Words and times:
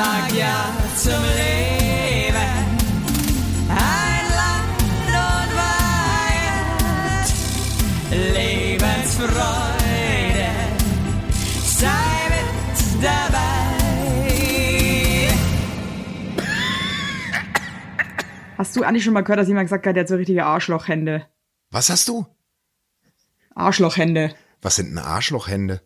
sag 0.00 0.32
ja 0.32 0.72
zum 0.96 1.22
Leben. 1.40 2.52
Ein 3.68 4.24
Land 4.40 5.12
und 5.28 5.50
Weihend, 5.60 7.28
Lebensfreude, 8.34 10.48
sei 11.64 12.12
mit 12.32 12.48
dabei. 13.04 13.48
Hast 18.56 18.72
du 18.76 18.82
eigentlich 18.82 19.04
schon 19.04 19.12
mal 19.12 19.20
gehört, 19.22 19.40
dass 19.40 19.48
jemand 19.48 19.66
gesagt 19.66 19.86
hat, 19.86 19.96
der 19.96 20.04
hat 20.04 20.08
so 20.08 20.16
richtige 20.16 20.46
Arschlochhände? 20.46 21.26
Was 21.70 21.90
hast 21.90 22.08
du? 22.08 22.26
Arschlochhände. 23.54 24.34
Was 24.62 24.76
sind 24.76 24.88
denn 24.90 24.98
Arschlochhände? 24.98 25.82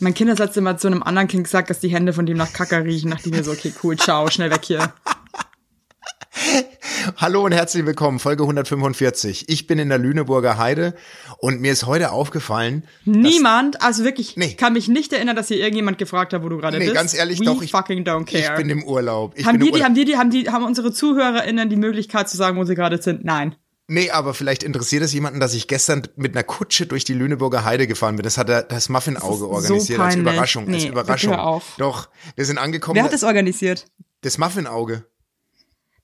Mein 0.00 0.14
Kind 0.14 0.30
hat 0.30 0.38
letzte 0.38 0.60
Mal 0.60 0.76
zu 0.78 0.88
einem 0.88 1.02
anderen 1.02 1.28
Kind 1.28 1.44
gesagt, 1.44 1.70
dass 1.70 1.80
die 1.80 1.88
Hände 1.88 2.12
von 2.12 2.26
dem 2.26 2.36
nach 2.36 2.52
Kacker 2.52 2.84
riechen. 2.84 3.10
Dachte 3.10 3.28
ich 3.28 3.34
mir 3.34 3.44
so, 3.44 3.52
okay, 3.52 3.72
cool, 3.82 3.96
ciao, 3.96 4.28
schnell 4.30 4.50
weg 4.50 4.64
hier. 4.64 4.92
Hallo 7.16 7.44
und 7.44 7.52
herzlich 7.52 7.86
willkommen, 7.86 8.18
Folge 8.18 8.42
145. 8.42 9.48
Ich 9.48 9.66
bin 9.66 9.78
in 9.78 9.88
der 9.88 9.98
Lüneburger 9.98 10.58
Heide 10.58 10.94
und 11.38 11.60
mir 11.60 11.72
ist 11.72 11.86
heute 11.86 12.10
aufgefallen, 12.12 12.84
Niemand, 13.04 13.80
also 13.82 14.04
wirklich, 14.04 14.36
Nee. 14.36 14.54
kann 14.54 14.72
mich 14.72 14.88
nicht 14.88 15.12
erinnern, 15.12 15.36
dass 15.36 15.48
hier 15.48 15.58
irgendjemand 15.58 15.98
gefragt 15.98 16.32
hat, 16.32 16.42
wo 16.42 16.48
du 16.48 16.58
gerade 16.58 16.78
nee, 16.78 16.84
bist. 16.84 16.96
ganz 16.96 17.14
ehrlich, 17.14 17.40
We 17.40 17.44
doch, 17.44 17.62
ich, 17.62 17.70
fucking 17.70 18.04
don't 18.04 18.24
care. 18.26 18.42
ich 18.42 18.54
bin 18.56 18.68
im 18.68 18.84
Urlaub. 18.84 19.32
Ich 19.36 19.46
haben 19.46 19.58
bin 19.58 19.60
die, 19.62 19.66
im 19.68 19.72
die, 19.74 19.78
Urlaub. 19.80 19.84
haben 19.86 19.94
die, 19.94 20.04
die, 20.04 20.16
haben 20.16 20.30
die, 20.30 20.50
haben 20.50 20.64
unsere 20.64 20.92
ZuhörerInnen 20.92 21.70
die 21.70 21.76
Möglichkeit 21.76 22.28
zu 22.28 22.36
sagen, 22.36 22.56
wo 22.58 22.64
sie 22.64 22.74
gerade 22.74 23.00
sind? 23.00 23.24
Nein. 23.24 23.54
Nee, 23.90 24.10
aber 24.10 24.34
vielleicht 24.34 24.62
interessiert 24.62 25.02
es 25.02 25.14
jemanden, 25.14 25.40
dass 25.40 25.54
ich 25.54 25.66
gestern 25.66 26.06
mit 26.16 26.34
einer 26.36 26.44
Kutsche 26.44 26.86
durch 26.86 27.04
die 27.04 27.14
Lüneburger 27.14 27.64
Heide 27.64 27.86
gefahren 27.86 28.16
bin. 28.16 28.22
Das 28.22 28.36
hat 28.36 28.50
er, 28.50 28.62
das 28.62 28.90
Muffin-Auge 28.90 29.38
so 29.38 29.50
organisiert 29.50 29.98
als 29.98 30.14
peinlich. 30.14 30.32
Überraschung. 30.34 30.68
als 30.68 30.82
Nee, 30.82 30.88
Überraschung. 30.88 31.30
bitte 31.30 31.40
hör 31.42 31.46
auf. 31.48 31.74
Doch, 31.78 32.08
wir 32.36 32.44
sind 32.44 32.58
angekommen. 32.58 32.96
Wer 32.96 33.04
hat 33.04 33.12
das 33.14 33.24
organisiert? 33.24 33.86
das 34.20 34.36
Muffin-Auge. 34.36 35.04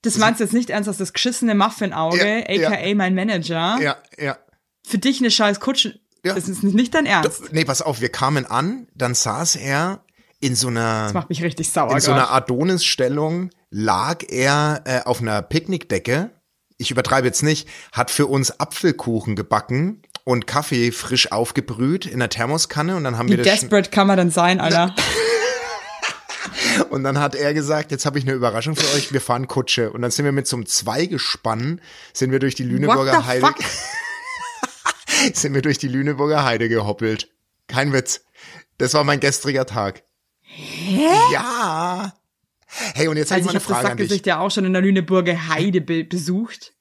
Das 0.03 0.17
meinst 0.19 0.41
du 0.41 0.45
jetzt 0.45 0.53
nicht 0.55 0.71
ernst, 0.71 0.89
dass 0.89 0.99
das 0.99 1.13
geschissene 1.13 1.55
Muffin-Auge, 1.55 2.45
Ja, 2.51 2.69
aka 2.71 2.95
mein 2.95 3.15
Manager, 3.15 3.79
Ja, 3.81 3.97
ja. 4.19 4.39
für 4.87 4.99
dich 4.99 5.21
eine 5.21 5.31
scheiß 5.31 5.61
Kutsche, 5.61 5.99
Ja. 6.25 6.35
das 6.35 6.49
ist 6.49 6.63
nicht 6.63 6.95
dein 6.95 7.05
Ernst. 7.07 7.53
Nee, 7.53 7.65
pass 7.65 7.83
auf, 7.83 8.01
wir 8.01 8.11
kamen 8.11 8.47
an, 8.47 8.87
dann 8.95 9.15
saß 9.15 9.57
er 9.57 10.05
in 10.41 10.55
so 10.57 10.69
einer 10.69 11.05
Das 11.05 11.15
macht 11.15 11.29
mich 11.31 11.43
richtig 11.43 11.71
sauer 11.71 11.93
in 11.93 12.01
so 12.01 12.13
einer. 12.13 12.31
Adonis-Stellung 12.33 13.51
lag 13.71 14.23
er 14.29 14.83
äh, 14.87 15.01
auf 15.05 15.21
einer 15.21 15.43
Picknickdecke. 15.43 16.31
Ich 16.77 16.91
übertreibe 16.91 17.27
jetzt 17.27 17.43
nicht, 17.43 17.69
hat 17.93 18.11
für 18.11 18.27
uns 18.27 18.59
Apfelkuchen 18.59 19.37
gebacken 19.37 20.03
und 20.25 20.47
Kaffee 20.47 20.91
frisch 20.91 21.31
aufgebrüht 21.31 22.07
in 22.07 22.19
der 22.19 22.31
Thermoskanne 22.31 22.97
und 22.97 23.05
dann 23.05 23.17
haben 23.17 23.29
Wie 23.29 23.37
wir 23.37 23.45
das 23.45 23.61
desperate 23.61 23.91
kann 23.91 24.07
man 24.07 24.17
denn 24.17 24.31
sein, 24.31 24.61
Alter? 24.61 24.95
und 26.91 27.05
dann 27.05 27.21
hat 27.21 27.35
er 27.35 27.55
gesagt, 27.55 27.91
jetzt 27.93 28.07
habe 28.07 28.19
ich 28.19 28.25
eine 28.25 28.35
Überraschung 28.35 28.75
für 28.75 28.97
euch, 28.97 29.13
wir 29.13 29.21
fahren 29.21 29.47
Kutsche 29.47 29.93
und 29.93 30.03
dann 30.03 30.11
sind 30.11 30.25
wir 30.25 30.33
mit 30.33 30.49
so 30.49 30.57
einem 30.57 30.67
Zweigespann 30.67 31.81
sind 32.13 32.33
wir 32.33 32.39
durch 32.41 32.55
die 32.55 32.65
Lüneburger 32.65 33.27
Heide 33.27 33.55
sind 35.33 35.55
wir 35.55 35.63
durch 35.63 35.79
die 35.79 35.89
Lüneburger 35.89 36.45
Heide 36.45 36.69
gehoppelt. 36.69 37.31
Kein 37.69 37.93
Witz. 37.93 38.23
Das 38.79 38.95
war 38.95 39.05
mein 39.05 39.21
gestriger 39.21 39.67
Tag. 39.67 40.03
Hä? 40.41 41.09
Ja. 41.33 42.15
Hey, 42.95 43.09
und 43.09 43.17
jetzt 43.17 43.31
habe 43.31 43.41
Also 43.41 43.51
ich 43.51 43.57
ich 43.57 43.69
mal 43.69 43.75
habe 43.75 43.75
eine 43.75 43.83
Frage 43.89 44.03
das 44.03 44.13
an 44.13 44.19
dich. 44.19 44.27
Ja 44.27 44.41
auch 44.41 44.51
schon 44.51 44.65
in 44.65 44.73
der 44.73 44.83
Lüneburger 44.83 45.49
Heide 45.49 45.81
be 45.81 46.05
besucht. 46.05 46.74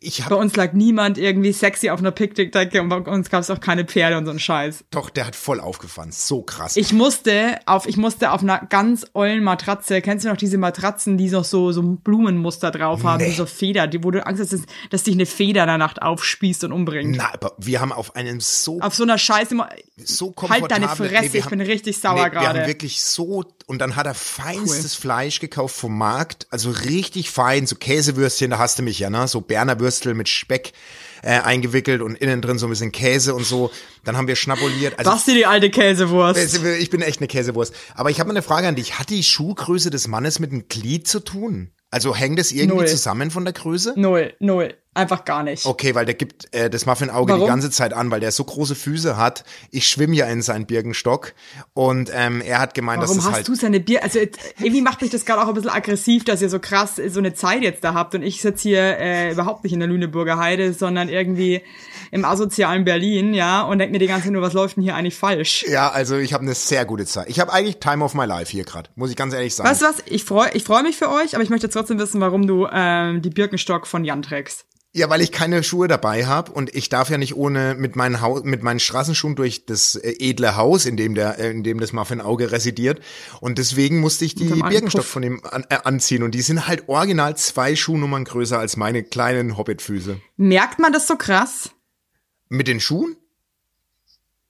Ich 0.00 0.18
Bei 0.18 0.24
habe 0.24 0.36
uns 0.36 0.56
lag 0.56 0.72
niemand 0.72 1.16
irgendwie 1.16 1.52
sexy 1.52 1.90
auf 1.90 2.00
einer 2.00 2.10
Picknickdecke 2.10 2.82
und 2.82 2.88
bei 2.88 2.96
uns 2.96 3.30
gab 3.30 3.40
es 3.40 3.50
auch 3.50 3.60
keine 3.60 3.84
Pferde 3.84 4.18
und 4.18 4.24
so 4.26 4.32
ein 4.32 4.40
Scheiß. 4.40 4.84
doch, 4.90 5.08
der 5.08 5.24
hat 5.26 5.36
voll 5.36 5.60
aufgefahren. 5.60 6.10
So 6.10 6.42
krass. 6.42 6.76
Ich 6.76 6.92
musste 6.92 7.60
auf, 7.66 7.86
ich 7.86 7.96
musste 7.96 8.32
auf 8.32 8.42
einer 8.42 8.58
ganz 8.68 9.06
ollen 9.12 9.44
Matratze, 9.44 10.02
kennst 10.02 10.24
du 10.24 10.30
noch 10.30 10.36
diese 10.36 10.58
Matratzen, 10.58 11.16
die 11.16 11.30
noch 11.30 11.44
so, 11.44 11.70
so 11.70 11.80
Blumenmuster 11.82 12.72
drauf 12.72 13.04
haben, 13.04 13.22
Nee. 13.22 13.32
so 13.32 13.46
Feder, 13.46 13.86
die, 13.86 14.02
wo 14.02 14.10
du 14.10 14.26
Angst 14.26 14.42
hast, 14.42 14.52
dass, 14.52 14.62
dass 14.90 15.02
dich 15.04 15.14
eine 15.14 15.26
Feder 15.26 15.62
in 15.62 15.68
der 15.68 15.78
Nacht 15.78 16.02
aufspießt 16.02 16.64
und 16.64 16.72
umbringt. 16.72 17.16
Na, 17.16 17.32
aber 17.32 17.52
wir 17.58 17.80
haben 17.80 17.92
auf 17.92 18.16
einem 18.16 18.40
so 18.40 18.80
Auf 18.80 18.96
so 18.96 19.04
einer 19.04 19.16
Scheiße, 19.18 19.54
so 20.02 20.34
halt 20.48 20.70
deine 20.72 20.88
Fresse, 20.88 21.32
wir 21.34 21.40
ich 21.40 21.46
bin 21.46 21.60
richtig 21.60 21.98
sauer 21.98 22.14
nee, 22.14 22.22
Wir 22.22 22.30
gerade. 22.30 22.60
haben 22.60 22.66
wirklich 22.66 23.00
so 23.00 23.44
und 23.66 23.78
dann 23.78 23.94
hat 23.94 24.06
er 24.06 24.14
feinstes 24.14 24.94
Fleisch 24.96 25.38
gekauft 25.38 25.76
vom 25.76 25.96
Markt, 25.96 26.48
also 26.50 26.70
richtig 26.70 27.30
fein, 27.30 27.68
so 27.68 27.76
Käsewürstchen, 27.76 28.50
da 28.50 28.58
hast 28.58 28.80
du 28.80 28.82
mich 28.82 28.98
ja, 28.98 29.08
ne, 29.10 29.19
so 29.28 29.40
Berner 29.40 29.80
Würstel 29.80 30.14
mit 30.14 30.28
Speck 30.28 30.72
äh, 31.22 31.40
eingewickelt 31.40 32.02
und 32.02 32.16
innen 32.16 32.40
drin 32.40 32.58
so 32.58 32.66
ein 32.66 32.70
bisschen 32.70 32.92
Käse 32.92 33.34
und 33.34 33.44
so. 33.44 33.70
Dann 34.04 34.16
haben 34.16 34.28
wir 34.28 34.36
schnabuliert. 34.36 34.98
Also 34.98 35.10
Basti, 35.10 35.34
die 35.34 35.46
alte 35.46 35.70
Käsewurst. 35.70 36.64
ich 36.64 36.90
bin 36.90 37.02
echt 37.02 37.20
eine 37.20 37.28
Käsewurst. 37.28 37.74
Aber 37.94 38.10
ich 38.10 38.20
habe 38.20 38.28
mal 38.28 38.34
eine 38.34 38.42
Frage 38.42 38.68
an 38.68 38.76
dich. 38.76 38.98
Hat 38.98 39.10
die 39.10 39.22
Schuhgröße 39.22 39.90
des 39.90 40.08
Mannes 40.08 40.38
mit 40.38 40.52
dem 40.52 40.68
Glied 40.68 41.06
zu 41.06 41.20
tun? 41.20 41.70
Also 41.90 42.14
hängt 42.14 42.38
das 42.38 42.52
irgendwie 42.52 42.78
Null. 42.78 42.88
zusammen 42.88 43.30
von 43.30 43.44
der 43.44 43.52
Größe? 43.52 43.94
Null, 43.96 44.34
null. 44.38 44.74
Einfach 44.92 45.24
gar 45.24 45.44
nicht. 45.44 45.66
Okay, 45.66 45.94
weil 45.94 46.04
der 46.04 46.16
gibt 46.16 46.52
äh, 46.52 46.68
das 46.68 46.84
Muffin-Auge 46.84 47.32
die 47.32 47.38
Warum? 47.38 47.48
ganze 47.48 47.70
Zeit 47.70 47.92
an, 47.92 48.10
weil 48.10 48.18
der 48.18 48.32
so 48.32 48.42
große 48.42 48.74
Füße 48.74 49.16
hat. 49.16 49.44
Ich 49.70 49.86
schwimme 49.86 50.16
ja 50.16 50.26
in 50.26 50.42
seinen 50.42 50.66
Birkenstock 50.66 51.32
und 51.74 52.10
ähm, 52.12 52.40
er 52.40 52.58
hat 52.58 52.74
gemeint, 52.74 53.00
Warum 53.00 53.14
dass 53.14 53.24
das 53.24 53.30
hast 53.30 53.36
halt 53.36 53.48
du 53.48 53.54
seine 53.54 53.78
Bier? 53.78 54.02
Also 54.02 54.18
irgendwie 54.18 54.82
macht 54.82 55.00
mich 55.00 55.12
das 55.12 55.24
gerade 55.24 55.42
auch 55.42 55.46
ein 55.46 55.54
bisschen 55.54 55.70
aggressiv, 55.70 56.24
dass 56.24 56.42
ihr 56.42 56.48
so 56.48 56.58
krass 56.58 56.96
so 56.96 57.20
eine 57.20 57.34
Zeit 57.34 57.62
jetzt 57.62 57.84
da 57.84 57.94
habt 57.94 58.16
und 58.16 58.22
ich 58.22 58.42
sitze 58.42 58.68
hier 58.68 58.98
äh, 58.98 59.30
überhaupt 59.30 59.62
nicht 59.62 59.72
in 59.72 59.78
der 59.78 59.88
Lüneburger 59.88 60.38
Heide, 60.38 60.72
sondern 60.72 61.08
irgendwie 61.08 61.62
im 62.10 62.24
asozialen 62.24 62.84
Berlin, 62.84 63.32
ja, 63.32 63.62
und 63.62 63.78
denke 63.78 63.92
mir 63.92 64.00
die 64.00 64.08
ganze 64.08 64.24
Zeit 64.24 64.32
nur, 64.32 64.42
was 64.42 64.54
läuft 64.54 64.76
denn 64.76 64.82
hier 64.82 64.96
eigentlich 64.96 65.14
falsch? 65.14 65.64
ja, 65.68 65.88
also 65.88 66.16
ich 66.16 66.32
habe 66.32 66.42
eine 66.42 66.54
sehr 66.54 66.84
gute 66.84 67.06
Zeit. 67.06 67.28
Ich 67.28 67.38
habe 67.38 67.52
eigentlich 67.52 67.78
Time 67.78 68.04
of 68.04 68.14
my 68.14 68.24
life 68.24 68.50
hier 68.50 68.64
gerade, 68.64 68.90
muss 68.96 69.10
ich 69.10 69.16
ganz 69.16 69.34
ehrlich 69.34 69.54
sagen. 69.54 69.68
Weißt 69.68 69.82
du 69.82 69.86
was? 69.86 70.02
Ich 70.06 70.24
freue 70.24 70.50
ich 70.54 70.64
freu 70.64 70.82
mich 70.82 70.96
für 70.96 71.10
euch, 71.10 71.34
aber 71.34 71.44
ich 71.44 71.50
möchte 71.50 71.68
trotzdem 71.68 72.00
wissen, 72.00 72.20
warum 72.20 72.48
du 72.48 72.66
ähm, 72.72 73.22
die 73.22 73.30
Birkenstock 73.30 73.86
von 73.86 74.04
Jan 74.04 74.22
trägst. 74.22 74.66
Ja, 74.92 75.08
weil 75.08 75.20
ich 75.20 75.30
keine 75.30 75.62
Schuhe 75.62 75.86
dabei 75.86 76.26
habe 76.26 76.50
und 76.50 76.74
ich 76.74 76.88
darf 76.88 77.10
ja 77.10 77.18
nicht 77.18 77.36
ohne 77.36 77.76
mit 77.76 77.94
meinen 77.94 78.20
Haus, 78.20 78.42
mit 78.42 78.64
meinen 78.64 78.80
Straßenschuhen 78.80 79.36
durch 79.36 79.64
das 79.64 79.94
äh, 79.94 80.16
edle 80.18 80.56
Haus, 80.56 80.84
in 80.84 80.96
dem 80.96 81.14
der, 81.14 81.38
äh, 81.38 81.50
in 81.50 81.62
dem 81.62 81.78
das 81.78 81.92
Muffin-Auge 81.92 82.50
residiert. 82.50 83.00
Und 83.40 83.58
deswegen 83.58 84.00
musste 84.00 84.24
ich 84.24 84.34
die 84.34 84.46
Birkenstock 84.46 85.04
von 85.04 85.22
ihm 85.22 85.42
an, 85.44 85.64
äh, 85.68 85.78
anziehen. 85.84 86.24
Und 86.24 86.34
die 86.34 86.42
sind 86.42 86.66
halt 86.66 86.88
original 86.88 87.36
zwei 87.36 87.76
Schuhnummern 87.76 88.24
größer 88.24 88.58
als 88.58 88.76
meine 88.76 89.04
kleinen 89.04 89.56
Hobbitfüße. 89.56 90.20
Merkt 90.36 90.80
man 90.80 90.92
das 90.92 91.06
so 91.06 91.14
krass? 91.14 91.70
Mit 92.48 92.66
den 92.66 92.80
Schuhen? 92.80 93.16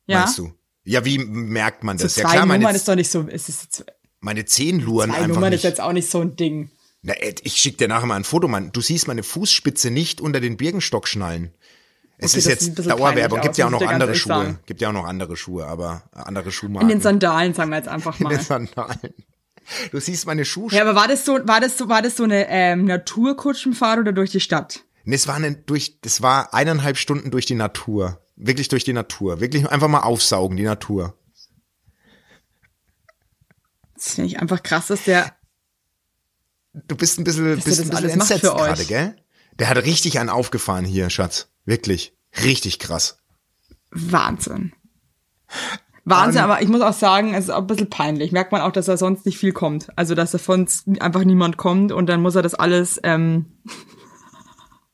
Ja. 0.06 0.20
Meinst 0.20 0.38
du? 0.38 0.54
Ja, 0.84 1.04
wie 1.04 1.18
merkt 1.18 1.84
man 1.84 1.98
das? 1.98 2.14
zwei 2.14 2.22
ja 2.22 2.28
klar, 2.30 2.46
meine, 2.46 2.62
Nummern 2.62 2.76
ist 2.76 2.88
doch 2.88 2.94
nicht 2.94 3.10
so, 3.10 3.20
ist 3.22 3.84
meine 4.20 4.46
Zehen 4.46 4.80
luren 4.80 5.10
zwei 5.10 5.18
einfach 5.18 5.34
Nummern 5.34 5.52
ist 5.52 5.58
nicht. 5.58 5.64
jetzt 5.64 5.80
auch 5.82 5.92
nicht 5.92 6.10
so 6.10 6.20
ein 6.20 6.36
Ding. 6.36 6.70
Na, 7.02 7.14
Ed, 7.14 7.40
ich 7.44 7.54
schick 7.56 7.78
dir 7.78 7.88
nachher 7.88 8.06
mal 8.06 8.16
ein 8.16 8.24
Foto, 8.24 8.46
Mann. 8.48 8.72
Du 8.72 8.80
siehst 8.80 9.08
meine 9.08 9.22
Fußspitze 9.22 9.90
nicht 9.90 10.20
unter 10.20 10.40
den 10.40 10.56
Birkenstockschnallen. 10.56 11.54
Es 12.18 12.32
Okay, 12.32 12.38
ist 12.40 12.46
jetzt 12.46 12.86
Dauerwerbung. 12.86 13.40
Gibt 13.40 13.56
ja 13.56 13.66
auch 13.66 13.70
noch 13.70 13.80
andere 13.86 14.14
Schuhe. 14.14 14.32
sagen. 14.34 14.58
Gibt 14.66 14.82
ja 14.82 14.88
auch 14.90 14.92
noch 14.92 15.06
andere 15.06 15.36
Schuhe, 15.38 15.66
aber 15.66 16.02
andere 16.12 16.46
In 16.46 16.52
Schuhmarken. 16.52 16.88
den 16.90 17.00
Sandalen, 17.00 17.54
sagen 17.54 17.70
wir 17.70 17.78
jetzt 17.78 17.88
einfach 17.88 18.20
In 18.20 18.24
mal. 18.24 18.30
den 18.30 18.40
Sandalen. 18.40 19.14
Du 19.92 20.00
siehst 20.00 20.26
meine 20.26 20.44
Schuhe. 20.44 20.70
Ja, 20.72 20.82
aber 20.82 20.94
war 20.94 21.08
das 21.08 21.24
so, 21.24 21.38
war 21.46 21.60
das 21.60 21.78
so, 21.78 21.88
war 21.88 22.02
das 22.02 22.16
so 22.16 22.24
eine 22.24 22.46
ähm, 22.50 22.84
Naturkutschenfahrt 22.84 24.00
oder 24.00 24.12
durch 24.12 24.30
die 24.30 24.40
Stadt? 24.40 24.84
Nee, 25.04 25.14
es 25.14 25.26
war 25.28 25.36
eine, 25.36 25.52
durch, 25.56 26.00
das 26.02 26.20
war 26.20 26.52
eineinhalb 26.52 26.98
Stunden 26.98 27.30
durch 27.30 27.46
die 27.46 27.54
Natur. 27.54 28.20
Wirklich 28.36 28.68
durch 28.68 28.84
die 28.84 28.92
Natur. 28.92 29.40
Wirklich 29.40 29.66
einfach 29.70 29.88
mal 29.88 30.00
aufsaugen, 30.00 30.56
die 30.58 30.64
Natur. 30.64 31.14
Das 33.94 34.14
finde 34.14 34.28
ich 34.28 34.40
einfach 34.40 34.62
krass, 34.62 34.88
dass 34.88 35.04
der. 35.04 35.34
Du 36.88 36.96
bist 36.96 37.18
ein 37.18 37.24
bisschen, 37.24 37.54
bist 37.56 37.66
ein 37.66 37.70
bisschen 37.70 37.94
alles 37.94 38.12
entsetzt 38.12 38.40
für 38.40 38.54
euch. 38.54 38.66
gerade, 38.66 38.84
gell? 38.84 39.16
Der 39.58 39.68
hat 39.68 39.76
richtig 39.78 40.18
einen 40.18 40.30
aufgefahren 40.30 40.84
hier, 40.84 41.10
Schatz. 41.10 41.48
Wirklich. 41.64 42.14
Richtig 42.42 42.78
krass. 42.78 43.18
Wahnsinn. 43.90 44.72
Wahnsinn, 46.04 46.40
aber 46.40 46.62
ich 46.62 46.68
muss 46.68 46.80
auch 46.80 46.92
sagen, 46.92 47.34
es 47.34 47.44
ist 47.44 47.50
auch 47.50 47.58
ein 47.58 47.66
bisschen 47.66 47.90
peinlich. 47.90 48.32
Merkt 48.32 48.52
man 48.52 48.62
auch, 48.62 48.72
dass 48.72 48.88
er 48.88 48.96
sonst 48.96 49.26
nicht 49.26 49.38
viel 49.38 49.52
kommt. 49.52 49.88
Also, 49.96 50.14
dass 50.14 50.32
er 50.32 50.38
von 50.38 50.60
uns 50.60 50.84
einfach 51.00 51.24
niemand 51.24 51.56
kommt 51.56 51.92
und 51.92 52.06
dann 52.06 52.22
muss 52.22 52.34
er 52.34 52.42
das 52.42 52.54
alles, 52.54 53.00
ähm, 53.02 53.46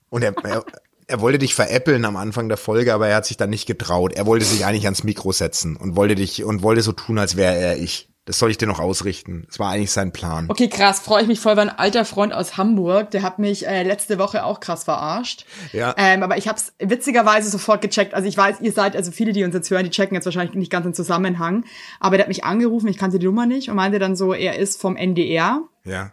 Und 0.09 0.23
er, 0.23 0.35
er, 0.45 0.65
er 1.07 1.21
wollte 1.21 1.39
dich 1.39 1.55
veräppeln 1.55 2.05
am 2.05 2.17
Anfang 2.17 2.49
der 2.49 2.57
Folge, 2.57 2.95
aber 2.95 3.09
er 3.09 3.17
hat 3.17 3.27
sich 3.27 3.37
dann 3.37 3.51
nicht 3.51 3.67
getraut. 3.67 4.13
Er 4.13 4.27
wollte 4.27 4.45
sich 4.45 4.65
eigentlich 4.65 4.87
ans 4.87 5.05
Mikro 5.05 5.33
setzen 5.33 5.77
und 5.77 5.97
wollte 5.97 6.15
dich 6.15 6.45
und 6.45 6.63
wollte 6.63 6.83
so 6.83 6.93
tun, 6.93 7.19
als 7.19 7.37
wäre 7.37 7.57
er 7.57 7.77
ich. 7.79 8.09
Das 8.27 8.41
soll 8.41 8.51
ich 8.51 8.59
dir 8.59 8.67
noch 8.67 8.81
ausrichten. 8.81 9.45
Das 9.47 9.61
war 9.61 9.71
eigentlich 9.71 9.93
sein 9.93 10.13
Plan. 10.13 10.47
Okay, 10.49 10.69
krass, 10.69 10.99
freue 10.99 11.23
ich 11.23 11.29
mich 11.29 11.39
voll, 11.39 11.57
weil 11.57 11.69
ein 11.69 11.79
alter 11.79 12.05
Freund 12.05 12.35
aus 12.35 12.57
Hamburg, 12.57 13.13
der 13.13 13.23
hat 13.23 13.39
mich 13.39 13.69
äh, 13.69 13.85
letzte 13.85 14.19
Woche 14.19 14.45
auch 14.45 14.59
krass 14.59 14.83
verarscht. 14.83 15.47
Ja. 15.73 15.95
Ähm, 15.97 16.25
aber 16.25 16.37
ich 16.37 16.49
habe 16.49 16.59
es 16.59 16.75
witzigerweise 16.81 17.49
sofort 17.49 17.83
gecheckt. 17.83 18.15
Also 18.15 18.29
ich 18.29 18.37
weiß, 18.37 18.61
ihr 18.61 18.73
seid, 18.73 18.97
also 18.97 19.13
viele, 19.13 19.33
die 19.33 19.45
uns 19.45 19.55
jetzt 19.55 19.71
hören, 19.71 19.85
die 19.85 19.91
checken 19.91 20.17
jetzt 20.17 20.25
wahrscheinlich 20.25 20.57
nicht 20.57 20.73
ganz 20.73 20.83
den 20.83 20.93
Zusammenhang. 20.93 21.65
Aber 22.01 22.17
der 22.17 22.25
hat 22.25 22.29
mich 22.29 22.43
angerufen, 22.43 22.89
ich 22.89 22.99
kannte 22.99 23.21
die 23.21 23.27
Nummer 23.27 23.47
nicht 23.47 23.71
und 23.71 23.77
meinte 23.77 24.01
dann 24.01 24.17
so, 24.17 24.35
er 24.35 24.59
ist 24.59 24.81
vom 24.81 24.97
NDR. 24.97 25.61
Ja. 25.85 26.13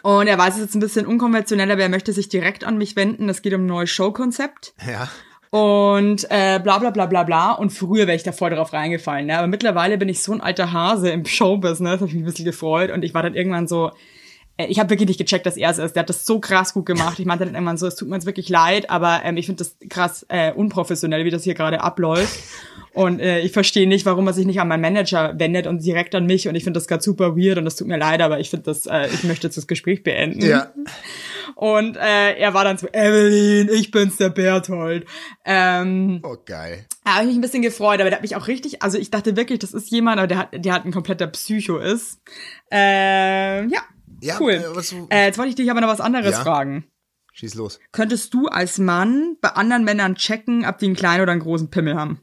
Und 0.00 0.28
er 0.28 0.38
weiß 0.38 0.54
es 0.54 0.60
jetzt 0.60 0.74
ein 0.74 0.80
bisschen 0.80 1.04
unkonventioneller, 1.04 1.74
aber 1.74 1.82
er 1.82 1.88
möchte 1.90 2.14
sich 2.14 2.30
direkt 2.30 2.64
an 2.64 2.78
mich 2.78 2.96
wenden. 2.96 3.28
Das 3.28 3.42
geht 3.42 3.52
um 3.52 3.64
ein 3.64 3.66
neues 3.66 3.90
Showkonzept. 3.90 4.72
Ja. 4.84 5.10
Und 5.52 6.24
äh, 6.30 6.58
bla 6.60 6.78
bla 6.78 6.88
bla 6.88 7.04
bla 7.04 7.24
bla. 7.24 7.52
Und 7.52 7.74
früher 7.74 8.06
wäre 8.06 8.16
ich 8.16 8.22
da 8.22 8.32
voll 8.32 8.48
drauf 8.48 8.72
reingefallen. 8.72 9.26
Ne? 9.26 9.36
Aber 9.36 9.48
mittlerweile 9.48 9.98
bin 9.98 10.08
ich 10.08 10.22
so 10.22 10.32
ein 10.32 10.40
alter 10.40 10.72
Hase 10.72 11.10
im 11.10 11.24
Showbusiness, 11.26 12.00
hab 12.00 12.08
ich 12.08 12.14
mich 12.14 12.22
ein 12.22 12.24
bisschen 12.24 12.46
gefreut. 12.46 12.90
Und 12.90 13.04
ich 13.04 13.12
war 13.12 13.22
dann 13.22 13.34
irgendwann 13.34 13.68
so, 13.68 13.90
äh, 14.56 14.64
ich 14.68 14.78
habe 14.78 14.88
wirklich 14.88 15.08
nicht 15.08 15.18
gecheckt, 15.18 15.44
dass 15.44 15.58
er 15.58 15.68
es 15.68 15.76
ist. 15.76 15.94
Der 15.94 16.04
hat 16.04 16.08
das 16.08 16.24
so 16.24 16.40
krass 16.40 16.72
gut 16.72 16.86
gemacht. 16.86 17.18
Ich 17.18 17.26
meinte 17.26 17.44
dann 17.44 17.54
irgendwann 17.54 17.76
so, 17.76 17.86
es 17.86 17.96
tut 17.96 18.08
mir 18.08 18.14
jetzt 18.14 18.24
wirklich 18.24 18.48
leid, 18.48 18.88
aber 18.88 19.20
ähm, 19.24 19.36
ich 19.36 19.44
finde 19.44 19.62
das 19.62 19.76
krass 19.90 20.24
äh, 20.30 20.52
unprofessionell, 20.52 21.26
wie 21.26 21.30
das 21.30 21.44
hier 21.44 21.52
gerade 21.52 21.82
abläuft. 21.82 22.38
Und 22.94 23.20
äh, 23.20 23.40
ich 23.40 23.52
verstehe 23.52 23.86
nicht, 23.86 24.06
warum 24.06 24.26
er 24.26 24.32
sich 24.32 24.46
nicht 24.46 24.58
an 24.58 24.68
meinen 24.68 24.80
Manager 24.80 25.38
wendet 25.38 25.66
und 25.66 25.84
direkt 25.84 26.14
an 26.14 26.24
mich. 26.24 26.48
Und 26.48 26.54
ich 26.54 26.64
finde 26.64 26.78
das 26.78 26.88
gerade 26.88 27.02
super 27.02 27.36
weird 27.36 27.58
und 27.58 27.66
das 27.66 27.76
tut 27.76 27.88
mir 27.88 27.98
leid, 27.98 28.22
aber 28.22 28.40
ich 28.40 28.48
finde 28.48 28.64
das, 28.64 28.86
äh, 28.86 29.08
ich 29.12 29.24
möchte 29.24 29.46
jetzt 29.46 29.58
das 29.58 29.66
Gespräch 29.66 30.02
beenden. 30.02 30.40
Ja. 30.40 30.72
Und 31.54 31.96
äh, 31.96 32.34
er 32.36 32.54
war 32.54 32.64
dann 32.64 32.78
so, 32.78 32.86
Evelyn, 32.92 33.68
ich 33.68 33.90
bin's, 33.90 34.16
der 34.16 34.30
Berthold. 34.30 35.06
Ähm, 35.44 36.20
Oh, 36.22 36.36
geil. 36.44 36.86
da 37.04 37.14
habe 37.14 37.22
ich 37.24 37.28
mich 37.28 37.36
ein 37.38 37.40
bisschen 37.42 37.62
gefreut, 37.62 38.00
aber 38.00 38.10
der 38.10 38.14
hat 38.16 38.22
mich 38.22 38.36
auch 38.36 38.46
richtig, 38.48 38.82
also 38.82 38.98
ich 38.98 39.10
dachte 39.10 39.36
wirklich, 39.36 39.58
das 39.58 39.72
ist 39.74 39.90
jemand, 39.90 40.18
aber 40.18 40.26
der 40.26 40.38
hat, 40.38 40.48
der 40.52 40.72
hat 40.72 40.84
ein 40.84 40.92
kompletter 40.92 41.26
Psycho 41.28 41.78
ist. 41.78 42.20
Ähm, 42.70 43.68
ja, 43.70 43.82
Ja, 44.20 44.38
cool. 44.40 44.52
äh, 44.52 44.62
du- 44.90 45.06
Äh, 45.10 45.26
jetzt 45.26 45.38
wollte 45.38 45.50
ich 45.50 45.54
dich 45.56 45.70
aber 45.70 45.80
noch 45.80 45.88
was 45.88 46.00
anderes 46.00 46.32
Ja? 46.32 46.42
fragen. 46.42 46.84
Schieß 47.34 47.54
los. 47.54 47.80
Könntest 47.92 48.34
du 48.34 48.48
als 48.48 48.78
Mann 48.78 49.36
bei 49.40 49.48
anderen 49.50 49.84
Männern 49.84 50.16
checken, 50.16 50.66
ob 50.66 50.78
die 50.78 50.86
einen 50.86 50.96
kleinen 50.96 51.22
oder 51.22 51.32
einen 51.32 51.40
großen 51.40 51.70
Pimmel 51.70 51.96
haben? 51.96 52.20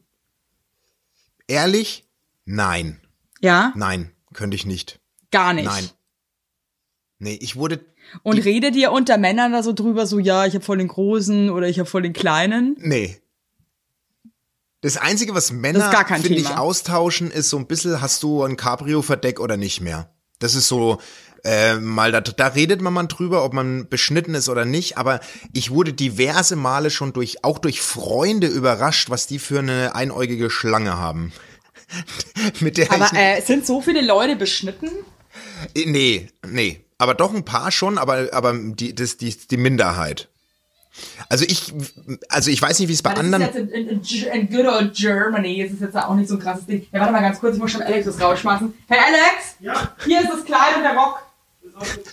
Ehrlich? 1.48 2.08
Nein. 2.46 3.02
Ja? 3.42 3.74
Nein, 3.76 4.12
könnte 4.34 4.56
ich 4.56 4.66
nicht. 4.66 5.00
Gar 5.32 5.54
nicht. 5.54 5.66
Nein. 5.66 5.90
Nee, 7.18 7.38
ich 7.42 7.56
wurde. 7.56 7.84
Und 8.24 8.40
redet 8.40 8.76
ihr 8.76 8.92
unter 8.92 9.18
Männern 9.18 9.52
da 9.52 9.64
so 9.64 9.74
drüber, 9.74 10.06
so 10.06 10.20
ja, 10.20 10.46
ich 10.46 10.56
habe 10.56 10.66
voll 10.66 10.78
den 10.78 10.88
großen 10.88 11.50
oder 11.50 11.68
ich 11.68 11.80
habe 11.80 11.90
voll 11.90 12.02
den 12.02 12.14
kleinen? 12.14 12.76
Nee. 12.80 13.20
Das 14.82 14.98
Einzige, 14.98 15.36
was 15.36 15.52
Männer, 15.52 15.92
finde 16.08 16.36
ich, 16.36 16.56
austauschen, 16.56 17.32
ist 17.32 17.50
so 17.50 17.58
ein 17.58 17.68
bisschen, 17.68 18.02
hast 18.02 18.24
du 18.24 18.44
ein 18.44 18.56
Cabrio-Verdeck 18.56 19.40
oder 19.40 19.58
nicht 19.58 19.82
mehr. 19.82 20.10
Das 20.40 20.56
ist 20.56 20.70
so, 20.70 21.00
äh, 21.44 21.76
mal, 21.76 22.12
da, 22.12 22.22
da 22.22 22.48
redet 22.48 22.82
man 22.82 22.94
mal 22.94 23.08
drüber, 23.08 23.44
ob 23.44 23.54
man 23.54 23.90
beschnitten 23.90 24.36
ist 24.36 24.48
oder 24.48 24.66
nicht, 24.66 24.98
aber 24.98 25.20
ich 25.54 25.72
wurde 25.72 25.94
diverse 25.94 26.56
Male 26.56 26.90
schon 26.90 27.12
durch, 27.12 27.44
auch 27.44 27.60
durch 27.60 27.82
Freunde 27.82 28.48
überrascht, 28.48 29.10
was 29.10 29.28
die 29.28 29.40
für 29.40 29.60
eine 29.60 29.96
einäugige 29.96 30.50
Schlange 30.50 30.98
haben. 30.98 31.34
Mit 32.60 32.78
der 32.78 32.92
Aber 32.92 33.10
äh, 33.14 33.42
sind 33.42 33.66
so 33.66 33.82
viele 33.82 34.02
Leute 34.02 34.36
beschnitten? 34.36 34.90
Äh, 35.76 35.86
Nee, 35.86 36.28
nee. 36.48 36.82
Aber 36.98 37.14
doch 37.14 37.34
ein 37.34 37.46
paar 37.46 37.72
schon, 37.72 37.98
aber, 37.98 38.30
aber 38.34 38.54
die, 38.54 38.94
das, 38.94 39.18
die, 39.18 39.36
die 39.36 39.58
Minderheit. 39.58 40.28
Also 41.30 41.46
ich, 41.48 41.72
also 42.28 42.52
ich 42.52 42.62
weiß 42.62 42.80
nicht, 42.80 42.90
wie 42.90 42.94
es 42.94 43.02
bei 43.02 43.14
anderen. 43.14 43.44
in, 43.56 43.70
in, 43.70 43.88
in, 43.90 44.02
in 44.02 44.50
good 44.50 44.66
old 44.66 44.94
Germany 44.94 45.62
ist 45.62 45.74
es 45.74 45.80
jetzt 45.80 45.96
auch 45.96 46.16
nicht 46.16 46.28
so 46.28 46.36
ein 46.36 46.42
krasses 46.42 46.66
Ding. 46.66 46.86
Ja, 46.92 47.00
warte 47.00 47.14
mal 47.14 47.22
ganz 47.22 47.40
kurz, 47.40 47.56
ich 47.56 47.62
muss 47.62 47.72
schon 47.72 47.82
Alex 47.84 48.06
das 48.06 48.20
rausschmeißen. 48.20 48.74
Hey 48.88 49.00
Alex! 49.00 49.56
Ja. 49.60 49.96
Hier 50.04 50.22
ist 50.22 50.30
das 50.30 50.44
Kleid 50.44 50.76
und 50.76 50.84
der 50.84 50.96
Rock. 50.96 51.22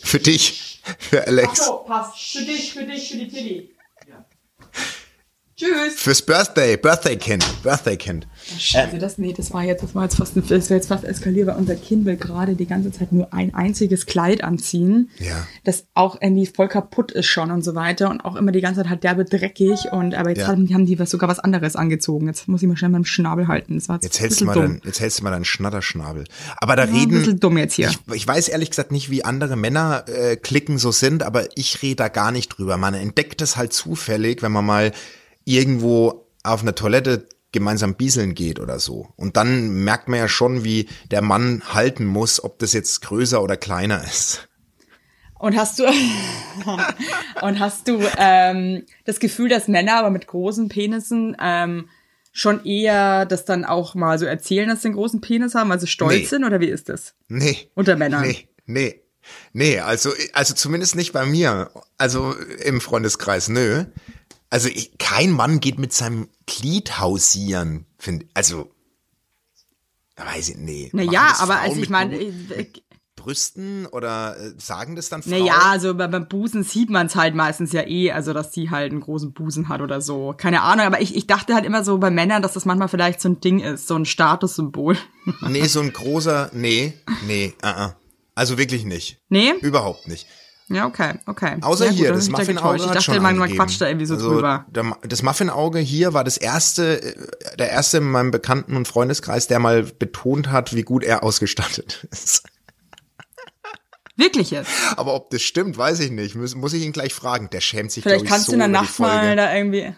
Für 0.02 0.20
dich, 0.20 0.82
für 0.98 1.22
Ach 1.22 1.26
Alex. 1.26 1.66
so, 1.66 1.76
passt. 1.78 2.16
Für 2.16 2.44
dich, 2.44 2.72
für 2.72 2.84
dich, 2.84 3.08
für 3.10 3.16
die 3.16 3.28
Tilly. 3.28 3.70
Tschüss. 5.58 5.94
Fürs 5.96 6.20
Birthday, 6.20 6.76
Birthday 6.76 7.16
Kind, 7.16 7.42
Birthday 7.62 7.96
Kind. 7.96 8.26
Scheiße, 8.58 8.98
das, 8.98 9.16
nee, 9.16 9.32
das 9.34 9.54
war 9.54 9.64
jetzt, 9.64 9.82
das 9.82 9.94
war 9.94 10.02
jetzt 10.02 10.16
fast, 10.16 10.36
ein, 10.36 10.46
das 10.46 10.68
war 10.68 10.76
jetzt 10.76 10.88
fast 10.88 11.02
eskaliert, 11.04 11.46
weil 11.46 11.56
unser 11.56 11.76
Kind 11.76 12.04
will 12.04 12.16
gerade 12.18 12.54
die 12.56 12.66
ganze 12.66 12.92
Zeit 12.92 13.10
nur 13.10 13.32
ein 13.32 13.54
einziges 13.54 14.04
Kleid 14.04 14.44
anziehen. 14.44 15.08
Ja. 15.18 15.46
Das 15.64 15.86
auch 15.94 16.20
irgendwie 16.20 16.44
voll 16.44 16.68
kaputt 16.68 17.10
ist 17.10 17.24
schon 17.24 17.50
und 17.50 17.64
so 17.64 17.74
weiter 17.74 18.10
und 18.10 18.22
auch 18.22 18.36
immer 18.36 18.52
die 18.52 18.60
ganze 18.60 18.82
Zeit 18.82 18.90
halt 18.90 19.02
derbe 19.02 19.24
dreckig 19.24 19.86
und, 19.92 20.14
aber 20.14 20.28
jetzt 20.28 20.40
Ja. 20.40 20.48
haben, 20.48 20.68
haben 20.74 20.84
die 20.84 20.98
was, 20.98 21.10
sogar 21.10 21.30
was 21.30 21.38
anderes 21.38 21.74
angezogen. 21.74 22.26
Jetzt 22.26 22.48
muss 22.48 22.60
ich 22.60 22.68
mal 22.68 22.76
schnell 22.76 22.90
meinen 22.90 23.06
Schnabel 23.06 23.48
halten. 23.48 23.76
Das 23.76 23.88
war 23.88 23.96
jetzt, 23.96 24.04
Jetzt 24.04 24.16
ein 24.18 24.20
hältst 24.20 24.40
du 24.42 24.44
mal 24.44 24.52
dumm. 24.52 24.62
dein, 24.62 24.80
jetzt 24.84 25.00
hältst 25.00 25.20
du 25.20 25.24
mal 25.24 25.30
deinen 25.30 25.46
Schnatterschnabel. 25.46 26.24
Aber 26.58 26.76
da 26.76 26.82
ein 26.82 26.94
reden. 26.94 27.12
bisschen 27.12 27.40
dumm 27.40 27.56
jetzt 27.56 27.72
hier. 27.72 27.88
Ich, 27.88 27.98
ich 28.14 28.28
weiß 28.28 28.48
ehrlich 28.48 28.68
gesagt 28.68 28.92
nicht, 28.92 29.10
wie 29.10 29.24
andere 29.24 29.56
Männer 29.56 30.04
äh, 30.06 30.36
klicken 30.36 30.76
so 30.76 30.92
sind, 30.92 31.22
aber 31.22 31.46
ich 31.56 31.80
rede 31.82 31.96
da 31.96 32.08
gar 32.08 32.30
nicht 32.30 32.50
drüber. 32.50 32.76
Man 32.76 32.92
entdeckt 32.92 33.40
es 33.40 33.56
halt 33.56 33.72
zufällig, 33.72 34.42
wenn 34.42 34.52
man 34.52 34.66
mal 34.66 34.92
irgendwo 35.46 36.26
auf 36.42 36.60
einer 36.60 36.74
Toilette 36.74 37.26
gemeinsam 37.52 37.94
bieseln 37.94 38.34
geht 38.34 38.60
oder 38.60 38.78
so. 38.78 39.08
Und 39.16 39.38
dann 39.38 39.84
merkt 39.84 40.08
man 40.08 40.18
ja 40.18 40.28
schon, 40.28 40.62
wie 40.64 40.88
der 41.10 41.22
Mann 41.22 41.62
halten 41.72 42.04
muss, 42.04 42.44
ob 42.44 42.58
das 42.58 42.74
jetzt 42.74 43.00
größer 43.00 43.42
oder 43.42 43.56
kleiner 43.56 44.04
ist. 44.04 44.48
Und 45.38 45.56
hast 45.56 45.78
du 45.78 45.84
und 47.42 47.60
hast 47.60 47.88
du 47.88 48.00
ähm, 48.18 48.84
das 49.04 49.20
Gefühl, 49.20 49.48
dass 49.48 49.68
Männer 49.68 49.96
aber 49.98 50.10
mit 50.10 50.26
großen 50.26 50.68
Penissen 50.68 51.36
ähm, 51.40 51.88
schon 52.32 52.64
eher 52.64 53.24
das 53.24 53.44
dann 53.44 53.64
auch 53.64 53.94
mal 53.94 54.18
so 54.18 54.26
erzählen, 54.26 54.68
dass 54.68 54.82
sie 54.82 54.88
einen 54.88 54.96
großen 54.96 55.20
Penis 55.20 55.54
haben, 55.54 55.72
also 55.72 55.86
stolz 55.86 56.14
Nee. 56.14 56.24
sind 56.26 56.44
oder 56.44 56.60
wie 56.60 56.68
ist 56.68 56.88
das? 56.88 57.14
Nee. 57.28 57.70
Unter 57.74 57.96
Männern. 57.96 58.22
Nee, 58.22 58.48
nee. 58.66 59.02
Nee, 59.52 59.80
also, 59.80 60.10
also 60.34 60.54
zumindest 60.54 60.94
nicht 60.96 61.12
bei 61.12 61.26
mir. 61.26 61.70
Also 61.98 62.34
im 62.64 62.80
Freundeskreis, 62.80 63.48
nö. 63.48 63.84
Also 64.56 64.70
ich, 64.70 64.96
kein 64.96 65.32
Mann 65.32 65.60
geht 65.60 65.78
mit 65.78 65.92
seinem 65.92 66.28
Glied 66.46 66.98
hausieren, 66.98 67.84
finde 67.98 68.24
Also, 68.32 68.70
weiß 70.16 70.48
ich, 70.48 70.56
nee. 70.56 70.88
Naja, 70.94 71.34
aber 71.40 71.58
also 71.60 71.78
ich 71.78 71.90
meine, 71.90 72.16
äh, 72.18 72.66
Brüsten 73.16 73.84
oder 73.84 74.34
äh, 74.40 74.54
sagen 74.56 74.96
das 74.96 75.10
dann 75.10 75.22
Frauen? 75.22 75.40
naja, 75.40 75.58
also 75.64 75.94
bei- 75.94 76.06
beim 76.08 76.26
Busen 76.26 76.62
sieht 76.62 76.88
man 76.88 77.08
es 77.08 77.16
halt 77.16 77.34
meistens 77.34 77.72
ja 77.72 77.82
eh, 77.86 78.12
also 78.12 78.32
dass 78.32 78.50
die 78.50 78.70
halt 78.70 78.92
einen 78.92 79.02
großen 79.02 79.34
Busen 79.34 79.68
hat 79.68 79.82
oder 79.82 80.00
so. 80.00 80.32
Keine 80.34 80.62
Ahnung, 80.62 80.86
aber 80.86 81.02
ich, 81.02 81.14
ich 81.14 81.26
dachte 81.26 81.54
halt 81.54 81.66
immer 81.66 81.84
so 81.84 81.98
bei 81.98 82.10
Männern, 82.10 82.40
dass 82.40 82.54
das 82.54 82.64
manchmal 82.64 82.88
vielleicht 82.88 83.20
so 83.20 83.28
ein 83.28 83.40
Ding 83.40 83.58
ist, 83.60 83.86
so 83.88 83.94
ein 83.96 84.06
Statussymbol. 84.06 84.96
Nee, 85.42 85.66
so 85.66 85.80
ein 85.80 85.92
großer, 85.92 86.48
nee, 86.54 86.94
nee, 87.26 87.52
uh 87.62 87.66
-uh. 87.66 87.94
Also 88.34 88.56
wirklich 88.56 88.84
nicht. 88.86 89.18
Nee? 89.28 89.52
Überhaupt 89.60 90.08
nicht. 90.08 90.26
Ja, 90.68 90.86
okay, 90.86 91.14
okay. 91.26 91.58
Außer 91.60 91.84
ja, 91.84 91.90
gut, 91.90 91.98
hier, 91.98 92.08
dann 92.08 92.16
das 92.16 92.26
ich 92.26 92.32
da 92.32 92.38
Muffinauge 92.38 92.78
getäuscht. 92.78 92.84
Ich 92.84 92.90
hat 92.90 93.08
dachte, 93.08 93.20
man, 93.20 93.54
quatscht 93.54 93.80
da 93.80 93.86
irgendwie 93.86 94.06
so 94.06 94.14
also, 94.14 94.32
drüber. 94.32 94.66
Das 95.02 95.22
Muffinauge 95.22 95.78
hier 95.78 96.12
war 96.12 96.24
das 96.24 96.36
erste, 96.36 97.02
äh, 97.02 97.56
der 97.56 97.70
erste 97.70 97.98
in 97.98 98.10
meinem 98.10 98.32
Bekannten- 98.32 98.76
und 98.76 98.88
Freundeskreis, 98.88 99.46
der 99.46 99.60
mal 99.60 99.84
betont 99.84 100.50
hat, 100.50 100.74
wie 100.74 100.82
gut 100.82 101.04
er 101.04 101.22
ausgestattet 101.22 102.08
ist. 102.10 102.42
Wirklich 104.16 104.50
jetzt. 104.50 104.70
Aber 104.96 105.14
ob 105.14 105.30
das 105.30 105.42
stimmt, 105.42 105.76
weiß 105.76 106.00
ich 106.00 106.10
nicht. 106.10 106.34
Muss, 106.34 106.54
muss 106.54 106.72
ich 106.72 106.82
ihn 106.82 106.92
gleich 106.92 107.14
fragen. 107.14 107.50
Der 107.50 107.60
schämt 107.60 107.92
sich, 107.92 108.02
Vielleicht 108.02 108.26
kannst 108.26 108.46
so 108.46 108.52
du 108.52 108.54
in 108.54 108.58
der 108.60 108.68
Nacht 108.68 108.98
mal 108.98 109.36
da 109.36 109.54
irgendwie. 109.54 109.94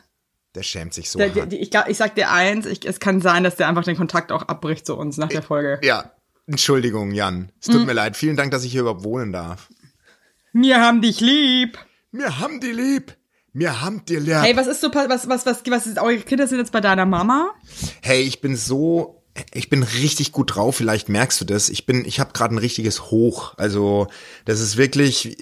Der 0.54 0.64
schämt 0.64 0.92
sich 0.92 1.08
so 1.08 1.18
Der, 1.18 1.28
der, 1.28 1.52
ich, 1.52 1.70
glaub, 1.70 1.88
ich 1.88 1.96
sag 1.96 2.16
dir 2.16 2.30
eins, 2.30 2.66
ich, 2.66 2.84
es 2.84 2.98
kann 2.98 3.20
sein, 3.20 3.44
dass 3.44 3.56
der 3.56 3.68
einfach 3.68 3.84
den 3.84 3.96
Kontakt 3.96 4.32
auch 4.32 4.42
abbricht 4.42 4.86
zu 4.86 4.96
uns 4.96 5.16
nach 5.18 5.28
der 5.28 5.42
Folge. 5.42 5.78
Ja, 5.82 6.12
Entschuldigung, 6.46 7.12
Jan. 7.12 7.52
Es 7.60 7.68
tut 7.68 7.86
mir 7.86 7.92
leid. 7.92 8.16
Vielen 8.16 8.36
Dank, 8.36 8.50
dass 8.50 8.64
ich 8.64 8.72
hier 8.72 8.80
überhaupt 8.80 9.04
wohnen 9.04 9.32
darf. 9.32 9.68
Wir 10.60 10.80
haben 10.80 11.02
dich 11.02 11.20
lieb. 11.20 11.78
Wir 12.10 12.40
haben 12.40 12.60
die 12.60 12.72
lieb. 12.72 13.16
Wir 13.52 13.80
haben 13.80 14.04
die 14.06 14.16
lieb. 14.16 14.34
Hey, 14.34 14.56
was 14.56 14.66
ist 14.66 14.80
so, 14.80 14.92
was, 14.92 15.28
was, 15.28 15.46
was, 15.46 15.62
was 15.64 15.86
ist, 15.86 15.98
eure 15.98 16.18
Kinder 16.18 16.48
sind 16.48 16.58
jetzt 16.58 16.72
bei 16.72 16.80
deiner 16.80 17.06
Mama? 17.06 17.50
Hey, 18.02 18.22
ich 18.22 18.40
bin 18.40 18.56
so, 18.56 19.22
ich 19.52 19.70
bin 19.70 19.84
richtig 19.84 20.32
gut 20.32 20.56
drauf. 20.56 20.74
Vielleicht 20.74 21.08
merkst 21.08 21.40
du 21.40 21.44
das. 21.44 21.68
Ich 21.68 21.86
bin, 21.86 22.04
ich 22.04 22.18
habe 22.18 22.32
gerade 22.32 22.56
ein 22.56 22.58
richtiges 22.58 23.10
Hoch. 23.12 23.54
Also 23.56 24.08
das 24.46 24.58
ist 24.58 24.76
wirklich, 24.76 25.36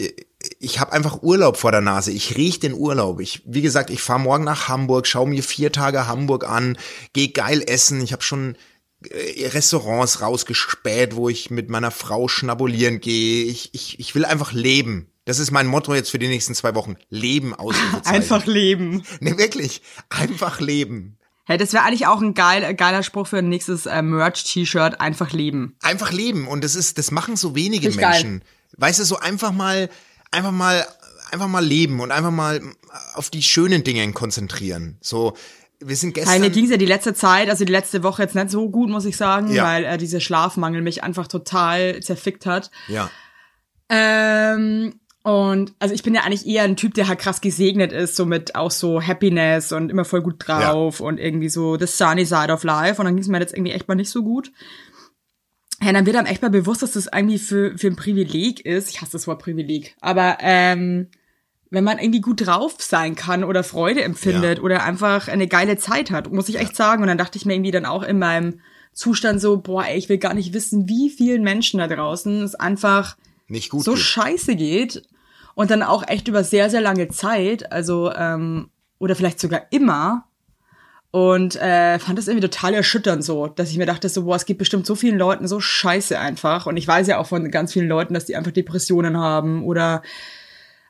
ich 0.60 0.80
habe 0.80 0.92
einfach 0.92 1.22
Urlaub 1.22 1.56
vor 1.56 1.72
der 1.72 1.80
Nase. 1.80 2.12
Ich 2.12 2.36
riech 2.36 2.60
den 2.60 2.74
Urlaub. 2.74 3.20
Ich, 3.20 3.42
wie 3.46 3.62
gesagt, 3.62 3.88
ich 3.88 4.02
fahre 4.02 4.20
morgen 4.20 4.44
nach 4.44 4.68
Hamburg, 4.68 5.06
schaue 5.06 5.30
mir 5.30 5.42
vier 5.42 5.72
Tage 5.72 6.06
Hamburg 6.06 6.46
an, 6.46 6.76
gehe 7.14 7.28
geil 7.28 7.64
essen. 7.66 8.02
Ich 8.02 8.12
habe 8.12 8.22
schon 8.22 8.54
Restaurants 9.12 10.20
rausgespäht, 10.20 11.16
wo 11.16 11.28
ich 11.28 11.50
mit 11.50 11.70
meiner 11.70 11.90
Frau 11.90 12.28
schnabulieren 12.28 13.00
gehe. 13.00 13.44
Ich, 13.44 13.70
ich, 13.72 13.98
ich 14.00 14.14
will 14.14 14.24
einfach 14.24 14.52
leben. 14.52 15.10
Das 15.24 15.38
ist 15.38 15.50
mein 15.50 15.66
Motto 15.66 15.94
jetzt 15.94 16.10
für 16.10 16.18
die 16.18 16.28
nächsten 16.28 16.54
zwei 16.54 16.74
Wochen. 16.74 16.96
Leben 17.10 17.54
Ausrufezeichen. 17.58 18.06
Einfach 18.06 18.46
leben. 18.46 19.02
Nee, 19.20 19.36
wirklich. 19.38 19.82
Einfach 20.08 20.60
leben. 20.60 21.18
Hey, 21.44 21.58
das 21.58 21.72
wäre 21.72 21.84
eigentlich 21.84 22.06
auch 22.06 22.20
ein 22.20 22.34
geil, 22.34 22.74
geiler 22.74 23.02
Spruch 23.04 23.28
für 23.28 23.38
ein 23.38 23.48
nächstes 23.48 23.86
äh, 23.86 24.02
Merch-T-Shirt. 24.02 25.00
Einfach 25.00 25.32
leben. 25.32 25.76
einfach 25.80 26.12
leben 26.12 26.48
und 26.48 26.64
das 26.64 26.74
ist 26.74 26.98
das 26.98 27.12
machen 27.12 27.36
so 27.36 27.54
wenige 27.54 27.90
Find 27.90 27.94
ich 27.94 28.00
geil. 28.00 28.22
Menschen. 28.24 28.44
Weißt 28.76 28.98
du, 28.98 29.04
so 29.04 29.18
einfach 29.18 29.52
mal 29.52 29.88
einfach 30.32 30.50
mal 30.50 30.84
einfach 31.30 31.48
mal 31.48 31.64
leben 31.64 32.00
und 32.00 32.10
einfach 32.10 32.32
mal 32.32 32.60
auf 33.14 33.30
die 33.30 33.42
schönen 33.42 33.84
Dinge 33.84 34.12
konzentrieren. 34.12 34.98
So 35.00 35.36
wir 35.80 35.96
sind 35.96 36.14
gestern 36.14 36.40
mir 36.40 36.50
ging's 36.50 36.70
ja 36.70 36.76
die 36.76 36.86
letzte 36.86 37.14
Zeit, 37.14 37.48
also 37.50 37.64
die 37.64 37.72
letzte 37.72 38.02
Woche 38.02 38.22
jetzt 38.22 38.34
nicht 38.34 38.50
so 38.50 38.68
gut, 38.70 38.88
muss 38.88 39.04
ich 39.04 39.16
sagen, 39.16 39.52
Ja. 39.52 39.64
weil 39.64 39.84
äh, 39.84 39.98
dieser 39.98 40.20
Schlafmangel 40.20 40.82
mich 40.82 41.02
einfach 41.04 41.26
total 41.28 42.00
zerfickt 42.02 42.46
hat. 42.46 42.70
ja, 42.88 43.10
Ähm, 43.88 45.00
und 45.22 45.74
also 45.80 45.92
ich 45.94 46.02
bin 46.04 46.14
ja 46.14 46.22
eigentlich 46.22 46.46
eher 46.46 46.62
ein 46.62 46.76
Typ, 46.76 46.94
der 46.94 47.08
halt 47.08 47.18
krass 47.18 47.40
gesegnet 47.40 47.92
ist, 47.92 48.14
so 48.14 48.26
mit 48.26 48.54
auch 48.54 48.70
so 48.70 49.02
Happiness 49.02 49.72
und 49.72 49.90
immer 49.90 50.04
voll 50.04 50.22
gut 50.22 50.36
drauf 50.38 51.00
und 51.00 51.18
irgendwie 51.18 51.48
so 51.48 51.76
the 51.76 51.86
sunny 51.86 52.24
side 52.24 52.52
of 52.52 52.62
life. 52.62 53.00
Und 53.00 53.06
dann 53.06 53.16
ging's 53.16 53.26
mir 53.28 53.40
jetzt 53.40 53.52
irgendwie 53.52 53.72
echt 53.72 53.88
mal 53.88 53.96
nicht 53.96 54.10
so 54.10 54.22
gut. 54.22 54.52
Ja, 55.82 55.92
dann 55.92 56.06
wird 56.06 56.14
einem 56.16 56.26
echt 56.26 56.42
mal 56.42 56.50
bewusst, 56.50 56.82
dass 56.82 56.92
das 56.92 57.08
irgendwie 57.12 57.38
für, 57.38 57.76
für 57.76 57.88
ein 57.88 57.96
Privileg 57.96 58.64
ist. 58.64 58.88
Ich 58.88 59.02
hasse 59.02 59.12
das 59.12 59.26
Wort 59.26 59.42
Privileg. 59.42 59.96
Aber 60.00 60.38
ähm, 60.40 61.08
wenn 61.70 61.84
man 61.84 61.98
irgendwie 61.98 62.20
gut 62.20 62.46
drauf 62.46 62.76
sein 62.78 63.14
kann 63.16 63.42
oder 63.44 63.64
Freude 63.64 64.02
empfindet 64.04 64.58
Ja. 64.58 64.64
oder 64.64 64.84
einfach 64.84 65.28
eine 65.28 65.48
geile 65.48 65.76
Zeit 65.76 66.10
hat, 66.10 66.32
muss 66.32 66.48
ich 66.48 66.58
echt 66.60 66.76
sagen. 66.76 67.02
Und 67.02 67.08
dann 67.08 67.18
dachte 67.18 67.38
ich 67.38 67.44
mir 67.46 67.54
irgendwie 67.54 67.72
dann 67.72 67.86
auch 67.86 68.02
in 68.02 68.18
meinem 68.18 68.60
Zustand 68.92 69.40
so, 69.40 69.58
boah, 69.58 69.84
ey, 69.84 69.98
ich 69.98 70.08
will 70.08 70.18
gar 70.18 70.32
nicht 70.34 70.54
wissen, 70.54 70.88
wie 70.88 71.10
vielen 71.10 71.42
Menschen 71.42 71.78
da 71.80 71.86
draußen 71.86 72.42
es 72.42 72.54
einfach 72.54 73.16
Nicht 73.48 73.70
gut. 73.70 73.84
so 73.84 73.92
geht. 73.92 74.00
scheiße 74.00 74.56
geht 74.56 75.02
und 75.54 75.70
dann 75.70 75.82
auch 75.82 76.06
echt 76.06 76.28
über 76.28 76.44
sehr, 76.44 76.70
sehr 76.70 76.80
lange 76.80 77.08
Zeit, 77.08 77.70
also 77.72 78.12
ähm, 78.12 78.70
oder 78.98 79.14
vielleicht 79.16 79.40
sogar 79.40 79.62
immer. 79.70 80.24
Und 81.10 81.56
äh, 81.56 81.98
fand 81.98 82.18
das 82.18 82.28
irgendwie 82.28 82.46
total 82.48 82.74
erschütternd 82.74 83.24
so, 83.24 83.46
dass 83.46 83.70
ich 83.70 83.78
mir 83.78 83.86
dachte 83.86 84.08
so, 84.08 84.24
boah, 84.24 84.36
es 84.36 84.44
geht 84.44 84.58
bestimmt 84.58 84.86
so 84.86 84.94
vielen 84.94 85.18
Leuten 85.18 85.48
so 85.48 85.60
scheiße 85.60 86.18
einfach. 86.18 86.66
Und 86.66 86.76
ich 86.76 86.86
weiß 86.86 87.06
ja 87.06 87.18
auch 87.18 87.26
von 87.26 87.50
ganz 87.50 87.72
vielen 87.72 87.88
Leuten, 87.88 88.12
dass 88.12 88.26
die 88.26 88.36
einfach 88.36 88.50
Depressionen 88.52 89.16
haben 89.16 89.64
oder 89.64 90.02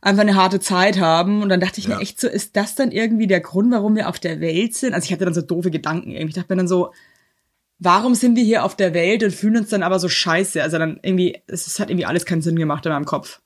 einfach 0.03 0.23
eine 0.23 0.35
harte 0.35 0.61
Zeit 0.61 0.99
haben. 0.99 1.43
Und 1.43 1.49
dann 1.49 1.61
dachte 1.61 1.81
ich 1.81 1.87
Ja. 1.87 1.97
mir 1.97 2.03
echt 2.03 2.21
so, 2.21 2.29
ist 2.29 2.57
das 2.57 2.75
dann 2.75 2.91
irgendwie 2.93 3.27
der 3.27 3.41
Grund, 3.41 3.73
warum 3.73 3.97
wir 3.97 4.09
auf 4.09 4.19
der 4.19 4.41
Welt 4.41 4.75
sind? 4.75 4.95
Also 4.95 5.07
ich 5.07 5.13
hatte 5.13 5.25
dann 5.25 5.35
so 5.35 5.43
doofe 5.43 5.71
Gedanken 5.71 6.11
irgendwie. 6.11 6.29
Ich 6.31 6.35
dachte 6.35 6.53
mir 6.53 6.59
dann 6.59 6.69
so, 6.69 6.93
warum 7.79 8.15
sind 8.15 8.37
wir 8.37 8.45
hier 8.45 8.65
auf 8.65 8.77
der 8.77 8.95
Welt 8.95 9.23
und 9.23 9.33
fühlen 9.35 9.57
uns 9.59 9.69
dann 9.71 9.83
aber 9.83 9.99
so 9.99 10.09
scheiße? 10.09 10.63
Also 10.63 10.79
dann 10.79 10.99
irgendwie, 11.03 11.43
es 11.47 11.79
hat 11.81 11.91
irgendwie 11.91 12.07
alles 12.07 12.25
keinen 12.25 12.43
Sinn 12.43 12.57
gemacht 12.57 12.87
in 12.87 12.93
meinem 12.93 13.05
Kopf. 13.05 13.41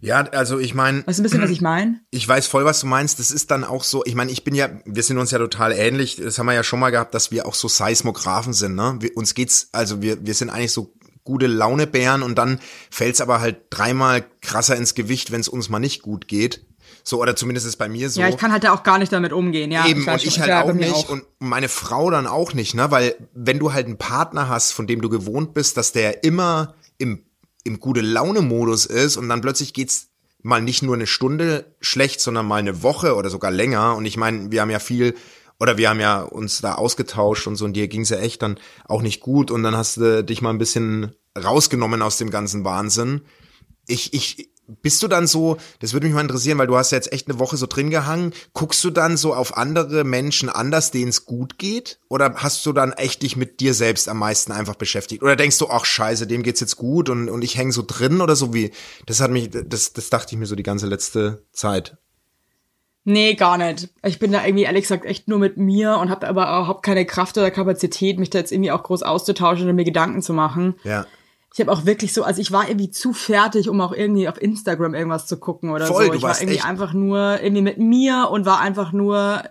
Ja, 0.00 0.20
also 0.20 0.58
ich 0.58 0.72
meine, 0.74 1.06
Weißt 1.06 1.18
du 1.18 1.22
ein 1.22 1.24
bisschen, 1.24 1.42
was 1.42 1.50
ich 1.50 1.60
meine? 1.60 2.00
ich 2.10 2.26
weiß 2.26 2.46
voll, 2.46 2.64
was 2.64 2.80
du 2.80 2.86
meinst. 2.86 3.18
Das 3.18 3.30
ist 3.30 3.50
dann 3.50 3.64
auch 3.64 3.84
so, 3.84 4.02
ich 4.06 4.14
meine, 4.14 4.30
ich 4.30 4.42
bin 4.42 4.54
ja, 4.54 4.70
wir 4.86 5.02
sind 5.02 5.18
uns 5.18 5.30
ja 5.30 5.38
total 5.38 5.72
ähnlich. 5.72 6.16
Das 6.16 6.38
haben 6.38 6.46
wir 6.46 6.54
ja 6.54 6.62
schon 6.62 6.80
mal 6.80 6.90
gehabt, 6.90 7.14
dass 7.14 7.30
wir 7.32 7.44
auch 7.46 7.54
so 7.54 7.68
Seismographen 7.68 8.54
sind, 8.54 8.74
ne? 8.74 8.96
Wir, 9.00 9.14
uns 9.16 9.34
geht's, 9.34 9.68
also 9.72 10.00
wir, 10.00 10.24
wir 10.24 10.32
sind 10.32 10.48
eigentlich 10.48 10.72
so 10.72 10.94
gute 11.28 11.46
Launebären 11.46 12.22
und 12.22 12.36
dann 12.36 12.58
fällt's 12.90 13.20
aber 13.20 13.40
halt 13.40 13.58
dreimal 13.68 14.24
krasser 14.40 14.76
ins 14.76 14.94
Gewicht, 14.94 15.30
wenn 15.30 15.42
es 15.42 15.48
uns 15.48 15.68
mal 15.68 15.78
nicht 15.78 16.00
gut 16.00 16.26
geht. 16.26 16.64
So, 17.04 17.20
oder 17.20 17.36
zumindest 17.36 17.66
ist 17.66 17.76
bei 17.76 17.88
mir 17.88 18.08
so. 18.08 18.20
Ja, 18.20 18.30
ich 18.30 18.38
kann 18.38 18.50
halt 18.50 18.66
auch 18.66 18.82
gar 18.82 18.98
nicht 18.98 19.12
damit 19.12 19.34
umgehen, 19.34 19.70
ja. 19.70 19.86
Eben, 19.86 20.06
weiß 20.06 20.22
und 20.22 20.26
ich 20.26 20.40
halt 20.40 20.48
ja, 20.48 20.62
auch 20.62 20.72
nicht 20.72 21.10
und 21.10 21.22
meine 21.38 21.68
Frau 21.68 22.10
dann 22.10 22.26
auch 22.26 22.54
nicht, 22.54 22.74
ne? 22.74 22.90
Weil 22.90 23.14
wenn 23.34 23.58
du 23.58 23.74
halt 23.74 23.86
einen 23.86 23.98
Partner 23.98 24.48
hast, 24.48 24.72
von 24.72 24.86
dem 24.86 25.02
du 25.02 25.10
gewohnt 25.10 25.52
bist, 25.52 25.76
dass 25.76 25.92
der 25.92 26.24
immer 26.24 26.74
im, 26.96 27.24
im 27.62 27.78
gute 27.78 28.00
Laune-Modus 28.00 28.86
ist 28.86 29.18
und 29.18 29.28
dann 29.28 29.42
plötzlich 29.42 29.74
geht's 29.74 30.08
mal 30.42 30.62
nicht 30.62 30.82
nur 30.82 30.94
eine 30.94 31.06
Stunde 31.06 31.74
schlecht, 31.80 32.20
sondern 32.20 32.46
mal 32.46 32.56
eine 32.56 32.82
Woche 32.82 33.16
oder 33.16 33.28
sogar 33.28 33.50
länger. 33.50 33.96
Und 33.96 34.06
ich 34.06 34.16
meine, 34.16 34.50
wir 34.50 34.62
haben 34.62 34.70
ja 34.70 34.78
viel 34.78 35.14
oder 35.60 35.76
wir 35.76 35.90
haben 35.90 36.00
ja 36.00 36.22
uns 36.22 36.60
da 36.60 36.74
ausgetauscht 36.74 37.46
und 37.46 37.56
so 37.56 37.64
und 37.64 37.74
dir 37.74 37.88
ging's 37.88 38.10
ja 38.10 38.18
echt 38.18 38.42
dann 38.42 38.58
auch 38.86 39.02
nicht 39.02 39.20
gut 39.20 39.50
und 39.50 39.62
dann 39.62 39.76
hast 39.76 39.96
du 39.96 40.24
dich 40.24 40.42
mal 40.42 40.50
ein 40.50 40.58
bisschen 40.58 41.14
rausgenommen 41.36 42.02
aus 42.02 42.18
dem 42.18 42.30
ganzen 42.30 42.64
Wahnsinn. 42.64 43.22
Ich, 43.86 44.12
ich, 44.12 44.50
bist 44.82 45.02
du 45.02 45.08
dann 45.08 45.26
so, 45.26 45.56
das 45.80 45.94
würde 45.94 46.06
mich 46.06 46.14
mal 46.14 46.20
interessieren, 46.20 46.58
weil 46.58 46.66
du 46.66 46.76
hast 46.76 46.92
ja 46.92 46.96
jetzt 46.98 47.12
echt 47.12 47.28
eine 47.28 47.38
Woche 47.38 47.56
so 47.56 47.66
drin 47.66 47.90
gehangen, 47.90 48.34
guckst 48.52 48.84
du 48.84 48.90
dann 48.90 49.16
so 49.16 49.34
auf 49.34 49.56
andere 49.56 50.04
Menschen 50.04 50.50
anders, 50.50 50.90
denen 50.90 51.08
es 51.08 51.24
gut 51.24 51.58
geht? 51.58 52.00
Oder 52.08 52.34
hast 52.36 52.64
du 52.66 52.72
dann 52.72 52.92
echt 52.92 53.22
dich 53.22 53.36
mit 53.36 53.60
dir 53.60 53.72
selbst 53.72 54.08
am 54.08 54.18
meisten 54.18 54.52
einfach 54.52 54.74
beschäftigt? 54.74 55.22
Oder 55.22 55.36
denkst 55.36 55.58
du, 55.58 55.68
ach 55.70 55.86
scheiße, 55.86 56.26
dem 56.26 56.42
geht's 56.42 56.60
jetzt 56.60 56.76
gut 56.76 57.08
und, 57.08 57.30
und 57.30 57.42
ich 57.42 57.56
hänge 57.56 57.72
so 57.72 57.82
drin 57.86 58.20
oder 58.20 58.36
so 58.36 58.52
wie, 58.52 58.70
das 59.06 59.20
hat 59.20 59.30
mich, 59.30 59.48
das, 59.50 59.94
das 59.94 60.10
dachte 60.10 60.34
ich 60.34 60.38
mir 60.38 60.46
so 60.46 60.54
die 60.54 60.62
ganze 60.62 60.86
letzte 60.86 61.46
Zeit. 61.52 61.96
Nee, 63.10 63.36
gar 63.36 63.56
nicht. 63.56 63.88
Ich 64.04 64.18
bin 64.18 64.32
da 64.32 64.44
irgendwie 64.44 64.64
ehrlich 64.64 64.82
gesagt 64.82 65.06
echt 65.06 65.28
nur 65.28 65.38
mit 65.38 65.56
mir 65.56 65.96
und 65.96 66.10
habe 66.10 66.28
aber 66.28 66.42
überhaupt 66.42 66.82
keine 66.82 67.06
Kraft 67.06 67.38
oder 67.38 67.50
Kapazität, 67.50 68.18
mich 68.18 68.28
da 68.28 68.38
jetzt 68.38 68.52
irgendwie 68.52 68.70
auch 68.70 68.82
groß 68.82 69.02
auszutauschen 69.02 69.64
oder 69.64 69.72
mir 69.72 69.84
Gedanken 69.84 70.20
zu 70.20 70.34
machen. 70.34 70.74
Ja. 70.84 71.06
Ich 71.54 71.58
habe 71.58 71.72
auch 71.72 71.86
wirklich 71.86 72.12
so, 72.12 72.22
also 72.22 72.42
ich 72.42 72.52
war 72.52 72.68
irgendwie 72.68 72.90
zu 72.90 73.14
fertig, 73.14 73.70
um 73.70 73.80
auch 73.80 73.92
irgendwie 73.94 74.28
auf 74.28 74.38
Instagram 74.38 74.94
irgendwas 74.94 75.26
zu 75.26 75.38
gucken 75.38 75.70
oder 75.70 75.86
Voll, 75.86 76.08
so. 76.08 76.12
Ich 76.12 76.22
war 76.22 76.38
irgendwie 76.38 76.60
einfach 76.60 76.92
nur 76.92 77.40
irgendwie 77.42 77.62
mit 77.62 77.78
mir 77.78 78.28
und 78.30 78.44
war 78.44 78.60
einfach 78.60 78.92
nur, 78.92 79.42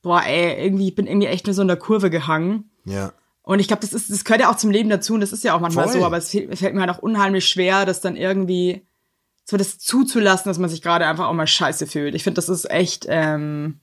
boah, 0.00 0.22
ey, 0.24 0.64
irgendwie, 0.64 0.88
ich 0.88 0.94
bin 0.94 1.06
irgendwie 1.06 1.26
echt 1.26 1.46
nur 1.46 1.52
so 1.52 1.60
in 1.60 1.68
der 1.68 1.76
Kurve 1.76 2.08
gehangen. 2.08 2.70
Ja. 2.86 3.12
Und 3.42 3.58
ich 3.58 3.68
glaube, 3.68 3.82
das 3.82 3.92
ist, 3.92 4.10
das 4.10 4.24
gehört 4.24 4.40
ja 4.40 4.50
auch 4.50 4.56
zum 4.56 4.70
Leben 4.70 4.88
dazu 4.88 5.12
und 5.12 5.20
das 5.20 5.34
ist 5.34 5.44
ja 5.44 5.54
auch 5.54 5.60
manchmal 5.60 5.88
Voll. 5.88 6.00
so, 6.00 6.06
aber 6.06 6.16
es 6.16 6.30
fällt, 6.30 6.58
fällt 6.58 6.74
mir 6.74 6.80
halt 6.80 6.90
auch 6.90 7.02
unheimlich 7.02 7.46
schwer, 7.46 7.84
das 7.84 8.00
dann 8.00 8.16
irgendwie 8.16 8.87
so 9.48 9.56
das 9.56 9.78
zuzulassen, 9.78 10.50
dass 10.50 10.58
man 10.58 10.68
sich 10.70 10.82
gerade 10.82 11.06
einfach 11.06 11.26
auch 11.26 11.32
mal 11.34 11.46
scheiße 11.46 11.86
fühlt. 11.86 12.14
Ich 12.14 12.22
finde, 12.24 12.36
das 12.36 12.48
ist 12.48 12.70
echt, 12.70 13.06
ähm, 13.08 13.80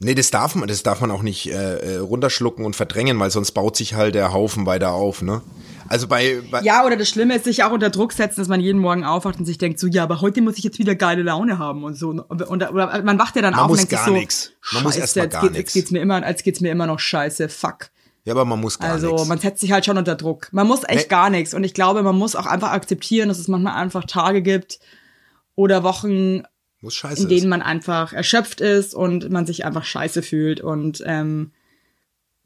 Nee, 0.00 0.14
das 0.16 0.30
darf 0.32 0.56
man, 0.56 0.66
das 0.68 0.82
darf 0.82 1.00
man 1.00 1.10
auch 1.12 1.22
nicht 1.22 1.46
äh, 1.46 1.76
äh, 1.94 1.96
runterschlucken 1.98 2.64
und 2.66 2.74
verdrängen, 2.74 3.18
weil 3.20 3.30
sonst 3.30 3.52
baut 3.52 3.76
sich 3.76 3.94
halt 3.94 4.16
der 4.16 4.32
Haufen 4.32 4.66
weiter 4.66 4.92
auf, 4.92 5.22
ne? 5.22 5.40
Also 5.88 6.08
bei, 6.08 6.40
bei 6.50 6.62
ja, 6.62 6.84
oder 6.84 6.96
das 6.96 7.08
Schlimme 7.08 7.36
ist, 7.36 7.44
sich 7.44 7.62
auch 7.62 7.70
unter 7.70 7.90
Druck 7.90 8.12
setzen, 8.12 8.40
dass 8.40 8.48
man 8.48 8.58
jeden 8.60 8.80
Morgen 8.80 9.04
aufwacht 9.04 9.38
und 9.38 9.44
sich 9.44 9.56
denkt, 9.56 9.78
so, 9.78 9.86
ja, 9.86 10.02
aber 10.02 10.20
heute 10.20 10.42
muss 10.42 10.58
ich 10.58 10.64
jetzt 10.64 10.78
wieder 10.80 10.94
geile 10.96 11.22
Laune 11.22 11.58
haben 11.58 11.84
und 11.84 11.94
so. 11.94 12.08
Und, 12.10 12.20
und, 12.20 12.42
oder 12.70 13.02
man 13.02 13.18
wacht 13.18 13.36
ja 13.36 13.42
dann 13.42 13.52
Man 13.52 13.60
auf 13.60 13.68
muss 13.68 13.82
und 13.82 13.90
denkt 13.92 14.04
gar 14.04 14.06
so, 14.06 14.12
nix. 14.14 14.50
Man 14.72 14.82
muss 14.82 14.94
scheiße, 14.94 15.00
erst 15.02 15.16
mal 15.16 15.22
jetzt, 15.22 15.32
gar 15.32 15.42
geht, 15.42 15.52
nix. 15.52 15.58
jetzt 15.58 15.72
geht's 15.74 15.90
mir 15.92 16.00
immer, 16.00 16.22
als 16.24 16.42
geht's 16.42 16.60
mir 16.60 16.72
immer 16.72 16.86
noch 16.86 16.98
scheiße, 16.98 17.48
fuck. 17.48 17.90
ja, 18.24 18.32
aber 18.32 18.44
man 18.44 18.60
muss 18.60 18.78
gar 18.80 18.90
Also 18.90 19.12
nichts. 19.12 19.28
man 19.28 19.38
setzt 19.38 19.60
sich 19.60 19.70
halt 19.72 19.84
schon 19.86 19.96
unter 19.96 20.16
Druck. 20.16 20.48
Man 20.52 20.66
muss 20.66 20.82
echt 20.88 21.02
Nee. 21.04 21.08
gar 21.08 21.30
nichts. 21.30 21.54
Und 21.54 21.62
ich 21.64 21.72
glaube, 21.72 22.02
man 22.02 22.16
muss 22.16 22.34
auch 22.34 22.46
einfach 22.46 22.72
akzeptieren, 22.72 23.28
dass 23.28 23.38
es 23.38 23.46
manchmal 23.48 23.74
einfach 23.80 24.04
Tage 24.06 24.42
gibt 24.42 24.80
oder 25.56 25.82
Wochen, 25.82 26.42
in 26.82 27.28
denen 27.28 27.30
ist. 27.30 27.46
man 27.46 27.62
einfach 27.62 28.12
erschöpft 28.12 28.60
ist 28.60 28.94
und 28.94 29.30
man 29.30 29.46
sich 29.46 29.64
einfach 29.64 29.84
scheiße 29.84 30.22
fühlt. 30.22 30.60
Und 30.60 31.02
ähm, 31.06 31.52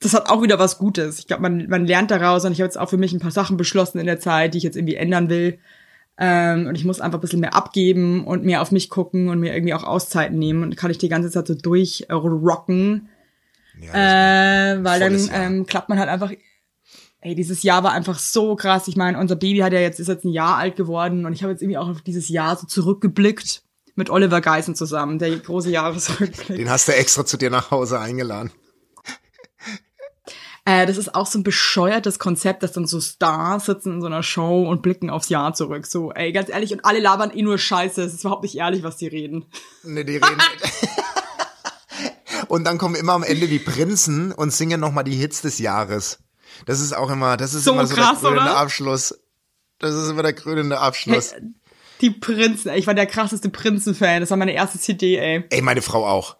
das 0.00 0.14
hat 0.14 0.28
auch 0.28 0.42
wieder 0.42 0.58
was 0.58 0.78
Gutes. 0.78 1.18
Ich 1.18 1.26
glaube, 1.26 1.42
man, 1.42 1.68
man 1.68 1.86
lernt 1.86 2.10
daraus 2.10 2.44
und 2.44 2.52
ich 2.52 2.60
habe 2.60 2.66
jetzt 2.66 2.78
auch 2.78 2.88
für 2.90 2.98
mich 2.98 3.12
ein 3.12 3.20
paar 3.20 3.30
Sachen 3.32 3.56
beschlossen 3.56 3.98
in 3.98 4.06
der 4.06 4.20
Zeit, 4.20 4.54
die 4.54 4.58
ich 4.58 4.64
jetzt 4.64 4.76
irgendwie 4.76 4.94
ändern 4.94 5.28
will. 5.28 5.58
Ähm, 6.20 6.66
und 6.66 6.74
ich 6.76 6.84
muss 6.84 7.00
einfach 7.00 7.18
ein 7.18 7.20
bisschen 7.20 7.40
mehr 7.40 7.54
abgeben 7.54 8.24
und 8.24 8.44
mehr 8.44 8.60
auf 8.62 8.72
mich 8.72 8.90
gucken 8.90 9.28
und 9.28 9.40
mir 9.40 9.54
irgendwie 9.54 9.74
auch 9.74 9.84
Auszeiten 9.84 10.38
nehmen. 10.38 10.62
Und 10.62 10.76
kann 10.76 10.90
ich 10.90 10.98
die 10.98 11.08
ganze 11.08 11.30
Zeit 11.30 11.46
so 11.46 11.54
durchrocken. 11.54 13.08
Ja, 13.80 14.72
Äh, 14.74 14.84
weil 14.84 15.00
dann 15.00 15.30
ähm, 15.32 15.66
klappt 15.66 15.88
man 15.88 15.98
halt 15.98 16.08
einfach. 16.08 16.32
Ey, 17.20 17.34
dieses 17.34 17.64
Jahr 17.64 17.82
war 17.82 17.92
einfach 17.92 18.18
so 18.18 18.54
krass. 18.54 18.86
Ich 18.86 18.96
meine, 18.96 19.18
unser 19.18 19.34
Baby 19.34 19.58
hat 19.58 19.72
ja 19.72 19.80
jetzt 19.80 19.98
ist 19.98 20.06
jetzt 20.06 20.24
ein 20.24 20.32
Jahr 20.32 20.56
alt 20.56 20.76
geworden 20.76 21.26
und 21.26 21.32
ich 21.32 21.42
habe 21.42 21.52
jetzt 21.52 21.62
irgendwie 21.62 21.78
auch 21.78 21.88
auf 21.88 22.02
dieses 22.02 22.28
Jahr 22.28 22.56
so 22.56 22.66
zurückgeblickt 22.66 23.64
mit 23.96 24.08
Oliver 24.08 24.40
Geisen 24.40 24.76
zusammen, 24.76 25.18
der 25.18 25.36
große 25.36 25.70
Jahresrückblick. 25.70 26.56
Den 26.56 26.70
hast 26.70 26.86
du 26.86 26.94
extra 26.94 27.26
zu 27.26 27.36
dir 27.36 27.50
nach 27.50 27.70
Hause 27.70 28.00
eingeladen. 28.00 28.50
Äh, 30.64 30.84
das 30.84 30.98
ist 30.98 31.14
auch 31.14 31.24
so 31.24 31.38
ein 31.38 31.44
bescheuertes 31.44 32.18
Konzept, 32.18 32.62
dass 32.62 32.72
dann 32.72 32.86
so 32.86 33.00
Stars 33.00 33.64
sitzen 33.64 33.94
in 33.94 34.00
so 34.02 34.06
einer 34.06 34.22
Show 34.22 34.68
und 34.68 34.82
blicken 34.82 35.08
aufs 35.08 35.30
Jahr 35.30 35.54
zurück. 35.54 35.86
So, 35.86 36.12
ey, 36.12 36.30
ganz 36.30 36.50
ehrlich, 36.50 36.74
und 36.74 36.84
alle 36.84 37.00
labern 37.00 37.30
eh 37.30 37.40
nur 37.40 37.56
Scheiße. 37.56 38.02
Es 38.02 38.12
ist 38.12 38.20
überhaupt 38.20 38.42
nicht 38.42 38.56
ehrlich, 38.56 38.82
was 38.82 38.98
die 38.98 39.06
reden. 39.06 39.46
Nee, 39.82 40.04
die 40.04 40.16
reden. 40.16 40.36
und 42.48 42.64
dann 42.64 42.76
kommen 42.76 42.96
immer 42.96 43.14
am 43.14 43.22
Ende 43.22 43.48
die 43.48 43.60
Prinzen 43.60 44.30
und 44.30 44.52
singen 44.52 44.78
nochmal 44.78 45.04
die 45.04 45.16
Hits 45.16 45.40
des 45.40 45.58
Jahres. 45.58 46.18
Das 46.66 46.80
ist 46.80 46.96
auch 46.96 47.10
immer, 47.10 47.36
das 47.36 47.54
ist 47.54 47.64
So 47.64 47.72
immer 47.72 47.86
so 47.86 47.94
krass, 47.94 48.20
der 48.20 48.30
krönende 48.30 48.50
oder? 48.50 48.56
Abschluss. 48.58 49.18
Das 49.78 49.94
ist 49.94 50.10
immer 50.10 50.22
der 50.22 50.32
krönende 50.32 50.78
Abschluss. 50.78 51.32
Hey, 51.32 51.42
die 52.00 52.10
Prinzen, 52.10 52.72
ich 52.74 52.86
war 52.86 52.94
der 52.94 53.06
krasseste 53.06 53.48
Prinzen-Fan. 53.48 54.20
Das 54.20 54.30
war 54.30 54.36
meine 54.36 54.52
erste 54.52 54.78
CD, 54.78 55.16
ey. 55.16 55.44
Ey, 55.50 55.62
meine 55.62 55.82
Frau 55.82 56.06
auch. 56.06 56.36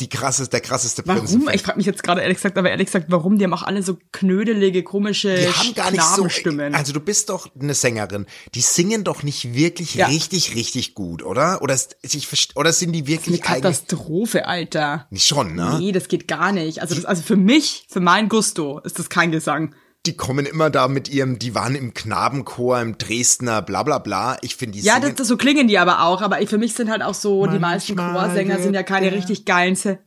Die 0.00 0.08
krasseste, 0.08 0.50
der 0.50 0.60
krasseste 0.60 1.02
Warum? 1.06 1.20
Prinzen. 1.26 1.48
Ich 1.52 1.62
frage 1.62 1.76
mich 1.78 1.86
jetzt 1.86 2.02
gerade 2.02 2.20
ehrlich 2.20 2.38
gesagt, 2.38 2.58
aber 2.58 2.68
ehrlich 2.68 2.86
gesagt, 2.86 3.06
warum? 3.10 3.38
Die 3.38 3.44
haben 3.44 3.54
auch 3.54 3.62
alle 3.62 3.80
so 3.82 3.96
knödelige, 4.10 4.82
komische 4.82 5.36
Die 5.36 5.46
haben 5.48 5.74
gar 5.74 5.90
nicht 5.92 6.02
so. 6.02 6.26
Also 6.74 6.92
du 6.92 6.98
bist 6.98 7.28
doch 7.30 7.48
eine 7.60 7.74
Sängerin. 7.74 8.26
Die 8.56 8.60
singen 8.60 9.04
doch 9.04 9.22
nicht 9.22 9.54
wirklich 9.54 9.94
Ja. 9.94 10.06
richtig, 10.08 10.56
richtig 10.56 10.94
gut, 10.94 11.22
oder? 11.22 11.62
Oder, 11.62 11.74
ist- 11.74 11.96
ich, 12.02 12.28
oder 12.56 12.72
sind 12.72 12.92
die 12.92 12.98
eine 13.00 13.06
wirklich 13.06 13.44
eigentlich 13.44 13.62
Katastrophe, 13.62 14.46
Alter. 14.48 15.06
schon, 15.14 15.54
ne? 15.54 15.76
Nee, 15.78 15.92
das 15.92 16.08
geht 16.08 16.26
gar 16.26 16.50
nicht. 16.50 16.80
Also, 16.82 16.96
das, 16.96 17.04
also 17.04 17.22
für 17.22 17.36
mich, 17.36 17.86
für 17.88 18.00
mein 18.00 18.28
Gusto, 18.28 18.80
ist 18.80 18.98
das 18.98 19.08
kein 19.08 19.30
Gesang. 19.30 19.74
Die 20.06 20.16
kommen 20.16 20.44
immer 20.44 20.68
da 20.68 20.86
mit 20.88 21.08
ihrem, 21.08 21.38
die 21.38 21.54
waren 21.54 21.74
im 21.74 21.94
Knabenchor, 21.94 22.80
im 22.80 22.98
Dresdner, 22.98 23.62
bla 23.62 23.82
bla 23.82 23.98
bla. 23.98 24.36
Ich 24.42 24.56
finde 24.56 24.78
die 24.78 24.84
Ja, 24.84 25.00
das, 25.00 25.14
das, 25.14 25.28
so 25.28 25.36
klingen 25.38 25.66
die 25.66 25.78
aber 25.78 26.02
auch. 26.02 26.20
Aber 26.20 26.42
ich, 26.42 26.50
für 26.50 26.58
mich 26.58 26.74
sind 26.74 26.90
halt 26.90 27.02
auch 27.02 27.14
so, 27.14 27.46
die 27.46 27.58
meisten 27.58 27.94
Manchmal 27.94 28.28
Chorsänger 28.28 28.58
sind 28.58 28.74
ja 28.74 28.82
keine 28.82 29.08
der- 29.10 29.18
richtig 29.18 29.46
geilen. 29.46 29.76
Se 29.76 29.98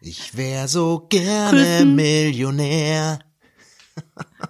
Ich 0.00 0.36
wär 0.36 0.68
so 0.68 1.06
gerne 1.08 1.84
Millionär. 1.84 3.18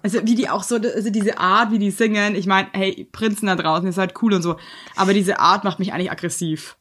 Also 0.02 0.20
wie 0.24 0.36
die 0.36 0.48
auch 0.48 0.62
so, 0.62 0.76
also 0.76 1.10
diese 1.10 1.38
Art, 1.38 1.72
wie 1.72 1.78
die 1.80 1.90
singen. 1.90 2.36
Ich 2.36 2.46
meine, 2.46 2.68
hey, 2.72 3.08
Prinzen 3.10 3.46
da 3.46 3.56
draußen, 3.56 3.84
ihr 3.86 3.92
seid 3.92 4.14
cool 4.22 4.34
und 4.34 4.42
so. 4.42 4.56
Aber 4.94 5.12
diese 5.12 5.40
Art 5.40 5.64
macht 5.64 5.80
mich 5.80 5.92
eigentlich 5.92 6.10
aggressiv. 6.12 6.76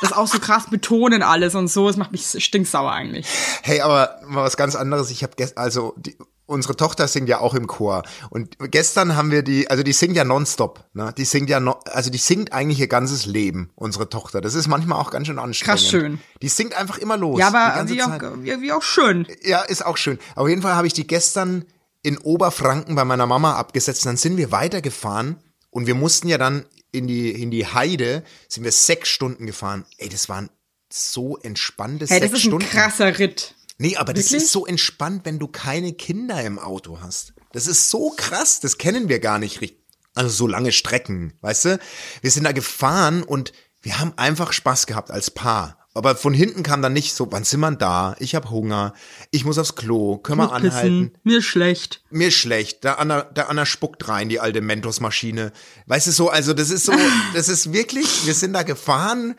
Das 0.00 0.12
auch 0.12 0.28
so 0.28 0.38
krass 0.38 0.70
betonen 0.70 1.22
alles 1.22 1.54
und 1.56 1.66
so, 1.68 1.88
es 1.88 1.96
macht 1.96 2.12
mich 2.12 2.24
stinksauer 2.42 2.92
eigentlich. 2.92 3.26
Hey, 3.62 3.80
aber 3.80 4.20
mal 4.26 4.44
was 4.44 4.56
ganz 4.56 4.76
anderes. 4.76 5.10
Ich 5.10 5.22
habe 5.24 5.32
gestern, 5.36 5.62
also 5.62 5.94
die, 5.98 6.16
unsere 6.50 6.76
Tochter 6.76 7.06
singt 7.08 7.28
ja 7.28 7.38
auch 7.40 7.54
im 7.54 7.66
Chor 7.66 8.02
und 8.28 8.56
gestern 8.70 9.16
haben 9.16 9.30
wir 9.30 9.42
die, 9.42 9.70
also 9.70 9.82
die 9.82 9.92
singt 9.92 10.16
ja 10.16 10.24
nonstop, 10.24 10.84
ne? 10.92 11.14
Die 11.16 11.24
singt 11.24 11.48
ja, 11.48 11.60
no, 11.60 11.80
also 11.86 12.10
die 12.10 12.18
singt 12.18 12.52
eigentlich 12.52 12.80
ihr 12.80 12.88
ganzes 12.88 13.24
Leben, 13.24 13.70
unsere 13.76 14.08
Tochter. 14.08 14.40
Das 14.40 14.54
ist 14.54 14.66
manchmal 14.66 15.00
auch 15.00 15.10
ganz 15.10 15.28
schön 15.28 15.38
anstrengend. 15.38 15.80
Krass 15.80 15.88
schön. 15.88 16.20
Die 16.42 16.48
singt 16.48 16.76
einfach 16.76 16.98
immer 16.98 17.16
los. 17.16 17.38
Ja, 17.38 17.48
aber 17.48 17.88
wie 17.88 18.02
auch, 18.02 18.08
Zeit. 18.08 18.22
wie, 18.42 18.60
wie 18.60 18.72
auch 18.72 18.82
schön. 18.82 19.26
Ja, 19.42 19.62
ist 19.62 19.86
auch 19.86 19.96
schön. 19.96 20.18
Auf 20.34 20.48
jeden 20.48 20.62
Fall 20.62 20.74
habe 20.74 20.86
ich 20.86 20.92
die 20.92 21.06
gestern 21.06 21.64
in 22.02 22.18
Oberfranken 22.18 22.94
bei 22.94 23.04
meiner 23.04 23.26
Mama 23.26 23.54
abgesetzt. 23.54 24.04
Dann 24.04 24.16
sind 24.16 24.36
wir 24.36 24.50
weitergefahren 24.50 25.36
und 25.70 25.86
wir 25.86 25.94
mussten 25.94 26.28
ja 26.28 26.38
dann 26.38 26.64
in 26.92 27.06
die, 27.06 27.30
in 27.30 27.50
die 27.50 27.66
Heide, 27.66 28.24
sind 28.48 28.64
wir 28.64 28.72
sechs 28.72 29.08
Stunden 29.08 29.46
gefahren. 29.46 29.84
Ey, 29.98 30.08
das 30.08 30.28
waren 30.28 30.50
so 30.92 31.36
entspannte 31.38 32.06
Hey, 32.06 32.20
das 32.20 32.30
sechs 32.30 32.40
ist 32.40 32.46
ein 32.46 32.50
Stunden. 32.50 32.66
krasser 32.66 33.18
Ritt. 33.18 33.54
Nee, 33.80 33.96
aber 33.96 34.12
das 34.12 34.26
Wirklich? 34.26 34.42
ist 34.42 34.52
so 34.52 34.66
entspannt, 34.66 35.22
wenn 35.24 35.38
du 35.38 35.48
keine 35.48 35.94
Kinder 35.94 36.42
im 36.44 36.58
Auto 36.58 36.98
hast. 37.00 37.32
Das 37.52 37.66
ist 37.66 37.88
so 37.88 38.12
krass, 38.14 38.60
das 38.60 38.76
kennen 38.76 39.08
wir 39.08 39.20
gar 39.20 39.38
nicht 39.38 39.62
richtig. 39.62 39.80
Also 40.14 40.28
so 40.28 40.46
lange 40.46 40.70
Strecken, 40.70 41.32
weißt 41.40 41.64
du? 41.64 41.78
Wir 42.20 42.30
sind 42.30 42.44
da 42.44 42.52
gefahren 42.52 43.22
und 43.22 43.52
wir 43.80 43.98
haben 43.98 44.12
einfach 44.16 44.52
Spaß 44.52 44.86
gehabt 44.86 45.10
als 45.10 45.30
Paar. 45.30 45.78
Aber 45.94 46.14
von 46.14 46.34
hinten 46.34 46.62
kam 46.62 46.82
dann 46.82 46.92
nicht 46.92 47.14
so, 47.14 47.32
wann 47.32 47.44
sind 47.44 47.60
wir 47.60 47.70
da? 47.70 48.16
Ich 48.18 48.34
habe 48.34 48.50
Hunger, 48.50 48.92
ich 49.30 49.46
muss 49.46 49.56
aufs 49.56 49.76
Klo, 49.76 50.18
können 50.18 50.40
wir 50.40 50.52
anhalten? 50.52 51.12
pissen. 51.12 51.18
Mir 51.24 51.42
schlecht. 51.42 52.04
Mir 52.10 52.30
schlecht, 52.30 52.84
der 52.84 52.98
Anna, 52.98 53.22
der 53.22 53.48
Anna 53.48 53.64
spuckt 53.64 54.08
rein, 54.08 54.28
die 54.28 54.40
alte 54.40 54.60
Mentos-Maschine. 54.60 55.52
Weißt 55.86 56.06
du 56.06 56.10
so, 56.12 56.28
also 56.28 56.52
das 56.52 56.68
ist 56.68 56.84
so, 56.84 56.92
das 57.34 57.48
ist 57.48 57.72
wirklich, 57.72 58.26
wir 58.26 58.34
sind 58.34 58.52
da 58.52 58.62
gefahren 58.62 59.36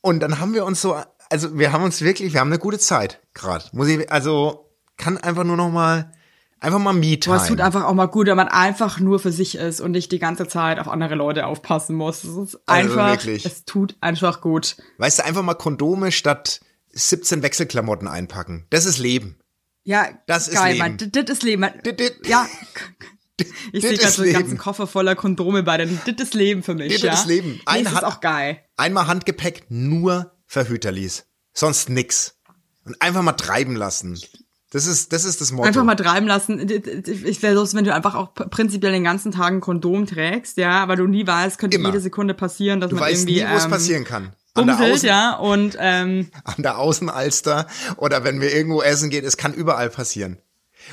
und 0.00 0.20
dann 0.20 0.38
haben 0.38 0.54
wir 0.54 0.64
uns 0.64 0.80
so, 0.80 0.96
also 1.30 1.58
wir 1.58 1.72
haben 1.72 1.84
uns 1.84 2.00
wirklich, 2.00 2.32
wir 2.32 2.40
haben 2.40 2.48
eine 2.48 2.58
gute 2.58 2.78
Zeit 2.78 3.20
gerade. 3.34 3.64
Muss 3.72 3.88
ich, 3.88 4.10
also 4.10 4.70
kann 4.96 5.18
einfach 5.18 5.44
nur 5.44 5.56
noch 5.56 5.70
mal, 5.70 6.12
einfach 6.60 6.78
mal 6.78 6.94
Aber 6.94 7.36
es 7.36 7.46
tut 7.48 7.60
einfach 7.60 7.84
auch 7.84 7.94
mal 7.94 8.06
gut, 8.06 8.26
wenn 8.26 8.36
man 8.36 8.48
einfach 8.48 8.98
nur 9.00 9.18
für 9.18 9.32
sich 9.32 9.56
ist 9.56 9.80
und 9.80 9.92
nicht 9.92 10.12
die 10.12 10.18
ganze 10.18 10.48
Zeit 10.48 10.78
auf 10.78 10.88
andere 10.88 11.14
Leute 11.14 11.46
aufpassen 11.46 11.96
muss. 11.96 12.24
Es 12.24 12.36
ist 12.36 12.60
einfach, 12.66 12.96
Also 13.04 13.12
wirklich. 13.26 13.44
es 13.44 13.64
tut 13.64 13.96
einfach 14.00 14.40
gut. 14.40 14.76
Weißt 14.98 15.18
du, 15.18 15.24
einfach 15.24 15.42
mal 15.42 15.54
Kondome 15.54 16.12
statt 16.12 16.60
17 16.92 17.42
Wechselklamotten 17.42 18.08
einpacken. 18.08 18.66
Das 18.70 18.86
ist 18.86 18.98
Leben. 18.98 19.38
Ja, 19.84 20.08
Das 20.26 20.48
ist 20.48 20.54
geil, 20.54 20.72
Leben. 20.74 20.78
Mann. 20.98 21.10
Das 21.12 21.24
ist 21.30 21.42
Leben. 21.42 21.60
Mann. 21.60 21.72
Dit, 21.84 22.00
dit. 22.00 22.26
Ja. 22.26 22.46
Ich 23.72 23.82
sehe 23.82 23.92
gerade 23.96 24.08
ist 24.08 24.16
so 24.16 24.22
einen 24.22 24.32
ganzen. 24.32 24.58
Koffer 24.58 24.86
voller 24.86 25.14
Kondome 25.14 25.62
bei 25.62 25.76
dir. 25.76 25.86
Das 26.06 26.14
ist 26.28 26.34
Leben 26.34 26.62
für 26.62 26.74
mich, 26.74 26.94
Dit 26.94 27.02
ja. 27.02 27.12
ist 27.12 27.26
Leben. 27.26 27.50
Nee, 27.50 27.60
Ein 27.66 27.84
das 27.84 27.92
ist 27.92 28.04
auch 28.04 28.20
geil. 28.20 28.60
Einmal 28.78 29.06
Handgepäck 29.08 29.66
nur 29.68 30.32
Verhüterlis. 30.46 31.26
Sonst 31.52 31.88
nix. 31.88 32.36
Und 32.84 33.00
einfach 33.02 33.22
mal 33.22 33.32
treiben 33.32 33.74
lassen. 33.74 34.18
Das 34.70 34.86
ist, 34.86 35.12
das 35.12 35.24
ist 35.24 35.40
das 35.40 35.52
Motto. 35.52 35.68
Einfach 35.68 35.84
mal 35.84 35.94
treiben 35.94 36.26
lassen. 36.26 36.68
Ich 37.24 37.42
wäre 37.42 37.54
los, 37.54 37.74
wenn 37.74 37.84
du 37.84 37.94
einfach 37.94 38.14
auch 38.14 38.34
prinzipiell 38.34 38.92
den 38.92 39.04
ganzen 39.04 39.32
Tag 39.32 39.52
ein 39.52 39.60
Kondom 39.60 40.06
trägst, 40.06 40.56
ja, 40.56 40.82
aber 40.82 40.96
du 40.96 41.06
nie 41.06 41.26
weißt, 41.26 41.58
könnte 41.58 41.76
Immer. 41.76 41.88
jede 41.88 42.00
Sekunde 42.00 42.34
passieren, 42.34 42.80
dass 42.80 42.90
du 42.90 42.96
man 42.96 43.04
weißt 43.04 43.22
irgendwie 43.22 43.42
nie, 43.42 43.50
wo 43.50 43.56
es 43.56 43.64
ähm, 43.64 43.70
passieren 43.70 44.04
kann. 44.04 44.32
An 44.54 44.66
der, 44.66 44.80
Außen, 44.80 45.08
ja, 45.08 45.34
und 45.34 45.76
ähm, 45.78 46.30
an 46.44 46.62
der 46.62 46.78
Außenalster 46.78 47.66
oder 47.96 48.24
wenn 48.24 48.40
wir 48.40 48.54
irgendwo 48.54 48.82
essen 48.82 49.10
gehen, 49.10 49.24
es 49.24 49.36
kann 49.36 49.54
überall 49.54 49.90
passieren. 49.90 50.38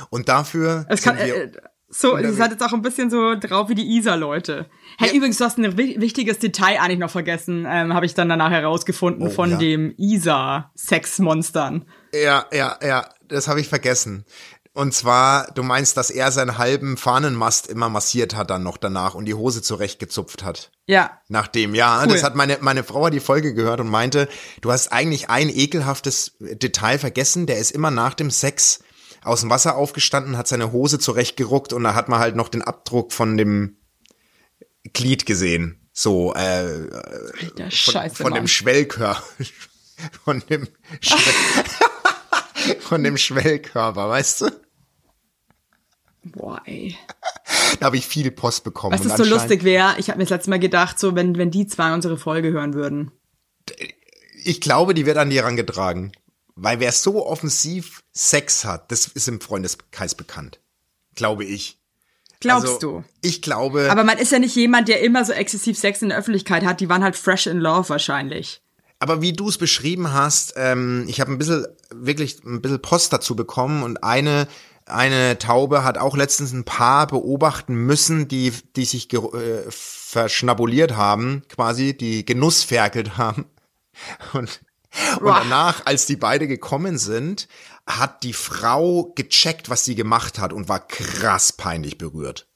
Und 0.09 0.29
dafür 0.29 0.85
es 0.89 1.01
kann 1.01 1.17
wir, 1.17 1.35
äh, 1.35 1.51
so, 1.95 2.17
dann- 2.17 2.33
seid 2.35 2.51
jetzt 2.51 2.61
auch 2.63 2.73
ein 2.73 2.81
bisschen 2.81 3.09
so 3.09 3.35
drauf 3.35 3.69
wie 3.69 3.75
die 3.75 3.85
Isa-Leute. 3.97 4.65
Hey, 4.97 5.09
Ja. 5.09 5.13
übrigens, 5.15 5.37
du 5.37 5.45
hast 5.45 5.57
ein 5.57 5.77
wi- 5.77 5.95
wichtiges 5.99 6.39
Detail 6.39 6.79
eigentlich 6.79 6.99
noch 6.99 7.09
vergessen, 7.11 7.65
ähm, 7.69 7.93
habe 7.93 8.05
ich 8.05 8.13
dann 8.13 8.29
danach 8.29 8.51
herausgefunden 8.51 9.27
Oh, 9.27 9.31
von 9.31 9.51
ja. 9.51 9.57
dem 9.57 9.93
Isa-Sexmonstern. 9.97 11.85
Ja, 12.13 12.45
ja, 12.51 12.77
ja, 12.83 13.09
das 13.27 13.47
habe 13.47 13.59
ich 13.61 13.67
vergessen. 13.69 14.25
Und 14.75 14.93
zwar, 14.95 15.51
du 15.53 15.61
meinst, 15.61 15.97
dass 15.97 16.09
er 16.09 16.31
seinen 16.31 16.57
halben 16.57 16.97
Fahnenmast 16.97 17.67
immer 17.67 17.89
massiert 17.89 18.35
hat 18.35 18.49
dann 18.49 18.63
noch 18.63 18.77
danach 18.77 19.13
und 19.13 19.25
die 19.25 19.35
Hose 19.35 19.61
zurechtgezupft 19.61 20.43
hat. 20.43 20.71
Ja, 20.87 21.11
Nachdem, 21.29 21.75
ja, 21.75 22.01
Cool. 22.01 22.07
das 22.11 22.23
hat 22.23 22.35
meine, 22.35 22.57
meine 22.61 22.83
Frau 22.83 23.05
hat 23.05 23.13
die 23.13 23.19
Folge 23.19 23.53
gehört 23.53 23.79
und 23.81 23.87
meinte, 23.89 24.27
du 24.61 24.71
hast 24.71 24.91
eigentlich 24.91 25.29
ein 25.29 25.49
ekelhaftes 25.49 26.37
Detail 26.39 26.97
vergessen, 26.97 27.45
der 27.45 27.59
ist 27.59 27.69
immer 27.71 27.91
nach 27.91 28.15
dem 28.15 28.31
Sex 28.31 28.79
aus 29.23 29.41
dem 29.41 29.49
Wasser 29.49 29.75
aufgestanden, 29.75 30.37
hat 30.37 30.47
seine 30.47 30.71
Hose 30.71 30.99
zurechtgeruckt 30.99 31.73
und 31.73 31.83
da 31.83 31.95
hat 31.95 32.09
man 32.09 32.19
halt 32.19 32.35
noch 32.35 32.49
den 32.49 32.61
Abdruck 32.61 33.13
von 33.13 33.37
dem 33.37 33.77
Glied 34.93 35.25
gesehen. 35.25 35.79
So, 35.93 36.33
äh, 36.33 36.89
von, 37.57 37.71
Scheiße, 37.71 38.15
von 38.15 38.33
dem. 38.33 38.47
Schwellkörper. 38.47 39.23
Von 40.25 40.43
dem, 40.49 40.67
Schwell 40.99 41.63
von 42.79 43.03
dem 43.03 43.15
Schwellkörper, 43.15 44.09
weißt 44.09 44.41
du? 44.41 44.51
Boah, 46.23 46.61
ey. 46.65 46.97
Da 47.79 47.85
habe 47.85 47.97
ich 47.97 48.07
viel 48.07 48.31
Post 48.31 48.63
bekommen. 48.63 48.97
Was 48.97 49.05
ist 49.05 49.17
so 49.17 49.23
lustig 49.23 49.63
wäre, 49.63 49.95
ich 49.99 50.09
habe 50.09 50.17
mir 50.17 50.23
das 50.23 50.31
letzte 50.31 50.49
Mal 50.49 50.59
gedacht, 50.59 50.99
so 50.99 51.15
wenn, 51.15 51.37
wenn 51.37 51.51
die 51.51 51.67
zwei 51.67 51.93
unsere 51.93 52.17
Folge 52.17 52.51
hören 52.51 52.73
würden. 52.73 53.11
Ich 54.43 54.61
glaube, 54.61 54.93
die 54.93 55.05
wird 55.05 55.17
an 55.17 55.29
die 55.29 55.37
herangetragen. 55.37 56.11
Weil 56.55 56.79
wer 56.79 56.91
so 56.91 57.25
offensiv 57.25 58.03
Sex 58.11 58.65
hat, 58.65 58.91
das 58.91 59.07
ist 59.07 59.27
im 59.27 59.41
Freundeskreis 59.41 60.15
bekannt. 60.15 60.59
Glaube 61.15 61.45
ich. 61.45 61.79
Glaubst 62.39 62.67
also, 62.67 62.79
du? 62.79 63.03
Ich 63.21 63.41
glaube. 63.41 63.89
Aber 63.89 64.03
man 64.03 64.17
ist 64.17 64.31
ja 64.31 64.39
nicht 64.39 64.55
jemand, 64.55 64.87
der 64.87 65.01
immer 65.01 65.23
so 65.25 65.31
exzessiv 65.31 65.77
Sex 65.77 66.01
in 66.01 66.09
der 66.09 66.17
Öffentlichkeit 66.17 66.65
hat. 66.65 66.81
Die 66.81 66.89
waren 66.89 67.03
halt 67.03 67.15
fresh 67.15 67.47
in 67.47 67.57
love 67.57 67.89
wahrscheinlich. 67.89 68.61
Aber 68.99 69.21
wie 69.21 69.33
du 69.33 69.49
es 69.49 69.57
beschrieben 69.57 70.13
hast, 70.13 70.53
ähm, 70.55 71.05
ich 71.07 71.19
habe 71.19 71.31
ein 71.31 71.37
bisschen, 71.37 71.65
wirklich 71.93 72.43
ein 72.43 72.61
bisschen 72.61 72.81
Post 72.81 73.11
dazu 73.11 73.35
bekommen 73.35 73.83
und 73.83 74.03
eine, 74.03 74.47
eine 74.85 75.37
Taube 75.39 75.83
hat 75.83 75.97
auch 75.97 76.15
letztens 76.15 76.53
ein 76.53 76.63
Paar 76.63 77.07
beobachten 77.07 77.75
müssen, 77.75 78.27
die, 78.27 78.53
die 78.75 78.85
sich 78.85 79.11
äh, 79.13 79.63
verschnabuliert 79.69 80.95
haben, 80.95 81.43
quasi, 81.49 81.97
die 81.97 82.25
genussferkelt 82.25 83.17
haben. 83.17 83.45
Und, 84.33 84.61
und 85.19 85.27
danach, 85.27 85.85
als 85.85 86.05
die 86.05 86.15
beide 86.15 86.47
gekommen 86.47 86.97
sind, 86.97 87.47
hat 87.85 88.23
die 88.23 88.33
Frau 88.33 89.11
gecheckt, 89.15 89.69
was 89.69 89.85
sie 89.85 89.95
gemacht 89.95 90.39
hat 90.39 90.53
und 90.53 90.69
war 90.69 90.87
krass 90.87 91.51
peinlich 91.53 91.97
berührt. 91.97 92.47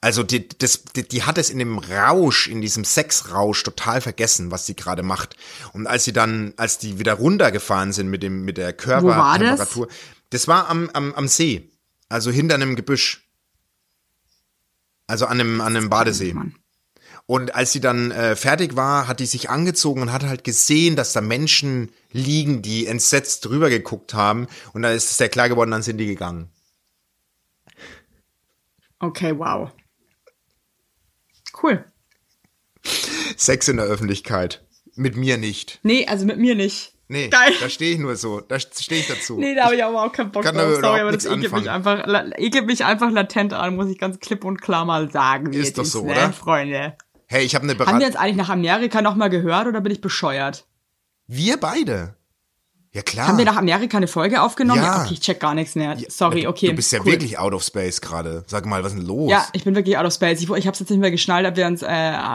Also 0.00 0.22
die, 0.22 0.48
das, 0.48 0.84
die, 0.84 1.06
die 1.06 1.22
hat 1.22 1.38
es 1.38 1.48
in 1.48 1.58
dem 1.58 1.78
Rausch, 1.78 2.48
in 2.48 2.60
diesem 2.60 2.84
Sexrausch 2.84 3.62
total 3.62 4.00
vergessen, 4.00 4.50
was 4.50 4.66
sie 4.66 4.74
gerade 4.74 5.02
macht. 5.02 5.36
Und 5.72 5.86
als 5.86 6.04
sie 6.04 6.12
dann, 6.12 6.54
als 6.56 6.78
die 6.78 6.98
wieder 6.98 7.14
runtergefahren 7.14 7.92
sind 7.92 8.08
mit 8.08 8.22
dem, 8.22 8.44
mit 8.44 8.58
der 8.58 8.72
Körpertemperatur, 8.72 9.88
das 10.30 10.48
war 10.48 10.68
am, 10.68 10.90
am, 10.92 11.14
am 11.14 11.28
See, 11.28 11.70
also 12.08 12.30
hinter 12.30 12.56
einem 12.56 12.76
Gebüsch. 12.76 13.28
Also 15.06 15.26
an 15.26 15.40
einem, 15.40 15.60
an 15.60 15.76
einem 15.76 15.88
Badesee. 15.88 16.32
Mann. 16.34 16.56
Und 17.26 17.56
als 17.56 17.72
sie 17.72 17.80
dann 17.80 18.12
äh, 18.12 18.36
fertig 18.36 18.76
war, 18.76 19.08
hat 19.08 19.18
die 19.18 19.26
sich 19.26 19.50
angezogen 19.50 20.00
und 20.00 20.12
hat 20.12 20.22
halt 20.22 20.44
gesehen, 20.44 20.94
dass 20.94 21.12
da 21.12 21.20
Menschen 21.20 21.92
liegen, 22.12 22.62
die 22.62 22.86
entsetzt 22.86 23.44
drüber 23.44 23.68
geguckt 23.68 24.14
haben. 24.14 24.46
Und 24.72 24.82
dann 24.82 24.94
ist 24.94 25.10
es 25.10 25.18
sehr 25.18 25.28
klar 25.28 25.48
geworden, 25.48 25.72
dann 25.72 25.82
sind 25.82 25.98
die 25.98 26.06
gegangen. 26.06 26.50
Okay, 29.00 29.36
wow. 29.36 29.70
Cool. 31.60 31.84
Sex 33.36 33.66
in 33.68 33.78
der 33.78 33.86
Öffentlichkeit. 33.86 34.64
Mit 34.94 35.16
mir 35.16 35.36
nicht. 35.36 35.80
Nee, 35.82 36.06
also 36.06 36.24
mit 36.24 36.38
mir 36.38 36.54
nicht. 36.54 36.92
Nee, 37.08 37.28
Geil. 37.28 37.52
da 37.60 37.68
stehe 37.68 37.92
ich 37.92 37.98
nur 37.98 38.16
so. 38.16 38.40
Da 38.40 38.58
stehe 38.58 39.00
ich 39.00 39.06
dazu. 39.06 39.38
Nee, 39.38 39.54
da 39.54 39.66
habe 39.66 39.76
ich 39.76 39.84
aber 39.84 40.02
auch 40.02 40.12
keinen 40.12 40.32
Bock 40.32 40.42
kann 40.42 40.56
drauf. 40.56 40.80
Sorry, 40.80 41.00
aber 41.00 41.12
das 41.12 41.24
ekelt 41.24 41.52
mich, 41.52 41.70
einfach, 41.70 42.04
ekelt 42.36 42.66
mich 42.66 42.84
einfach 42.84 43.10
latent 43.12 43.52
an, 43.52 43.76
muss 43.76 43.88
ich 43.88 43.98
ganz 43.98 44.18
klipp 44.18 44.44
und 44.44 44.60
klar 44.60 44.84
mal 44.84 45.10
sagen. 45.10 45.52
Ist 45.52 45.78
doch 45.78 45.84
so, 45.84 46.04
ne, 46.04 46.12
oder? 46.12 46.32
Freunde. 46.32 46.96
Hey, 47.26 47.44
ich 47.44 47.54
habe 47.54 47.64
eine 47.64 47.72
Haben 47.72 47.78
wir 47.78 47.84
Beratung. 47.86 48.00
jetzt 48.02 48.16
eigentlich 48.16 48.36
nach 48.36 48.48
Amerika 48.50 49.02
nochmal 49.02 49.30
gehört 49.30 49.66
oder 49.66 49.80
bin 49.80 49.92
ich 49.92 50.00
bescheuert? 50.00 50.64
Wir 51.26 51.56
beide. 51.58 52.14
Ja 52.92 53.02
klar. 53.02 53.28
Haben 53.28 53.36
wir 53.38 53.44
nach 53.44 53.56
Amerika 53.56 53.96
eine 53.98 54.06
Folge 54.08 54.40
aufgenommen? 54.40 54.80
Ja. 54.82 55.02
okay, 55.02 55.12
ich 55.14 55.20
check 55.20 55.38
gar 55.40 55.54
nichts 55.54 55.74
mehr. 55.74 55.98
Sorry, 56.08 56.46
okay. 56.46 56.68
Du 56.68 56.74
bist 56.76 56.92
ja 56.92 57.00
cool. 57.00 57.06
wirklich 57.06 57.38
out 57.38 57.52
of 57.52 57.62
space 57.62 58.00
gerade. 58.00 58.42
Sag 58.46 58.64
mal, 58.64 58.82
was 58.84 58.92
ist 58.92 58.98
denn 59.00 59.06
los? 59.06 59.30
Ja, 59.30 59.46
ich 59.52 59.64
bin 59.64 59.74
wirklich 59.74 59.98
out 59.98 60.06
of 60.06 60.14
space. 60.14 60.40
Ich, 60.40 60.48
ich 60.48 60.66
habe 60.66 60.76
jetzt 60.78 60.88
nicht 60.88 60.98
mehr 60.98 61.10
geschnallt, 61.10 61.46
ob 61.46 61.56
wir 61.56 61.66
uns, 61.66 61.82
äh, 61.82 61.86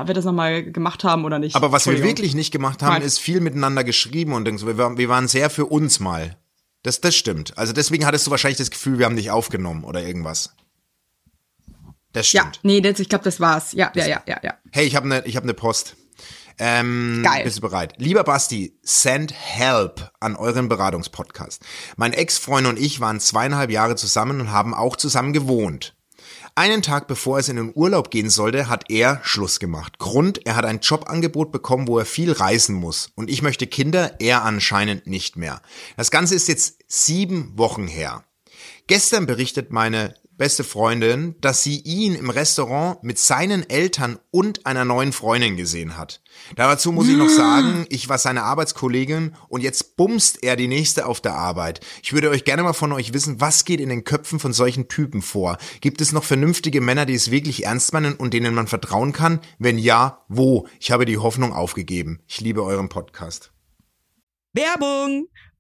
ob 0.01 0.07
wir 0.07 0.13
das 0.13 0.25
nochmal 0.25 0.61
gemacht 0.63 1.03
haben 1.03 1.25
oder 1.25 1.39
nicht. 1.39 1.55
Aber 1.55 1.71
was 1.71 1.87
wir 1.87 2.03
wirklich 2.03 2.35
nicht 2.35 2.51
gemacht 2.51 2.83
haben, 2.83 2.93
Nein. 2.93 3.01
ist 3.01 3.17
viel 3.17 3.39
miteinander 3.39 3.83
geschrieben 3.83 4.33
und 4.33 4.55
so. 4.59 4.67
Wir, 4.67 4.77
waren- 4.77 4.97
wir 4.97 5.09
waren 5.09 5.27
sehr 5.27 5.49
für 5.49 5.65
uns 5.65 5.99
mal. 5.99 6.37
Das, 6.83 7.01
das 7.01 7.15
stimmt. 7.15 7.57
Also 7.57 7.73
deswegen 7.73 8.05
hattest 8.05 8.27
du 8.27 8.31
wahrscheinlich 8.31 8.57
das 8.59 8.69
Gefühl, 8.69 8.99
wir 8.99 9.05
haben 9.07 9.15
dich 9.15 9.31
aufgenommen 9.31 9.83
oder 9.83 10.03
irgendwas. 10.03 10.53
Das 12.13 12.31
Ja, 12.31 12.41
stimmt. 12.41 12.59
nee, 12.63 12.81
das, 12.81 12.99
ich 12.99 13.09
glaube, 13.09 13.23
das 13.23 13.39
war's. 13.39 13.71
Ja, 13.73 13.91
ja, 13.95 14.05
ja, 14.07 14.21
ja, 14.27 14.39
ja. 14.43 14.53
Hey, 14.71 14.85
ich 14.85 14.95
habe 14.95 15.05
eine 15.05 15.25
ich 15.25 15.35
hab 15.37 15.45
ne 15.45 15.53
Post. 15.53 15.95
Ähm, 16.59 17.21
Geil. 17.23 17.43
Bist 17.43 17.57
du 17.57 17.61
bereit? 17.61 17.93
Lieber 17.97 18.23
Basti, 18.23 18.77
send 18.83 19.33
help 19.33 20.11
an 20.19 20.35
euren 20.35 20.67
Beratungspodcast. 20.69 21.63
Mein 21.95 22.13
Ex-Freund 22.13 22.67
und 22.67 22.77
ich 22.77 22.99
waren 22.99 23.19
zweieinhalb 23.19 23.71
Jahre 23.71 23.95
zusammen 23.95 24.41
und 24.41 24.51
haben 24.51 24.73
auch 24.73 24.95
zusammen 24.95 25.33
gewohnt. 25.33 25.95
Einen 26.53 26.81
Tag 26.81 27.07
bevor 27.07 27.39
es 27.39 27.47
in 27.47 27.55
den 27.55 27.71
Urlaub 27.73 28.11
gehen 28.11 28.29
sollte, 28.29 28.67
hat 28.67 28.91
er 28.91 29.21
Schluss 29.23 29.59
gemacht. 29.59 29.97
Grund, 29.99 30.45
er 30.45 30.55
hat 30.57 30.65
ein 30.65 30.81
Jobangebot 30.81 31.51
bekommen, 31.51 31.87
wo 31.87 31.97
er 31.97 32.05
viel 32.05 32.33
reisen 32.33 32.75
muss. 32.75 33.09
Und 33.15 33.29
ich 33.29 33.41
möchte 33.41 33.67
Kinder, 33.67 34.15
er 34.19 34.43
anscheinend 34.43 35.07
nicht 35.07 35.37
mehr. 35.37 35.61
Das 35.95 36.11
Ganze 36.11 36.35
ist 36.35 36.49
jetzt 36.49 36.79
sieben 36.87 37.57
Wochen 37.57 37.87
her. 37.87 38.25
Gestern 38.87 39.25
berichtet 39.25 39.71
meine 39.71 40.13
beste 40.41 40.63
Freundin, 40.63 41.35
dass 41.39 41.61
sie 41.61 41.81
ihn 41.81 42.15
im 42.15 42.31
Restaurant 42.31 43.03
mit 43.03 43.19
seinen 43.19 43.69
Eltern 43.69 44.17
und 44.31 44.65
einer 44.65 44.85
neuen 44.85 45.13
Freundin 45.13 45.55
gesehen 45.55 45.99
hat. 45.99 46.23
Dazu 46.55 46.91
muss 46.91 47.07
ich 47.07 47.15
noch 47.15 47.29
sagen, 47.29 47.85
ich 47.89 48.09
war 48.09 48.17
seine 48.17 48.41
Arbeitskollegin 48.41 49.35
und 49.49 49.61
jetzt 49.61 49.97
bumst 49.97 50.43
er 50.43 50.55
die 50.55 50.67
nächste 50.67 51.05
auf 51.05 51.21
der 51.21 51.35
Arbeit. 51.35 51.81
Ich 52.01 52.13
würde 52.13 52.31
euch 52.31 52.43
gerne 52.43 52.63
mal 52.63 52.73
von 52.73 52.91
euch 52.91 53.13
wissen, 53.13 53.39
was 53.39 53.65
geht 53.65 53.79
in 53.79 53.89
den 53.89 54.03
Köpfen 54.03 54.39
von 54.39 54.51
solchen 54.51 54.87
Typen 54.87 55.21
vor? 55.21 55.59
Gibt 55.79 56.01
es 56.01 56.11
noch 56.11 56.23
vernünftige 56.23 56.81
Männer, 56.81 57.05
die 57.05 57.13
es 57.13 57.29
wirklich 57.29 57.65
ernst 57.65 57.93
meinen 57.93 58.15
und 58.15 58.33
denen 58.33 58.55
man 58.55 58.65
vertrauen 58.65 59.13
kann? 59.13 59.41
Wenn 59.59 59.77
ja, 59.77 60.25
wo? 60.27 60.67
Ich 60.79 60.89
habe 60.89 61.05
die 61.05 61.19
Hoffnung 61.19 61.53
aufgegeben. 61.53 62.23
Ich 62.25 62.41
liebe 62.41 62.63
euren 62.63 62.89
Podcast. 62.89 63.51
Werbung! 64.53 65.27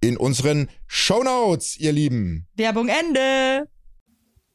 in 0.00 0.16
unseren 0.16 0.68
Shownotes, 0.86 1.76
ihr 1.78 1.92
Lieben. 1.92 2.46
Werbung 2.54 2.88
Ende. 2.88 3.68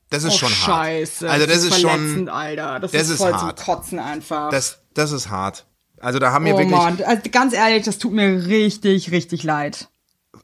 Das 0.10 0.24
ist 0.24 0.36
oh, 0.36 0.38
schon 0.38 0.50
hart. 0.50 0.58
Scheiße. 0.58 1.30
Also 1.30 1.46
das, 1.46 1.64
ist 1.64 1.74
verletzend, 1.74 2.18
schon, 2.18 2.30
Alter. 2.30 2.80
Das, 2.80 2.92
das 2.92 3.02
ist 3.04 3.10
ist 3.10 3.18
voll 3.18 3.34
hart. 3.34 3.60
zum 3.60 3.66
Kotzen 3.66 4.00
einfach. 4.00 4.52
das, 4.52 4.80
das 4.94 5.12
ist 5.12 5.30
hart. 5.30 5.66
Also 6.00 6.20
da 6.20 6.32
haben 6.32 6.46
wir 6.46 6.56
oh 6.56 6.58
wirklich 6.58 6.78
Mann, 6.78 7.02
also 7.02 7.22
ganz 7.32 7.54
ehrlich, 7.54 7.84
das 7.84 7.98
tut 7.98 8.12
mir 8.12 8.46
richtig, 8.46 9.12
richtig 9.12 9.44
leid. 9.44 9.88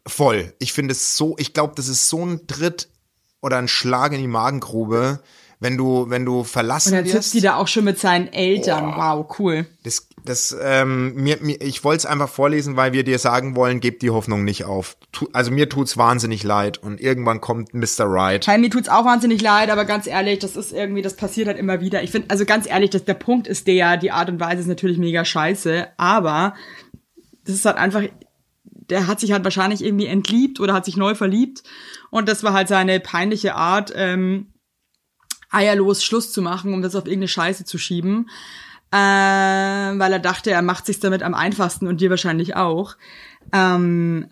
voll. 0.07 0.53
Ich 0.59 0.73
finde 0.73 0.93
es 0.93 1.17
so, 1.17 1.35
ich 1.37 1.53
glaube, 1.53 1.73
das 1.75 1.87
ist 1.87 2.07
so 2.07 2.25
ein 2.25 2.47
Tritt 2.47 2.89
oder 3.41 3.57
ein 3.57 3.67
Schlag 3.67 4.13
in 4.13 4.21
die 4.21 4.27
Magengrube, 4.27 5.21
wenn 5.61 5.77
du, 5.77 6.09
wenn 6.09 6.25
du 6.25 6.43
verlassen 6.45 6.93
Und 6.93 6.95
dann 6.95 7.05
wirst. 7.05 7.15
sitzt 7.15 7.33
die 7.33 7.41
da 7.41 7.55
auch 7.55 7.67
schon 7.67 7.83
mit 7.83 7.99
seinen 7.99 8.27
Eltern. 8.27 8.93
Wow, 8.95 9.25
cool. 9.39 9.65
Das, 9.83 10.07
das, 10.23 10.55
ähm, 10.61 11.15
mir, 11.15 11.37
mir, 11.41 11.59
ich 11.61 11.83
wollte 11.83 11.99
es 11.99 12.05
einfach 12.05 12.29
vorlesen, 12.29 12.77
weil 12.77 12.93
wir 12.93 13.03
dir 13.03 13.19
sagen 13.19 13.57
wollen, 13.57 13.81
gib 13.81 13.99
die 13.99 14.09
Hoffnung 14.09 14.45
nicht 14.45 14.63
auf. 14.63 14.95
Tu, 15.11 15.27
also 15.33 15.51
mir 15.51 15.67
tut's 15.67 15.97
wahnsinnig 15.97 16.43
leid 16.43 16.77
und 16.77 17.01
irgendwann 17.01 17.41
kommt 17.41 17.73
Mr. 17.73 18.05
Right. 18.05 18.47
Hey, 18.47 18.57
mir 18.57 18.69
tut's 18.69 18.87
auch 18.87 19.03
wahnsinnig 19.03 19.41
leid, 19.41 19.69
aber 19.69 19.83
ganz 19.83 20.07
ehrlich, 20.07 20.39
das 20.39 20.55
ist 20.55 20.71
irgendwie, 20.71 21.01
das 21.01 21.17
passiert 21.17 21.47
halt 21.47 21.57
immer 21.57 21.81
wieder. 21.81 22.03
Ich 22.03 22.11
finde, 22.11 22.29
also 22.29 22.45
ganz 22.45 22.65
ehrlich, 22.65 22.91
das, 22.91 23.03
der 23.03 23.15
Punkt 23.15 23.45
ist 23.45 23.67
der, 23.67 23.97
die 23.97 24.11
Art 24.11 24.29
und 24.29 24.39
Weise 24.39 24.61
ist 24.61 24.67
natürlich 24.67 24.97
mega 24.97 25.25
scheiße, 25.25 25.87
aber 25.97 26.53
das 27.43 27.55
ist 27.55 27.65
halt 27.65 27.77
einfach, 27.77 28.03
der 28.63 29.07
hat 29.07 29.19
sich 29.19 29.33
halt 29.33 29.43
wahrscheinlich 29.43 29.83
irgendwie 29.83 30.07
entliebt 30.07 30.61
oder 30.61 30.73
hat 30.73 30.85
sich 30.85 30.95
neu 30.95 31.15
verliebt 31.15 31.63
und 32.11 32.29
das 32.29 32.43
war 32.43 32.53
halt 32.53 32.69
seine 32.69 33.01
peinliche 33.01 33.55
Art, 33.55 33.91
ähm, 33.93 34.47
eierlos 35.49 36.03
Schluss 36.03 36.31
zu 36.31 36.41
machen, 36.41 36.73
um 36.73 36.81
das 36.81 36.95
auf 36.95 37.05
irgendeine 37.05 37.27
Scheiße 37.27 37.65
zu 37.65 37.77
schieben. 37.77 38.29
Äh, 38.91 38.97
weil 38.97 40.13
er 40.13 40.19
dachte, 40.19 40.49
er 40.49 40.63
macht 40.63 40.87
sich 40.87 40.99
damit 40.99 41.21
am 41.21 41.35
einfachsten 41.35 41.87
und 41.87 42.01
dir 42.01 42.09
wahrscheinlich 42.09 42.55
auch. 42.55 42.95
Ähm, 43.53 44.29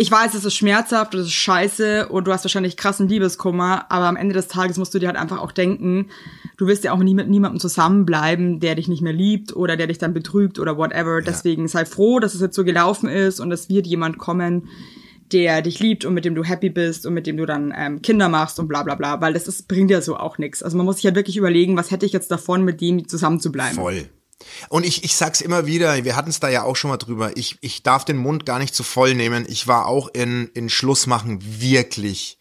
ich 0.00 0.10
weiß, 0.10 0.32
es 0.32 0.46
ist 0.46 0.54
schmerzhaft 0.54 1.14
es 1.14 1.26
ist 1.26 1.32
scheiße 1.34 2.08
und 2.08 2.26
du 2.26 2.32
hast 2.32 2.42
wahrscheinlich 2.42 2.78
krassen 2.78 3.06
Liebeskummer, 3.06 3.84
aber 3.90 4.06
am 4.06 4.16
Ende 4.16 4.34
des 4.34 4.48
Tages 4.48 4.78
musst 4.78 4.94
du 4.94 4.98
dir 4.98 5.08
halt 5.08 5.18
einfach 5.18 5.38
auch 5.38 5.52
denken, 5.52 6.08
du 6.56 6.66
wirst 6.66 6.84
ja 6.84 6.92
auch 6.92 7.00
nie 7.00 7.14
mit 7.14 7.28
niemandem 7.28 7.60
zusammenbleiben, 7.60 8.60
der 8.60 8.76
dich 8.76 8.88
nicht 8.88 9.02
mehr 9.02 9.12
liebt 9.12 9.54
oder 9.54 9.76
der 9.76 9.88
dich 9.88 9.98
dann 9.98 10.14
betrügt 10.14 10.58
oder 10.58 10.78
whatever. 10.78 11.20
Deswegen 11.20 11.68
sei 11.68 11.84
froh, 11.84 12.18
dass 12.18 12.34
es 12.34 12.40
jetzt 12.40 12.56
so 12.56 12.64
gelaufen 12.64 13.10
ist 13.10 13.40
und 13.40 13.52
es 13.52 13.68
wird 13.68 13.86
jemand 13.86 14.16
kommen, 14.16 14.68
der 15.32 15.62
dich 15.62 15.78
liebt 15.80 16.04
und 16.04 16.14
mit 16.14 16.24
dem 16.24 16.34
du 16.34 16.44
happy 16.44 16.70
bist 16.70 17.06
und 17.06 17.14
mit 17.14 17.26
dem 17.26 17.36
du 17.36 17.46
dann 17.46 17.72
ähm, 17.76 18.02
Kinder 18.02 18.28
machst 18.28 18.58
und 18.58 18.68
bla 18.68 18.82
bla 18.82 18.94
bla, 18.94 19.20
weil 19.20 19.32
das 19.32 19.48
ist, 19.48 19.68
bringt 19.68 19.90
ja 19.90 20.00
so 20.00 20.16
auch 20.16 20.38
nichts. 20.38 20.62
Also 20.62 20.76
man 20.76 20.86
muss 20.86 20.96
sich 20.96 21.04
ja 21.04 21.14
wirklich 21.14 21.36
überlegen, 21.36 21.76
was 21.76 21.90
hätte 21.90 22.06
ich 22.06 22.12
jetzt 22.12 22.30
davon, 22.30 22.64
mit 22.64 22.80
dem 22.80 23.08
zusammen 23.08 23.40
zu 23.40 23.52
bleiben. 23.52 23.76
Voll. 23.76 24.08
Und 24.68 24.86
ich, 24.86 25.04
ich 25.04 25.16
sag's 25.16 25.40
immer 25.40 25.66
wieder, 25.66 26.04
wir 26.04 26.16
hatten 26.16 26.30
es 26.30 26.40
da 26.40 26.48
ja 26.48 26.62
auch 26.62 26.76
schon 26.76 26.90
mal 26.90 26.96
drüber, 26.96 27.36
ich, 27.36 27.58
ich 27.60 27.82
darf 27.82 28.04
den 28.04 28.16
Mund 28.16 28.46
gar 28.46 28.58
nicht 28.58 28.74
zu 28.74 28.82
voll 28.82 29.14
nehmen. 29.14 29.44
Ich 29.48 29.66
war 29.66 29.86
auch 29.86 30.08
in, 30.12 30.50
in 30.54 30.68
Schlussmachen 30.68 31.40
wirklich 31.60 32.39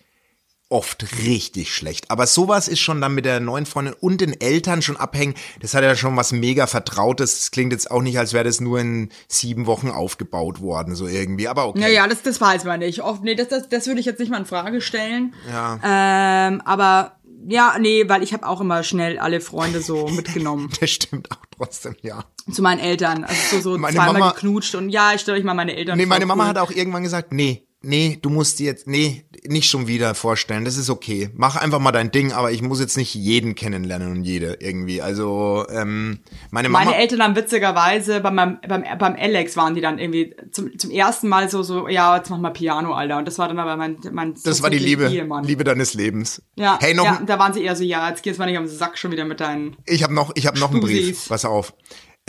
oft 0.69 1.05
richtig 1.25 1.73
schlecht. 1.73 2.09
Aber 2.11 2.27
sowas 2.27 2.67
ist 2.67 2.79
schon 2.79 3.01
dann 3.01 3.15
mit 3.15 3.25
der 3.25 3.39
neuen 3.39 3.65
Freundin 3.65 3.95
und 3.99 4.21
den 4.21 4.39
Eltern 4.39 4.81
schon 4.83 4.97
abhängen. 4.97 5.33
Das 5.61 5.73
hat 5.73 5.83
ja 5.83 5.95
schon 5.95 6.15
was 6.15 6.31
mega 6.31 6.67
Vertrautes. 6.67 7.35
Das 7.39 7.51
klingt 7.51 7.73
jetzt 7.73 7.89
auch 7.89 8.01
nicht, 8.01 8.19
als 8.19 8.33
wäre 8.33 8.43
das 8.43 8.61
nur 8.61 8.79
in 8.79 9.09
sieben 9.27 9.65
Wochen 9.65 9.89
aufgebaut 9.89 10.61
worden, 10.61 10.95
so 10.95 11.07
irgendwie. 11.07 11.47
Aber 11.47 11.67
okay. 11.67 11.79
Naja, 11.79 12.07
das, 12.07 12.21
das 12.21 12.39
weiß 12.39 12.65
man 12.65 12.79
nicht. 12.79 13.01
Oft, 13.01 13.23
nee, 13.23 13.35
das, 13.35 13.47
das, 13.47 13.67
das 13.69 13.87
würde 13.87 13.99
ich 13.99 14.05
jetzt 14.05 14.19
nicht 14.19 14.29
mal 14.29 14.37
in 14.37 14.45
Frage 14.45 14.79
stellen. 14.81 15.33
Ja. 15.49 15.79
Ähm, 15.83 16.61
aber 16.65 17.15
ja, 17.47 17.75
nee, 17.79 18.07
weil 18.07 18.21
ich 18.21 18.33
habe 18.33 18.45
auch 18.47 18.61
immer 18.61 18.83
schnell 18.83 19.17
alle 19.17 19.41
Freunde 19.41 19.81
so 19.81 20.07
mitgenommen 20.09 20.69
Das 20.79 20.89
stimmt 20.91 21.31
auch 21.31 21.37
trotzdem, 21.57 21.95
ja. 22.01 22.25
zu 22.51 22.61
meinen 22.61 22.79
Eltern. 22.79 23.23
Also 23.23 23.39
so, 23.57 23.61
so 23.73 23.77
Meine 23.77 23.95
zweimal 23.95 24.13
Mama- 24.13 24.31
geknutscht 24.33 24.75
und 24.75 24.89
ja, 24.89 25.13
ich 25.15 25.21
stelle 25.21 25.37
euch 25.37 25.43
mal 25.43 25.53
meine 25.53 25.75
Eltern 25.75 25.97
Nee, 25.97 26.05
meine 26.05 26.25
Mama 26.25 26.43
cool. 26.43 26.49
hat 26.49 26.57
auch 26.57 26.69
irgendwann 26.71 27.01
gesagt, 27.03 27.31
nee, 27.31 27.65
nee, 27.81 28.19
du 28.21 28.29
musst 28.29 28.59
dir 28.59 28.65
jetzt, 28.65 28.87
nee, 28.87 29.25
nicht 29.47 29.69
schon 29.69 29.87
wieder 29.87 30.15
vorstellen, 30.15 30.65
das 30.65 30.77
ist 30.77 30.89
okay. 30.89 31.29
Mach 31.33 31.55
einfach 31.55 31.79
mal 31.79 31.91
dein 31.91 32.11
Ding, 32.11 32.31
aber 32.33 32.51
ich 32.51 32.61
muss 32.61 32.79
jetzt 32.79 32.97
nicht 32.97 33.15
jeden 33.15 33.55
kennenlernen 33.55 34.11
und 34.11 34.23
jede 34.23 34.57
irgendwie. 34.59 35.01
Also, 35.01 35.65
ähm, 35.69 36.19
meine 36.51 36.69
Mama. 36.69 36.85
Meine 36.85 36.97
Eltern 36.97 37.23
haben 37.23 37.35
witzigerweise 37.35 38.19
beim, 38.19 38.35
beim, 38.35 38.83
beim, 38.97 39.15
Alex 39.17 39.55
waren 39.55 39.75
die 39.75 39.81
dann 39.81 39.97
irgendwie 39.97 40.35
zum, 40.51 40.77
zum 40.77 40.91
ersten 40.91 41.29
Mal 41.29 41.49
so, 41.49 41.63
so, 41.63 41.87
ja, 41.87 42.17
jetzt 42.17 42.29
mach 42.29 42.37
mal 42.37 42.51
Piano, 42.51 42.93
Alter. 42.93 43.17
Und 43.17 43.27
das 43.27 43.39
war 43.39 43.47
dann 43.47 43.59
aber 43.59 43.77
mein, 43.77 43.97
mein 44.11 44.35
das 44.43 44.61
war 44.61 44.69
die 44.69 44.77
Liebe, 44.77 45.07
Ehemann. 45.07 45.43
Liebe 45.43 45.63
deines 45.63 45.93
Lebens. 45.93 46.41
Ja, 46.55 46.77
Hey, 46.81 46.93
noch, 46.93 47.05
ja, 47.05 47.21
da 47.25 47.39
waren 47.39 47.53
sie 47.53 47.63
eher 47.63 47.75
so, 47.75 47.83
ja, 47.83 48.09
jetzt 48.09 48.23
geht's 48.23 48.37
mal 48.37 48.45
nicht 48.45 48.57
am 48.57 48.67
Sack 48.67 48.97
schon 48.97 49.11
wieder 49.11 49.25
mit 49.25 49.39
deinen. 49.39 49.77
ich 49.85 50.03
habe 50.03 50.13
noch, 50.13 50.31
ich 50.35 50.47
habe 50.47 50.59
noch 50.59 50.71
einen 50.71 50.81
Brief. 50.81 51.27
Pass 51.29 51.45
auf. 51.45 51.73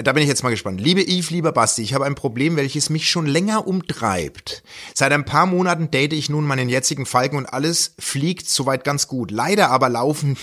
Da 0.03 0.13
bin 0.13 0.23
ich 0.23 0.29
jetzt 0.29 0.43
mal 0.43 0.51
gespannt. 0.51 0.81
Liebe 0.81 1.03
Yves, 1.03 1.31
lieber 1.31 1.53
Basti, 1.53 1.83
ich 1.83 1.95
habe 1.95 2.07
ein 2.07 2.15
Problem, 2.15 2.57
welches 2.57 2.91
mich 2.91 3.11
schon 3.11 3.27
länger 3.27 3.67
umtreibt. 3.67 4.63
Seit 4.95 5.13
ein 5.13 5.25
paar 5.25 5.47
Monaten 5.47 5.91
date 5.91 6.13
ich 6.13 6.31
nun 6.31 6.47
meinen 6.47 6.69
jetzigen 6.69 7.07
Falken 7.07 7.37
und 7.37 7.47
alles 7.47 7.95
fliegt 7.99 8.49
soweit 8.49 8.85
ganz 8.85 9.09
gut. 9.09 9.31
Leider 9.31 9.71
aber 9.71 9.89
laufen 9.89 10.37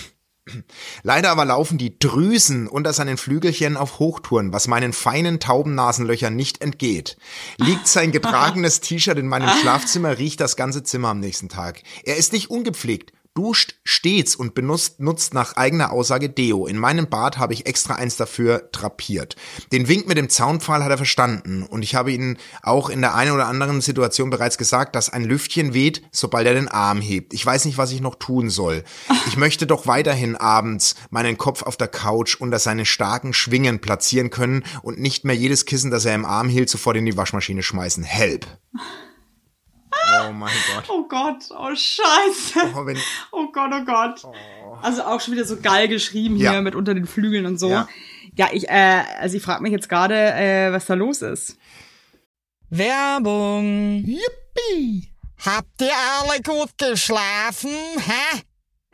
Leider 1.02 1.30
aber 1.30 1.44
laufen 1.44 1.78
die 1.78 1.98
Drüsen 1.98 2.68
unter 2.68 2.92
seinen 2.92 3.16
Flügelchen 3.16 3.76
auf 3.76 3.98
Hochtouren, 3.98 4.52
was 4.52 4.68
meinen 4.68 4.92
feinen 4.92 5.40
Taubennasenlöchern 5.40 6.34
nicht 6.34 6.60
entgeht. 6.62 7.16
Liegt 7.58 7.86
sein 7.86 8.12
getragenes 8.12 8.80
T-Shirt 8.80 9.18
in 9.18 9.28
meinem 9.28 9.50
Schlafzimmer, 9.60 10.18
riecht 10.18 10.40
das 10.40 10.56
ganze 10.56 10.82
Zimmer 10.82 11.08
am 11.08 11.20
nächsten 11.20 11.48
Tag. 11.48 11.82
Er 12.04 12.16
ist 12.16 12.32
nicht 12.32 12.50
ungepflegt, 12.50 13.12
duscht 13.38 13.76
stets 13.84 14.34
und 14.34 14.54
benutzt 14.54 14.98
nutzt 14.98 15.32
nach 15.32 15.54
eigener 15.54 15.92
Aussage 15.92 16.28
Deo. 16.28 16.66
In 16.66 16.76
meinem 16.76 17.08
Bad 17.08 17.38
habe 17.38 17.52
ich 17.52 17.66
extra 17.66 17.94
eins 17.94 18.16
dafür 18.16 18.68
drapiert. 18.72 19.36
Den 19.70 19.86
Wink 19.86 20.08
mit 20.08 20.18
dem 20.18 20.28
Zaunpfahl 20.28 20.82
hat 20.82 20.90
er 20.90 20.96
verstanden 20.96 21.62
und 21.62 21.82
ich 21.82 21.94
habe 21.94 22.10
ihnen 22.10 22.36
auch 22.64 22.90
in 22.90 23.00
der 23.00 23.14
einen 23.14 23.30
oder 23.30 23.46
anderen 23.46 23.80
Situation 23.80 24.30
bereits 24.30 24.58
gesagt, 24.58 24.96
dass 24.96 25.08
ein 25.08 25.22
Lüftchen 25.22 25.72
weht, 25.72 26.02
sobald 26.10 26.48
er 26.48 26.54
den 26.54 26.66
Arm 26.66 27.00
hebt. 27.00 27.32
Ich 27.32 27.46
weiß 27.46 27.64
nicht, 27.66 27.78
was 27.78 27.92
ich 27.92 28.00
noch 28.00 28.16
tun 28.16 28.50
soll. 28.50 28.82
Ich 29.28 29.36
möchte 29.36 29.68
doch 29.68 29.86
weiterhin 29.86 30.34
abends 30.34 30.96
meinen 31.10 31.38
Kopf 31.38 31.62
auf 31.62 31.76
der 31.76 31.86
Couch 31.86 32.34
unter 32.40 32.58
seine 32.58 32.86
starken 32.86 33.32
Schwingen 33.32 33.78
platzieren 33.80 34.30
können 34.30 34.64
und 34.82 34.98
nicht 34.98 35.24
mehr 35.24 35.36
jedes 35.36 35.64
Kissen, 35.64 35.92
das 35.92 36.04
er 36.04 36.16
im 36.16 36.24
Arm 36.24 36.48
hielt, 36.48 36.70
sofort 36.70 36.96
in 36.96 37.06
die 37.06 37.16
Waschmaschine 37.16 37.62
schmeißen. 37.62 38.02
Help. 38.02 38.48
Oh 40.28 40.32
mein 40.32 40.52
Gott. 40.74 40.84
Oh 40.88 41.06
Gott, 41.08 41.44
oh 41.50 41.74
Scheiße. 41.74 42.72
Oh, 42.76 42.86
wenn, 42.86 42.98
Oh 43.32 43.46
Gott, 43.52 43.70
oh 43.72 43.84
Gott. 43.84 44.22
Also 44.82 45.02
auch 45.04 45.20
schon 45.20 45.34
wieder 45.34 45.44
so 45.44 45.56
geil 45.60 45.88
geschrieben 45.88 46.36
hier 46.36 46.52
Ja. 46.52 46.60
mit 46.60 46.74
unter 46.74 46.94
den 46.94 47.06
Flügeln 47.06 47.46
und 47.46 47.58
so. 47.58 47.70
Ja. 47.70 47.88
Ja, 48.36 48.48
ich, 48.52 48.68
äh, 48.68 49.02
also 49.18 49.36
ich 49.36 49.42
frage 49.42 49.62
mich 49.62 49.72
jetzt 49.72 49.88
gerade, 49.88 50.14
äh, 50.14 50.72
was 50.72 50.86
da 50.86 50.94
los 50.94 51.22
ist. 51.22 51.56
Werbung. 52.70 54.04
Yippie! 54.04 55.08
Habt 55.44 55.80
ihr 55.80 55.90
alle 55.92 56.40
gut 56.42 56.76
geschlafen? 56.76 57.70
Hä? 57.70 58.42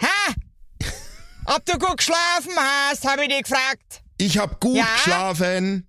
Hä? 0.00 0.34
Ob 1.46 1.64
du 1.66 1.78
gut 1.78 1.98
geschlafen 1.98 2.52
hast, 2.56 3.06
habe 3.06 3.22
ich 3.22 3.28
dich 3.28 3.42
gefragt. 3.44 4.02
Ich 4.18 4.38
hab 4.38 4.60
gut 4.60 4.76
Ja? 4.76 4.87
geschlafen. 4.94 5.88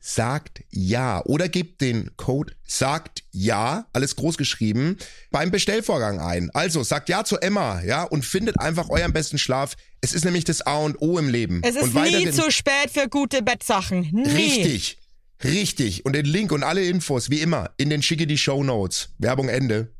sagt 0.00 0.62
ja 0.70 1.22
oder 1.26 1.48
gebt 1.48 1.80
den 1.80 2.10
Code 2.16 2.54
sagt 2.66 3.22
ja, 3.32 3.86
alles 3.92 4.16
groß 4.16 4.36
geschrieben, 4.38 4.96
beim 5.30 5.50
Bestellvorgang 5.50 6.20
ein. 6.20 6.50
Also 6.54 6.82
sagt 6.82 7.08
ja 7.08 7.24
zu 7.24 7.38
Emma, 7.38 7.82
ja, 7.82 8.04
und 8.04 8.24
findet 8.24 8.58
einfach 8.58 8.88
euren 8.88 9.12
besten 9.12 9.38
Schlaf. 9.38 9.76
Es 10.00 10.14
ist 10.14 10.24
nämlich 10.24 10.44
das 10.44 10.62
A 10.62 10.78
und 10.78 11.00
O 11.00 11.18
im 11.18 11.28
Leben. 11.28 11.60
Es 11.62 11.76
ist 11.76 11.94
nie 11.94 12.30
zu 12.30 12.50
spät 12.50 12.90
für 12.92 13.08
gute 13.08 13.42
Bettsachen. 13.42 14.08
Nie. 14.12 14.28
Richtig. 14.30 14.98
Richtig. 15.44 16.04
Und 16.04 16.14
den 16.14 16.26
Link 16.26 16.52
und 16.52 16.62
alle 16.62 16.84
Infos, 16.84 17.30
wie 17.30 17.40
immer, 17.40 17.70
in 17.76 17.90
den 17.90 18.02
schicke 18.02 18.26
die 18.26 18.38
Show 18.38 18.62
Notes. 18.62 19.10
Werbung 19.18 19.48
Ende. 19.48 19.92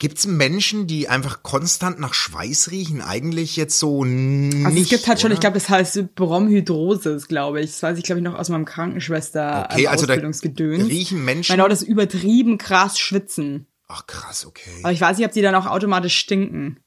Gibt's 0.00 0.26
Menschen, 0.26 0.86
die 0.88 1.08
einfach 1.08 1.42
konstant 1.44 2.00
nach 2.00 2.14
Schweiß 2.14 2.70
riechen? 2.72 3.00
Eigentlich 3.00 3.54
jetzt 3.56 3.78
so 3.78 4.04
nicht. 4.04 4.66
Also 4.66 4.78
es 4.78 4.88
gibt 4.88 5.06
halt 5.06 5.20
schon, 5.20 5.28
oder? 5.28 5.34
ich 5.34 5.40
glaube, 5.40 5.54
das 5.54 5.68
heißt 5.68 6.14
Bromhydrosis, 6.16 7.28
glaube 7.28 7.60
ich. 7.60 7.70
Das 7.70 7.82
weiß 7.82 7.98
ich, 7.98 8.04
glaube 8.04 8.18
ich, 8.18 8.24
noch 8.24 8.34
aus 8.36 8.48
meinem 8.48 8.64
Krankenschwester 8.64 9.68
Okay, 9.70 9.82
ähm, 9.84 9.88
also 9.88 10.04
Ausbildungsgedöns. 10.06 10.88
riechen 10.88 11.24
Menschen- 11.24 11.52
Genau, 11.54 11.68
das 11.68 11.82
übertrieben 11.82 12.58
krass 12.58 12.98
schwitzen. 12.98 13.66
Ach 13.86 14.06
krass, 14.06 14.46
okay. 14.46 14.70
Aber 14.82 14.92
ich 14.92 15.00
weiß 15.00 15.16
nicht, 15.18 15.26
ob 15.26 15.32
die 15.32 15.42
dann 15.42 15.54
auch 15.54 15.66
automatisch 15.66 16.16
stinken. 16.16 16.80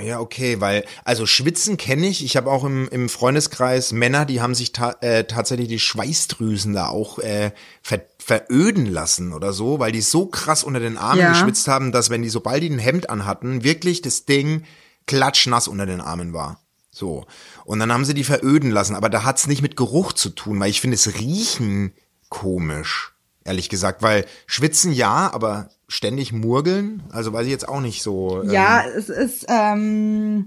Ja, 0.00 0.20
okay, 0.20 0.60
weil, 0.60 0.84
also 1.04 1.26
Schwitzen 1.26 1.76
kenne 1.76 2.06
ich. 2.06 2.24
Ich 2.24 2.36
habe 2.36 2.50
auch 2.50 2.64
im, 2.64 2.88
im 2.88 3.08
Freundeskreis 3.08 3.92
Männer, 3.92 4.24
die 4.24 4.40
haben 4.40 4.54
sich 4.54 4.72
ta 4.72 4.96
äh, 5.00 5.24
tatsächlich 5.24 5.68
die 5.68 5.78
Schweißdrüsen 5.78 6.72
da 6.74 6.88
auch 6.88 7.18
äh, 7.18 7.52
ver 7.82 8.02
veröden 8.18 8.86
lassen 8.86 9.32
oder 9.32 9.52
so, 9.52 9.78
weil 9.78 9.92
die 9.92 10.00
so 10.00 10.26
krass 10.26 10.64
unter 10.64 10.80
den 10.80 10.98
Armen 10.98 11.20
Ja. 11.20 11.28
geschwitzt 11.30 11.68
haben, 11.68 11.92
dass 11.92 12.10
wenn 12.10 12.22
die, 12.22 12.28
sobald 12.28 12.60
die 12.62 12.70
ein 12.70 12.80
Hemd 12.80 13.08
anhatten, 13.08 13.62
wirklich 13.62 14.02
das 14.02 14.24
Ding 14.24 14.64
klatschnass 15.06 15.68
unter 15.68 15.86
den 15.86 16.00
Armen 16.00 16.32
war. 16.32 16.60
So. 16.90 17.24
Und 17.64 17.78
dann 17.78 17.92
haben 17.92 18.04
sie 18.04 18.14
die 18.14 18.24
veröden 18.24 18.70
lassen, 18.72 18.96
aber 18.96 19.08
da 19.10 19.22
hat's 19.22 19.46
nicht 19.46 19.62
mit 19.62 19.76
Geruch 19.76 20.12
zu 20.12 20.30
tun, 20.30 20.58
weil 20.58 20.70
ich 20.70 20.80
finde 20.80 20.96
es 20.96 21.14
riechen 21.20 21.92
komisch, 22.28 23.12
ehrlich 23.46 23.68
gesagt, 23.68 24.02
weil 24.02 24.24
schwitzen 24.46 24.92
ja, 24.92 25.30
aber 25.32 25.68
ständig 25.88 26.32
murgeln, 26.32 27.02
also 27.12 27.32
weiß 27.32 27.44
ich 27.46 27.52
jetzt 27.52 27.68
auch 27.68 27.80
nicht 27.80 28.02
so. 28.02 28.42
ähm, 28.42 28.50
Ja, 28.50 28.82
es 28.96 29.08
ist, 29.08 29.46
ähm, 29.48 30.46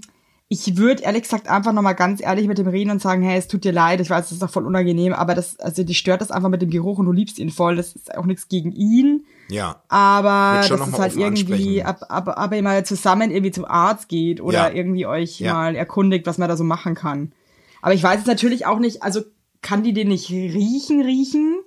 ich 0.49 0.77
würde 0.77 1.03
ehrlich 1.03 1.23
gesagt 1.23 1.47
einfach 1.47 1.73
nochmal 1.73 1.95
ganz 1.95 2.21
ehrlich 2.21 2.47
mit 2.47 2.57
dem 2.57 2.67
reden 2.67 2.89
und 2.91 3.01
sagen, 3.01 3.21
hey, 3.21 3.37
es 3.37 3.47
tut 3.47 3.63
dir 3.63 3.71
leid, 3.71 4.01
ich 4.01 4.09
weiß, 4.09 4.25
das 4.25 4.31
ist 4.33 4.41
doch 4.41 4.49
voll 4.49 4.65
unangenehm, 4.65 5.13
aber 5.13 5.35
das, 5.35 5.59
also 5.59 5.83
die 5.83 5.93
stört 5.93 6.21
das 6.21 6.31
einfach 6.31 6.49
mit 6.49 6.61
dem 6.61 6.71
Geruch 6.71 6.97
und 6.97 7.05
du 7.05 7.11
liebst 7.11 7.39
ihn 7.39 7.51
voll, 7.51 7.75
das 7.75 7.93
ist 7.95 8.15
auch 8.17 8.25
nichts 8.25 8.47
gegen 8.47 8.71
ihn. 8.71 9.25
Ja. 9.47 9.81
Aber 9.87 10.61
das 10.67 10.87
ist 10.87 10.99
halt 10.99 11.15
irgendwie, 11.15 11.83
ab, 11.83 12.03
ab, 12.09 12.27
aber 12.37 12.55
ihr 12.55 12.63
mal 12.63 12.85
zusammen 12.85 13.31
irgendwie 13.31 13.51
zum 13.51 13.65
Arzt 13.65 14.09
geht 14.09 14.41
oder 14.41 14.69
Ja. 14.69 14.75
irgendwie 14.75 15.05
euch 15.05 15.39
Ja. 15.39 15.53
mal 15.53 15.75
erkundigt, 15.75 16.25
was 16.27 16.37
man 16.37 16.49
da 16.49 16.57
so 16.57 16.63
machen 16.63 16.95
kann. 16.95 17.31
Aber 17.81 17.93
ich 17.93 18.03
weiß 18.03 18.17
jetzt 18.17 18.27
natürlich 18.27 18.65
auch 18.65 18.79
nicht, 18.79 19.03
also 19.03 19.21
kann 19.61 19.83
die 19.83 19.93
den 19.93 20.07
nicht 20.09 20.29
riechen, 20.29 21.01
riechen? 21.01 21.58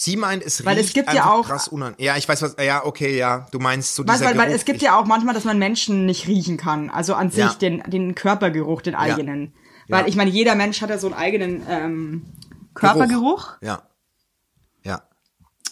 Sie 0.00 0.16
meint, 0.16 0.44
es 0.44 0.64
Weil 0.64 0.76
es 0.78 0.84
riecht 0.84 0.94
gibt 0.94 1.12
ja 1.12 1.28
auch- 1.28 1.44
krass 1.44 1.66
unan. 1.66 1.96
Ja, 1.98 2.16
ich 2.16 2.28
weiß 2.28 2.40
was. 2.42 2.54
Ja, 2.64 2.84
okay, 2.84 3.18
ja. 3.18 3.48
Du 3.50 3.58
meinst 3.58 3.96
so 3.96 4.04
dieser 4.04 4.26
weil, 4.26 4.38
weil 4.38 4.46
Geruch. 4.46 4.54
es 4.60 4.64
gibt 4.64 4.80
ja 4.80 4.96
auch 4.96 5.04
manchmal, 5.06 5.34
dass 5.34 5.42
man 5.42 5.58
Menschen 5.58 6.06
nicht 6.06 6.28
riechen 6.28 6.56
kann. 6.56 6.88
Also 6.88 7.14
an 7.14 7.30
sich 7.32 7.38
Ja. 7.40 7.54
den, 7.54 7.82
den 7.88 8.14
Körpergeruch, 8.14 8.80
den 8.80 8.94
eigenen. 8.94 9.54
Weil 9.88 10.02
Ja. 10.02 10.06
ich 10.06 10.14
meine, 10.14 10.30
jeder 10.30 10.54
Mensch 10.54 10.82
hat 10.82 10.90
ja 10.90 10.98
so 10.98 11.08
einen 11.08 11.16
eigenen 11.16 11.62
ähm, 11.68 12.26
Körpergeruch. 12.74 13.56
Ja. 13.60 13.82
Ja. 14.84 15.02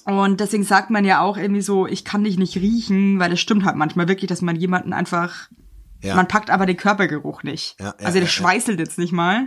Und 0.06 0.40
deswegen 0.40 0.64
sagt 0.64 0.90
man 0.90 1.04
ja 1.04 1.20
auch 1.20 1.36
irgendwie 1.36 1.62
so, 1.62 1.86
ich 1.86 2.04
kann 2.04 2.24
dich 2.24 2.36
nicht 2.36 2.56
riechen, 2.56 3.20
weil 3.20 3.32
es 3.32 3.38
stimmt 3.40 3.64
halt 3.64 3.76
manchmal 3.76 4.08
wirklich, 4.08 4.28
dass 4.28 4.42
man 4.42 4.56
jemanden 4.56 4.92
einfach, 4.92 5.48
Ja. 6.02 6.16
man 6.16 6.26
packt 6.26 6.50
aber 6.50 6.66
den 6.66 6.76
Körpergeruch 6.76 7.44
nicht. 7.44 7.76
Ja, 7.78 7.86
ja, 7.86 7.92
also 7.98 8.14
der 8.14 8.14
ja, 8.14 8.20
ja. 8.22 8.26
schweißelt 8.28 8.80
jetzt 8.80 8.98
nicht 8.98 9.12
mal. 9.12 9.46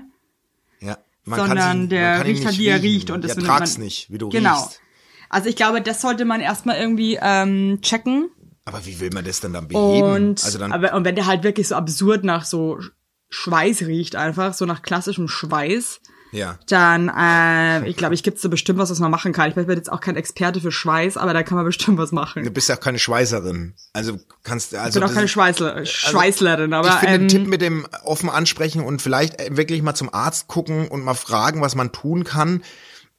Sondern 1.26 1.90
der 1.90 2.10
man 2.10 2.18
kann 2.18 2.28
ihn 2.28 2.34
riecht 2.34 2.46
halt, 2.46 2.58
wie 2.58 2.68
er 2.68 2.82
riecht 2.82 3.12
und 3.12 3.24
das 3.24 3.36
ja, 3.36 3.42
trag's 3.42 3.78
man- 3.78 3.86
nicht, 3.86 4.12
wie 4.12 4.18
du 4.18 4.30
Genau. 4.30 4.62
riechst. 4.62 4.82
Also 5.30 5.48
ich 5.50 5.56
glaube, 5.56 5.82
das 5.82 6.02
sollte 6.02 6.26
man 6.26 6.42
erstmal 6.42 6.78
irgendwie 6.80 7.20
ähm, 7.22 7.80
checken. 7.82 8.30
Aber 8.66 8.86
wie 8.86 9.00
will 9.00 9.10
man 9.14 9.26
das 9.26 9.40
denn 9.40 9.54
dann 9.54 9.68
beheben? 9.68 10.04
Und, 10.12 10.44
also 10.44 10.58
dann, 10.58 10.72
aber, 10.72 10.94
und 10.94 11.06
wenn 11.06 11.16
der 11.16 11.26
halt 11.28 11.44
wirklich 11.44 11.68
so 11.68 11.76
absurd 11.76 12.24
nach 12.24 12.46
so 12.46 12.78
Sch- 12.78 12.92
Schweiß 13.30 13.84
riecht, 13.84 14.16
einfach, 14.16 14.54
so 14.54 14.66
nach 14.66 14.82
klassischem 14.82 15.28
Schweiß, 15.28 16.02
ja. 16.32 16.58
dann, 16.68 17.10
äh, 17.10 17.88
ich 17.88 17.98
glaube, 17.98 18.14
ich 18.14 18.24
gibt's 18.24 18.42
da 18.42 18.48
bestimmt 18.48 18.80
was, 18.80 18.90
was 18.90 19.00
man 19.00 19.12
machen 19.12 19.34
kann. 19.34 19.50
Ich 19.50 19.56
bin 19.56 19.68
jetzt 19.70 19.92
auch 19.92 20.02
kein 20.02 20.16
Experte 20.16 20.62
für 20.62 20.72
Schweiß, 20.72 21.18
aber 21.18 21.34
da 21.34 21.44
kann 21.44 21.56
man 21.56 21.66
bestimmt 21.66 21.98
was 21.98 22.12
machen. 22.12 22.44
Du 22.44 22.52
bist 22.52 22.70
ja 22.70 22.76
auch 22.76 22.80
keine 22.80 23.00
Schweißerin. 23.00 23.74
Also 23.94 24.20
kannst 24.44 24.74
Ich 24.74 24.80
also 24.80 25.00
bin 25.00 25.10
auch 25.10 25.14
keine 25.14 25.28
Schweißler, 25.28 25.86
Schweißlerin, 25.86 26.74
aber 26.74 26.90
ich 26.90 26.96
finde 26.96 27.16
ähm, 27.16 27.22
den 27.22 27.30
Tipp 27.30 27.48
mit 27.48 27.62
dem 27.62 27.88
offen 28.04 28.30
ansprechen 28.30 28.82
und 28.82 29.02
vielleicht 29.02 29.40
äh, 29.40 29.58
wirklich 29.58 29.82
mal 29.82 29.96
zum 29.96 30.14
Arzt 30.14 30.48
gucken 30.48 30.88
und 30.88 31.04
mal 31.04 31.14
fragen, 31.14 31.62
was 31.62 31.76
man 31.76 31.92
tun 31.92 32.24
kann. 32.24 32.64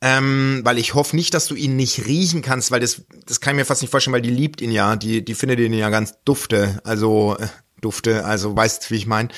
Ähm, 0.02 0.62
weil 0.64 0.78
ich 0.78 0.94
hoffe 0.94 1.14
nicht, 1.14 1.34
dass 1.34 1.46
du 1.46 1.54
ihn 1.54 1.76
nicht 1.76 2.06
riechen 2.06 2.40
kannst, 2.40 2.70
weil 2.70 2.80
das, 2.80 3.02
das 3.26 3.40
kann 3.40 3.52
ich 3.52 3.56
mir 3.58 3.64
fast 3.66 3.82
nicht 3.82 3.90
vorstellen, 3.90 4.14
weil 4.14 4.22
die 4.22 4.30
liebt 4.30 4.62
ihn 4.62 4.72
ja, 4.72 4.96
die, 4.96 5.22
die 5.22 5.34
findet 5.34 5.60
ihn 5.60 5.74
ja 5.74 5.90
ganz 5.90 6.14
dufte, 6.24 6.80
also 6.84 7.36
äh, 7.38 7.48
dufte, 7.82 8.24
also 8.24 8.56
weißt, 8.56 8.90
wie 8.90 8.96
ich 8.96 9.06
meine. 9.06 9.28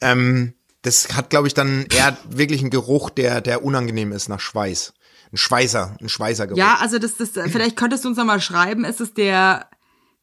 Ähm, 0.00 0.54
das 0.82 1.16
hat, 1.16 1.30
glaube 1.30 1.48
ich, 1.48 1.54
dann 1.54 1.86
eher 1.94 2.16
wirklich 2.28 2.60
einen 2.60 2.70
Geruch, 2.70 3.10
der, 3.10 3.40
der 3.40 3.64
unangenehm 3.64 4.12
ist 4.12 4.28
nach 4.28 4.40
Schweiß. 4.40 4.94
Ein 5.32 5.36
Schweißer, 5.36 5.96
ein 6.00 6.08
Schweißergeruch. 6.08 6.58
ja, 6.58 6.76
also 6.80 6.98
das, 6.98 7.16
das, 7.16 7.30
vielleicht 7.32 7.76
könntest 7.76 8.04
du 8.04 8.08
uns 8.08 8.16
noch 8.16 8.24
mal 8.24 8.40
schreiben, 8.40 8.84
ist 8.84 9.00
es 9.00 9.12
der 9.12 9.68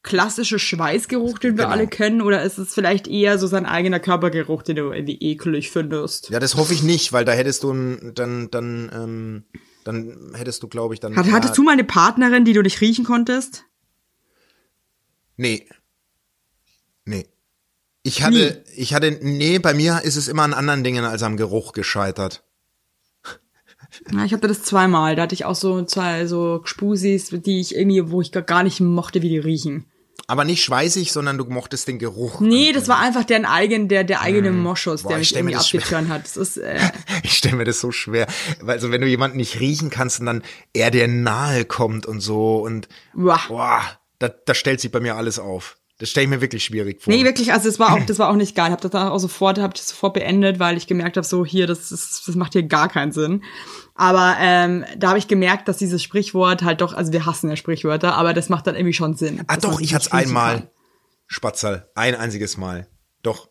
klassische 0.02 0.58
Schweißgeruch, 0.60 1.38
den 1.40 1.58
wir 1.58 1.64
Genau. 1.66 1.76
alle 1.76 1.88
kennen, 1.88 2.22
oder 2.22 2.42
ist 2.44 2.58
es 2.58 2.74
vielleicht 2.74 3.08
eher 3.08 3.38
so 3.38 3.48
sein 3.48 3.66
eigener 3.66 4.00
Körpergeruch, 4.00 4.64
den 4.64 4.76
du 4.78 4.92
irgendwie 4.92 5.18
eklig 5.20 5.72
findest? 5.72 6.30
Ja, 6.30 6.40
das 6.40 6.56
hoffe 6.56 6.74
ich 6.74 6.84
nicht, 6.84 7.12
weil 7.12 7.26
da 7.26 7.34
hättest 7.34 7.64
du 7.64 7.74
dann, 8.14 8.50
dann, 8.52 8.92
ähm, 8.94 9.44
dann 9.84 10.32
hättest 10.36 10.64
du, 10.64 10.68
glaube 10.68 10.94
ich, 10.94 11.00
dann. 11.00 11.16
Hat, 11.16 11.32
hattest 11.32 11.58
du 11.58 11.64
mal 11.64 11.72
eine 11.74 11.84
Partnerin, 11.84 12.46
die 12.46 12.54
du 12.54 12.62
nicht 12.62 12.82
riechen 12.82 13.04
konntest? 13.06 13.66
Nee. 15.38 15.68
Nee. 17.04 17.28
Ich 18.08 18.22
hatte, 18.22 18.64
ich 18.76 18.94
hatte, 18.94 19.18
nee, 19.20 19.58
bei 19.58 19.74
mir 19.74 20.02
ist 20.04 20.16
es 20.16 20.28
immer 20.28 20.44
an 20.44 20.54
anderen 20.54 20.84
Dingen 20.84 21.06
als 21.06 21.24
am 21.24 21.38
Geruch 21.38 21.74
gescheitert. 21.74 22.44
Ja, 24.12 24.24
ich 24.26 24.32
hatte 24.32 24.48
das 24.48 24.62
zweimal. 24.62 25.16
Da 25.16 25.24
hatte 25.24 25.34
ich 25.34 25.44
auch 25.46 25.56
so 25.56 25.84
zwei 25.86 26.28
so 26.28 26.62
Spusis, 26.66 27.30
die 27.32 27.60
ich 27.60 27.76
irgendwie, 27.76 28.12
wo 28.12 28.22
ich 28.22 28.32
gar- 28.32 28.62
nicht 28.62 28.80
mochte, 28.80 29.24
wie 29.24 29.30
die 29.30 29.40
riechen. 29.40 29.86
Aber 30.28 30.44
nicht 30.44 30.64
schweißig, 30.64 31.12
sondern 31.12 31.40
du 31.40 31.46
mochtest 31.46 31.88
den 31.88 31.98
Geruch. 31.98 32.42
Nee, 32.42 32.74
das 32.74 32.88
war 32.88 33.00
einfach 33.00 33.24
der 33.24 33.52
eigen, 33.52 33.88
der, 33.88 34.04
der 34.04 34.22
eigene 34.22 34.52
Moschus, 34.52 35.02
Boah, 35.02 35.10
der 35.10 35.20
ich 35.22 35.32
mich 35.32 35.40
irgendwie 35.40 35.56
abgeturnt 35.56 36.10
hat. 36.10 36.26
Das 36.26 36.38
ist, 36.38 36.58
äh, 36.58 36.80
Ich 37.24 37.38
stelle 37.38 37.56
mir 37.56 37.66
das 37.66 37.80
so 37.80 37.92
schwer. 37.92 38.28
Weil 38.62 38.76
also 38.76 38.92
wenn 38.92 39.02
du 39.02 39.08
jemanden 39.08 39.38
nicht 39.38 39.60
riechen 39.60 39.90
kannst 39.90 40.20
und 40.20 40.28
dann 40.28 40.44
er 40.74 40.92
dir 40.92 41.08
nahe 41.08 41.66
kommt 41.66 42.06
und 42.06 42.22
so 42.22 42.58
und 42.58 42.88
boah, 43.48 43.82
da, 44.20 44.30
da 44.30 44.54
stellt 44.54 44.80
sich 44.80 44.92
bei 44.92 45.00
mir 45.00 45.16
alles 45.16 45.40
auf. 45.40 45.78
Das 45.98 46.10
stelle 46.10 46.26
ich 46.26 46.30
mir 46.30 46.42
wirklich 46.42 46.66
schwierig 46.66 47.02
vor. 47.02 47.14
Nee, 47.14 47.24
wirklich, 47.24 47.54
also 47.54 47.70
das 47.70 47.80
war 47.80 47.94
auch, 47.94 48.06
das 48.06 48.20
war 48.20 48.30
auch 48.30 48.36
nicht 48.36 48.54
geil. 48.54 48.72
Hab 48.72 48.82
das 48.82 48.92
dann 48.92 49.08
auch 49.08 49.18
sofort, 49.18 49.60
hab 49.60 49.74
das 49.76 49.88
sofort 49.88 50.14
beendet, 50.14 50.60
weil 50.60 50.76
ich 50.76 50.88
gemerkt 50.88 51.16
habe, 51.16 51.26
so 51.26 51.46
hier, 51.46 51.68
das, 51.68 51.92
ist, 51.92 52.28
das 52.28 52.36
macht 52.36 52.52
hier 52.52 52.64
gar 52.64 52.90
keinen 52.90 53.14
Sinn. 53.14 53.44
Aber 53.94 54.36
ähm, 54.40 54.84
da 54.98 55.10
habe 55.10 55.20
ich 55.20 55.30
gemerkt, 55.30 55.70
dass 55.70 55.78
dieses 55.78 56.04
Sprichwort 56.04 56.64
halt 56.64 56.82
doch, 56.82 56.94
also 56.94 57.14
wir 57.14 57.26
hassen 57.26 57.50
ja 57.50 57.56
Sprichwörter, 57.56 58.16
aber 58.16 58.34
das 58.34 58.50
macht 58.50 58.68
dann 58.68 58.76
irgendwie 58.76 58.94
schon 58.94 59.16
Sinn. 59.16 59.44
ah 59.48 59.56
doch, 59.56 59.80
ich 59.80 59.94
nicht 59.94 60.14
riechen 60.14 60.28
einmal. 60.28 60.60
kann. 60.60 60.70
Spatzerl. 61.28 61.90
Ein 61.96 62.16
einziges 62.16 62.58
Mal. 62.58 62.88
Doch. 63.24 63.50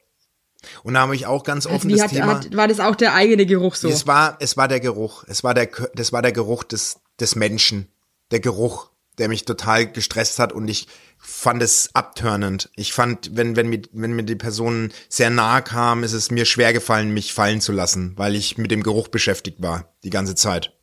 Und 0.82 0.94
da 0.94 1.00
habe 1.00 1.14
ich 1.14 1.26
auch 1.26 1.44
ganz 1.44 1.66
offen 1.66 1.88
Wie 1.88 1.94
das 1.94 2.02
hat, 2.02 2.10
Thema. 2.10 2.26
hat, 2.26 2.56
war 2.56 2.68
das 2.68 2.80
auch 2.80 2.94
der 2.94 3.14
eigene 3.14 3.46
Geruch 3.46 3.74
so? 3.74 3.88
Es 3.88 4.06
war, 4.06 4.36
es 4.40 4.56
war 4.56 4.68
der 4.68 4.80
Geruch. 4.80 5.24
Es 5.28 5.44
war 5.44 5.54
der, 5.54 5.68
das 5.94 6.12
war 6.12 6.22
der 6.22 6.32
Geruch 6.32 6.64
des, 6.64 7.00
des 7.20 7.36
Menschen. 7.36 7.88
Der 8.30 8.40
Geruch, 8.40 8.90
der 9.18 9.28
mich 9.28 9.44
total 9.44 9.90
gestresst 9.90 10.38
hat 10.38 10.52
und 10.52 10.68
ich 10.68 10.88
fand 11.18 11.62
es 11.62 11.94
abturnend. 11.94 12.70
Ich 12.76 12.92
fand, 12.92 13.36
wenn, 13.36 13.56
wenn 13.56 13.68
mir, 13.68 13.82
wenn 13.92 14.12
mir 14.12 14.24
die 14.24 14.36
Person 14.36 14.92
sehr 15.08 15.30
nahe 15.30 15.62
kam, 15.62 16.04
ist 16.04 16.12
es 16.12 16.30
mir 16.30 16.44
schwer 16.44 16.72
gefallen, 16.72 17.14
mich 17.14 17.32
fallen 17.32 17.60
zu 17.60 17.72
lassen, 17.72 18.12
weil 18.16 18.34
ich 18.34 18.58
mit 18.58 18.70
dem 18.70 18.82
Geruch 18.82 19.08
beschäftigt 19.08 19.62
war, 19.62 19.94
die 20.04 20.10
ganze 20.10 20.34
Zeit. 20.34 20.76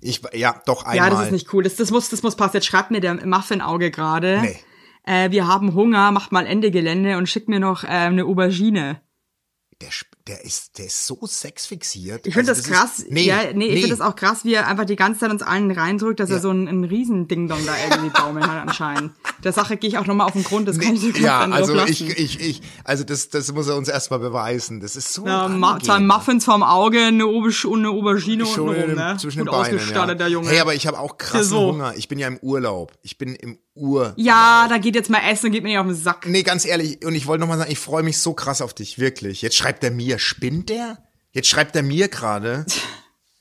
Ich, 0.00 0.20
ja, 0.32 0.60
doch 0.66 0.84
einmal. 0.84 0.96
Ja, 0.96 1.10
das 1.10 1.26
ist 1.26 1.32
nicht 1.32 1.52
cool. 1.52 1.62
Das, 1.62 1.76
das 1.76 1.90
muss, 1.90 2.08
das 2.08 2.22
muss 2.22 2.34
passen. 2.34 2.56
Jetzt 2.56 2.66
schreibt 2.66 2.90
mir 2.90 3.00
der 3.00 3.24
Muffin-Auge 3.24 3.90
gerade. 3.90 4.40
Nee. 4.42 4.58
Äh, 5.04 5.30
wir 5.30 5.46
haben 5.46 5.74
Hunger, 5.74 6.10
macht 6.10 6.32
mal 6.32 6.46
Ende 6.46 6.70
Gelände 6.70 7.16
und 7.18 7.28
schickt 7.28 7.48
mir 7.48 7.60
noch 7.60 7.84
äh, 7.84 7.88
eine 7.88 8.24
Aubergine. 8.24 9.00
Der, 9.80 9.90
der 10.26 10.44
ist, 10.44 10.78
der 10.78 10.86
ist 10.86 11.06
so 11.06 11.18
sexfixiert. 11.26 12.26
Ich 12.26 12.34
finde 12.34 12.50
Also 12.50 12.62
das 12.62 12.70
krass. 12.70 12.98
Ist, 13.00 13.10
nee, 13.10 13.24
ja, 13.24 13.52
nee, 13.52 13.66
ich 13.66 13.80
finde 13.80 13.96
das 13.96 14.00
auch 14.00 14.14
krass, 14.14 14.44
wie 14.44 14.54
er 14.54 14.66
einfach 14.68 14.84
die 14.84 14.96
ganze 14.96 15.20
Zeit 15.20 15.30
uns 15.30 15.42
allen 15.42 15.70
reindrückt, 15.70 16.20
dass 16.20 16.30
er 16.30 16.40
so 16.40 16.50
ein, 16.50 16.68
ein 16.68 16.84
Riesending-Dong 16.84 17.66
da 17.66 17.74
irgendwie 17.90 18.10
baumeln 18.10 18.46
hat 18.46 18.68
anscheinend. 18.68 19.12
Der 19.42 19.52
Sache 19.52 19.76
gehe 19.76 19.88
ich 19.90 19.98
auch 19.98 20.06
nochmal 20.06 20.26
auf 20.26 20.34
den 20.34 20.44
Grund, 20.44 20.68
das 20.68 20.78
kann 20.78 20.94
ich 20.94 21.00
dir 21.00 21.12
ganz 21.12 21.24
Ja, 21.24 21.40
dann 21.40 21.52
also 21.52 21.74
ich, 21.84 22.08
ich, 22.18 22.40
ich, 22.40 22.62
also 22.84 23.04
das, 23.04 23.28
das 23.30 23.52
muss 23.52 23.68
er 23.68 23.76
uns 23.76 23.88
erstmal 23.88 24.20
beweisen. 24.20 24.80
Das 24.80 24.94
ist 24.96 25.12
so. 25.12 25.26
Ja, 25.26 25.50
zwei 25.82 25.98
Muffins 25.98 26.44
vorm 26.44 26.62
Auge, 26.62 27.00
eine, 27.06 27.26
und 27.26 27.64
eine 27.64 27.90
Aubergine 27.90 28.44
unten 28.44 28.60
rum, 28.60 28.94
ne? 28.94 29.16
zwischen 29.18 29.38
den 29.38 29.46
Gut 29.46 29.54
Beinen. 29.56 29.76
ausgestattet, 29.76 30.08
ja. 30.08 30.14
der 30.14 30.28
Junge. 30.28 30.48
Hey, 30.48 30.60
aber 30.60 30.74
ich 30.74 30.86
habe 30.86 30.98
auch 30.98 31.18
krassen 31.18 31.48
so. 31.48 31.72
Hunger. 31.72 31.94
Ich 31.96 32.08
bin 32.08 32.18
ja 32.18 32.28
im 32.28 32.38
Urlaub. 32.38 32.92
Ich 33.02 33.18
bin 33.18 33.34
im 33.34 33.58
Ur. 33.74 34.12
ja, 34.16 34.66
da 34.68 34.76
geht 34.76 34.94
jetzt 34.94 35.08
mal 35.08 35.22
essen 35.30 35.46
und 35.46 35.52
geht 35.52 35.62
mir 35.62 35.70
nicht 35.70 35.78
auf 35.78 35.86
den 35.86 35.94
Sack. 35.94 36.26
Nee, 36.28 36.42
ganz 36.42 36.66
ehrlich, 36.66 37.04
und 37.06 37.14
ich 37.14 37.26
wollte 37.26 37.40
noch 37.40 37.48
mal 37.48 37.56
sagen, 37.56 37.72
ich 37.72 37.78
freue 37.78 38.02
mich 38.02 38.18
so 38.18 38.34
krass 38.34 38.60
auf 38.60 38.74
dich, 38.74 38.98
wirklich. 38.98 39.40
Jetzt 39.40 39.56
schreibt 39.56 39.82
er 39.82 39.90
mir, 39.90 40.11
spinnt 40.18 40.68
der? 40.68 40.98
Jetzt 41.32 41.48
schreibt 41.48 41.74
er 41.76 41.82
mir 41.82 42.08
gerade. 42.08 42.66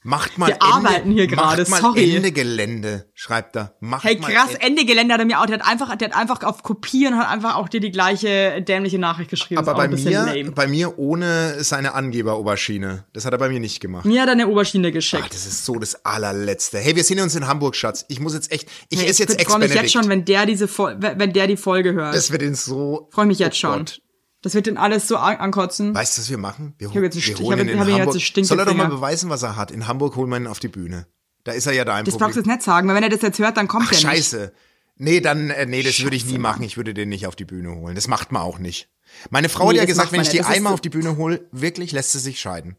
Macht 0.04 0.40
mal 0.40 0.48
Wir 0.48 0.60
arbeiten 0.64 1.12
hier 1.12 1.26
macht 1.36 1.58
gerade, 1.58 1.70
mal 1.70 1.80
sorry. 1.80 2.16
Ende 2.16 2.32
Gelände, 2.32 3.06
schreibt 3.14 3.56
er. 3.56 3.76
Macht 3.82 4.04
Hey, 4.04 4.16
krass, 4.18 4.54
Ende- 4.56 4.62
Ende 4.66 4.86
Gelände 4.86 5.14
hat 5.14 5.20
er 5.22 5.28
mir 5.28 5.40
auch, 5.40 5.46
der 5.46 5.60
hat 5.60 5.68
einfach, 5.68 5.96
der 5.96 6.10
hat 6.10 6.18
einfach 6.18 6.42
auf 6.42 6.64
Kopieren, 6.64 7.18
hat 7.20 7.30
einfach 7.30 7.56
auch 7.56 7.70
dir 7.70 7.80
die 7.80 7.92
gleiche 7.92 8.64
dämliche 8.64 8.98
Nachricht 8.98 9.30
geschrieben. 9.30 9.60
Aber 9.60 9.76
bei 9.76 9.88
mir, 9.88 10.10
lame. 10.10 10.52
bei 10.54 10.66
mir 10.66 10.98
ohne 10.98 11.64
seine 11.64 11.94
Angeber-Oberschiene. 11.94 13.06
Das 13.14 13.26
hat 13.26 13.34
er 13.34 13.38
bei 13.38 13.50
mir 13.50 13.60
nicht 13.60 13.80
gemacht. 13.80 14.06
Mir 14.06 14.22
hat 14.24 14.30
er 14.30 14.32
eine 14.32 14.48
Ach, 14.48 14.92
geschickt. 14.92 15.34
das 15.36 15.46
ist 15.46 15.66
so 15.66 15.76
das 15.76 16.04
allerletzte. 16.04 16.80
Hey, 16.80 16.96
wir 16.96 17.04
sehen 17.04 17.20
uns 17.20 17.36
in 17.36 17.46
Hamburg, 17.46 17.76
Schatz. 17.76 18.04
Ich 18.08 18.20
muss 18.20 18.34
jetzt 18.34 18.52
echt, 18.52 18.68
ich 18.90 19.00
Hey, 19.00 19.08
esse 19.08 19.22
jetzt 19.22 19.40
ich 19.40 19.48
freue 19.48 19.60
mich 19.60 19.72
jetzt 19.72 19.92
schon, 19.94 20.10
wenn 20.10 20.26
der 20.26 20.48
diese 20.48 20.68
wenn 20.68 21.32
der 21.32 21.46
die 21.46 21.58
Folge 21.58 21.94
hört. 21.94 22.16
Das 22.16 22.32
wird 22.32 22.42
ihn 22.42 22.56
so. 22.56 23.08
Freue 23.12 23.28
mich 23.28 23.38
jetzt 23.38 23.54
oh 23.58 23.68
schon. 23.68 23.78
Gott. 23.80 24.02
Das 24.42 24.54
wird 24.56 24.66
den 24.66 24.78
alles 24.78 25.08
so 25.08 25.18
an 25.18 25.38
ankotzen. 25.38 25.94
Weißt 25.94 26.18
du, 26.18 26.22
was 26.22 26.30
wir 26.30 26.38
machen? 26.38 26.74
Wir, 26.80 26.88
hab 26.90 26.96
jetzt 26.96 27.14
einen 27.16 27.24
wir 27.24 27.36
St- 27.36 27.40
ich 27.40 27.46
holen 27.46 27.60
hab 27.60 27.68
ihn 27.68 27.80
hab 27.80 27.88
ihn 27.88 27.96
jetzt 27.96 28.00
Hamburg. 28.08 28.32
einen. 28.38 28.46
Soll 28.46 28.60
er 28.60 28.66
doch 28.66 28.74
mal 28.74 28.88
beweisen, 28.90 29.30
was 29.30 29.44
er 29.44 29.56
hat? 29.56 29.70
In 29.72 29.88
Hamburg 29.88 30.16
holen 30.16 30.30
wir 30.30 30.38
ihn 30.38 30.48
auf 30.48 30.60
die 30.60 30.68
Bühne. 30.68 31.06
Da 31.44 31.52
ist 31.52 31.68
er 31.68 31.74
ja 31.74 31.86
da 31.86 32.00
im 32.00 32.06
Das 32.06 32.18
brauchst 32.18 32.36
du 32.36 32.40
jetzt 32.40 32.48
nicht 32.48 32.62
sagen, 32.64 32.88
weil 32.88 32.96
wenn 32.96 33.04
er 33.04 33.10
das 33.10 33.22
jetzt 33.22 33.40
hört, 33.40 33.58
dann 33.58 33.68
kommt 33.68 33.86
Ach, 33.88 33.92
er 33.92 33.98
nicht. 33.98 34.02
scheiße. 34.02 34.52
Nee, 34.98 35.20
dann, 35.22 35.50
äh, 35.50 35.66
nee, 35.66 35.82
das 35.84 36.02
würde 36.04 36.16
ich 36.16 36.26
nie 36.26 36.38
machen. 36.38 36.64
Ich 36.64 36.78
würde 36.78 36.94
den 36.94 37.10
nicht 37.10 37.26
auf 37.28 37.36
die 37.36 37.46
Bühne 37.46 37.74
holen. 37.76 37.96
Das 37.96 38.08
macht 38.08 38.32
man 38.32 38.42
auch 38.44 38.60
nicht. 38.60 38.90
Meine 39.30 39.50
Frau 39.50 39.66
Nee, 39.72 39.78
hat 39.80 39.84
ja 39.84 39.86
gesagt, 39.86 40.12
wenn 40.12 40.22
ich 40.22 40.30
die 40.30 40.42
einmal 40.42 40.72
so- 40.72 40.76
auf 40.76 40.82
die 40.82 40.90
Bühne 40.90 41.18
hole, 41.18 41.48
wirklich 41.52 41.92
lässt 41.92 42.12
sie 42.12 42.20
sich 42.20 42.40
scheiden. 42.40 42.78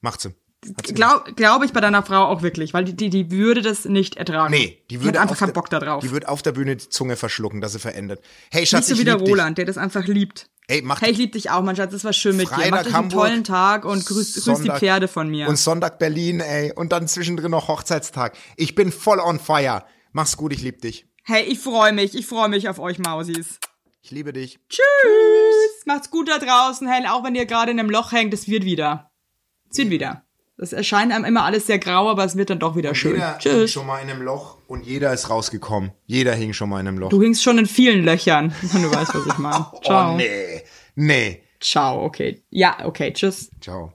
Macht 0.00 0.20
sie. 0.22 0.30
Glaube 0.62 1.32
glaub 1.32 1.64
ich 1.64 1.72
bei 1.72 1.80
deiner 1.80 2.02
Frau 2.02 2.26
auch 2.26 2.42
wirklich, 2.42 2.74
weil 2.74 2.84
die, 2.84 2.94
die, 2.94 3.08
die 3.08 3.30
würde 3.30 3.62
das 3.62 3.86
nicht 3.86 4.16
ertragen. 4.16 4.52
Nee, 4.52 4.82
die 4.90 5.02
würde 5.02 5.18
hat 5.18 5.22
einfach 5.22 5.38
keinen 5.38 5.54
Bock 5.54 5.70
da 5.70 5.78
drauf. 5.80 6.02
Die 6.02 6.10
wird 6.10 6.28
auf 6.28 6.42
der 6.42 6.52
Bühne 6.52 6.76
die 6.76 6.88
Zunge 6.88 7.16
verschlucken, 7.16 7.62
dass 7.62 7.72
sie 7.72 7.78
verändert. 7.78 8.20
Hey, 8.50 8.66
Schatz, 8.66 8.80
Nicht 8.80 8.88
so 8.88 8.94
ich 8.94 9.00
wie 9.00 9.04
der 9.04 9.14
lieb 9.14 9.24
dich. 9.24 9.32
Roland, 9.32 9.56
der 9.56 9.64
das 9.64 9.78
einfach 9.78 10.06
liebt. 10.06 10.50
Ey, 10.68 10.82
mach 10.82 11.00
Hey, 11.00 11.12
ich 11.12 11.18
lieb 11.18 11.32
dich 11.32 11.50
auch, 11.50 11.62
mein 11.62 11.76
Schatz, 11.76 11.92
das 11.92 12.04
war 12.04 12.12
schön 12.12 12.36
mit 12.36 12.48
dir. 12.48 12.50
Mach 12.50 12.58
Freitag 12.60 12.84
dich 12.84 12.94
einen 12.94 13.04
Hamburg, 13.04 13.26
tollen 13.26 13.44
Tag 13.44 13.84
und 13.86 14.04
grüß, 14.04 14.44
grüß 14.44 14.60
die 14.60 14.70
Pferde 14.70 15.08
von 15.08 15.30
mir. 15.30 15.48
Und 15.48 15.56
Sonntag 15.56 15.98
Berlin, 15.98 16.40
ey. 16.40 16.72
Und 16.74 16.92
dann 16.92 17.08
zwischendrin 17.08 17.50
noch 17.50 17.68
Hochzeitstag. 17.68 18.36
Ich 18.56 18.74
bin 18.74 18.92
voll 18.92 19.18
on 19.18 19.40
fire. 19.40 19.84
Mach's 20.12 20.36
gut, 20.36 20.52
ich 20.52 20.60
lieb 20.62 20.82
dich. 20.82 21.06
hey, 21.24 21.42
ich 21.44 21.58
freue 21.58 21.92
mich, 21.92 22.14
ich 22.14 22.26
freue 22.26 22.48
mich 22.50 22.68
auf 22.68 22.78
euch 22.78 22.98
Mausis. 22.98 23.58
Ich 24.02 24.10
liebe 24.10 24.32
dich. 24.32 24.58
Tschüss. 24.68 25.86
Macht's 25.86 26.10
gut 26.10 26.28
da 26.28 26.38
draußen, 26.38 26.86
hey, 26.86 27.06
auch 27.06 27.24
wenn 27.24 27.34
ihr 27.34 27.46
gerade 27.46 27.70
in 27.72 27.78
einem 27.78 27.90
Loch 27.90 28.12
hängt, 28.12 28.34
es 28.34 28.46
wird 28.46 28.64
wieder. 28.64 29.10
Es 29.70 29.78
wird 29.78 29.90
wieder. 29.90 30.24
Das 30.60 30.74
erscheint 30.74 31.10
einem 31.10 31.24
immer 31.24 31.44
alles 31.44 31.66
sehr 31.66 31.78
grau, 31.78 32.10
aber 32.10 32.22
es 32.22 32.36
wird 32.36 32.50
dann 32.50 32.58
doch 32.58 32.76
wieder 32.76 32.94
schön. 32.94 33.12
Jeder 33.14 33.30
hing 33.30 33.38
Tschüss. 33.38 33.72
schon 33.72 33.86
mal 33.86 33.98
in 34.02 34.10
einem 34.10 34.20
Loch 34.20 34.58
und 34.68 34.84
jeder 34.84 35.10
ist 35.10 35.30
rausgekommen. 35.30 35.92
Jeder 36.06 36.34
hing 36.34 36.52
schon 36.52 36.68
mal 36.68 36.80
in 36.80 36.86
einem 36.86 36.98
Loch. 36.98 37.08
Du 37.08 37.22
hingst 37.22 37.42
schon 37.42 37.56
in 37.56 37.64
vielen 37.64 38.04
Löchern, 38.04 38.54
wenn 38.60 38.82
du 38.90 38.94
weißt, 38.94 39.14
was 39.14 39.26
ich 39.26 39.38
meine. 39.38 39.64
Ciao. 39.82 40.12
Oh, 40.12 40.16
nee. 40.18 40.60
Nee. 40.96 41.40
Ciao, 41.60 42.04
okay. 42.04 42.42
Ja, 42.50 42.76
okay, 42.84 43.10
tschüss. 43.10 43.50
Ciao. 43.62 43.94